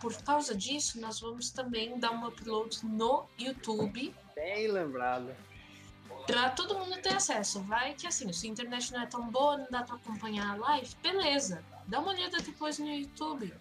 por 0.00 0.14
causa 0.22 0.54
disso, 0.54 1.00
nós 1.00 1.20
vamos 1.20 1.50
também 1.50 1.98
dar 1.98 2.12
um 2.12 2.26
upload 2.26 2.84
no 2.86 3.26
YouTube 3.38 4.14
Bem 4.40 4.68
lembrado. 4.68 5.36
Pra 6.26 6.48
todo 6.48 6.78
mundo 6.78 6.96
ter 7.02 7.12
acesso. 7.12 7.60
Vai 7.64 7.92
que 7.92 8.06
assim, 8.06 8.32
se 8.32 8.46
a 8.46 8.50
internet 8.50 8.90
não 8.90 9.02
é 9.02 9.06
tão 9.06 9.30
boa, 9.30 9.58
não 9.58 9.66
dá 9.70 9.82
pra 9.82 9.96
acompanhar 9.96 10.54
a 10.54 10.56
live, 10.56 10.96
beleza. 11.02 11.62
Dá 11.86 12.00
uma 12.00 12.12
olhada 12.12 12.38
depois 12.38 12.78
no 12.78 12.88
YouTube. 12.88 13.52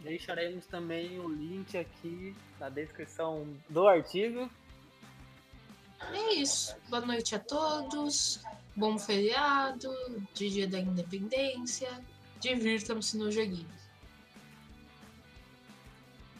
Deixaremos 0.00 0.66
também 0.66 1.18
o 1.18 1.28
link 1.30 1.78
aqui 1.78 2.36
na 2.60 2.68
descrição 2.68 3.48
do 3.70 3.88
artigo. 3.88 4.50
É 6.12 6.34
isso. 6.34 6.76
Boa 6.90 7.00
noite 7.00 7.34
a 7.34 7.38
todos. 7.38 8.40
Bom 8.76 8.98
feriado, 8.98 9.90
de 10.34 10.50
dia 10.50 10.68
da 10.68 10.78
independência. 10.78 11.88
Divirtam-se 12.40 13.16
no 13.16 13.32
joguinho. 13.32 13.72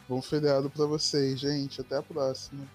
Bom 0.07 0.21
feriado 0.21 0.69
pra 0.69 0.85
vocês, 0.85 1.41
gente. 1.41 1.81
Até 1.81 1.97
a 1.97 2.03
próxima. 2.03 2.69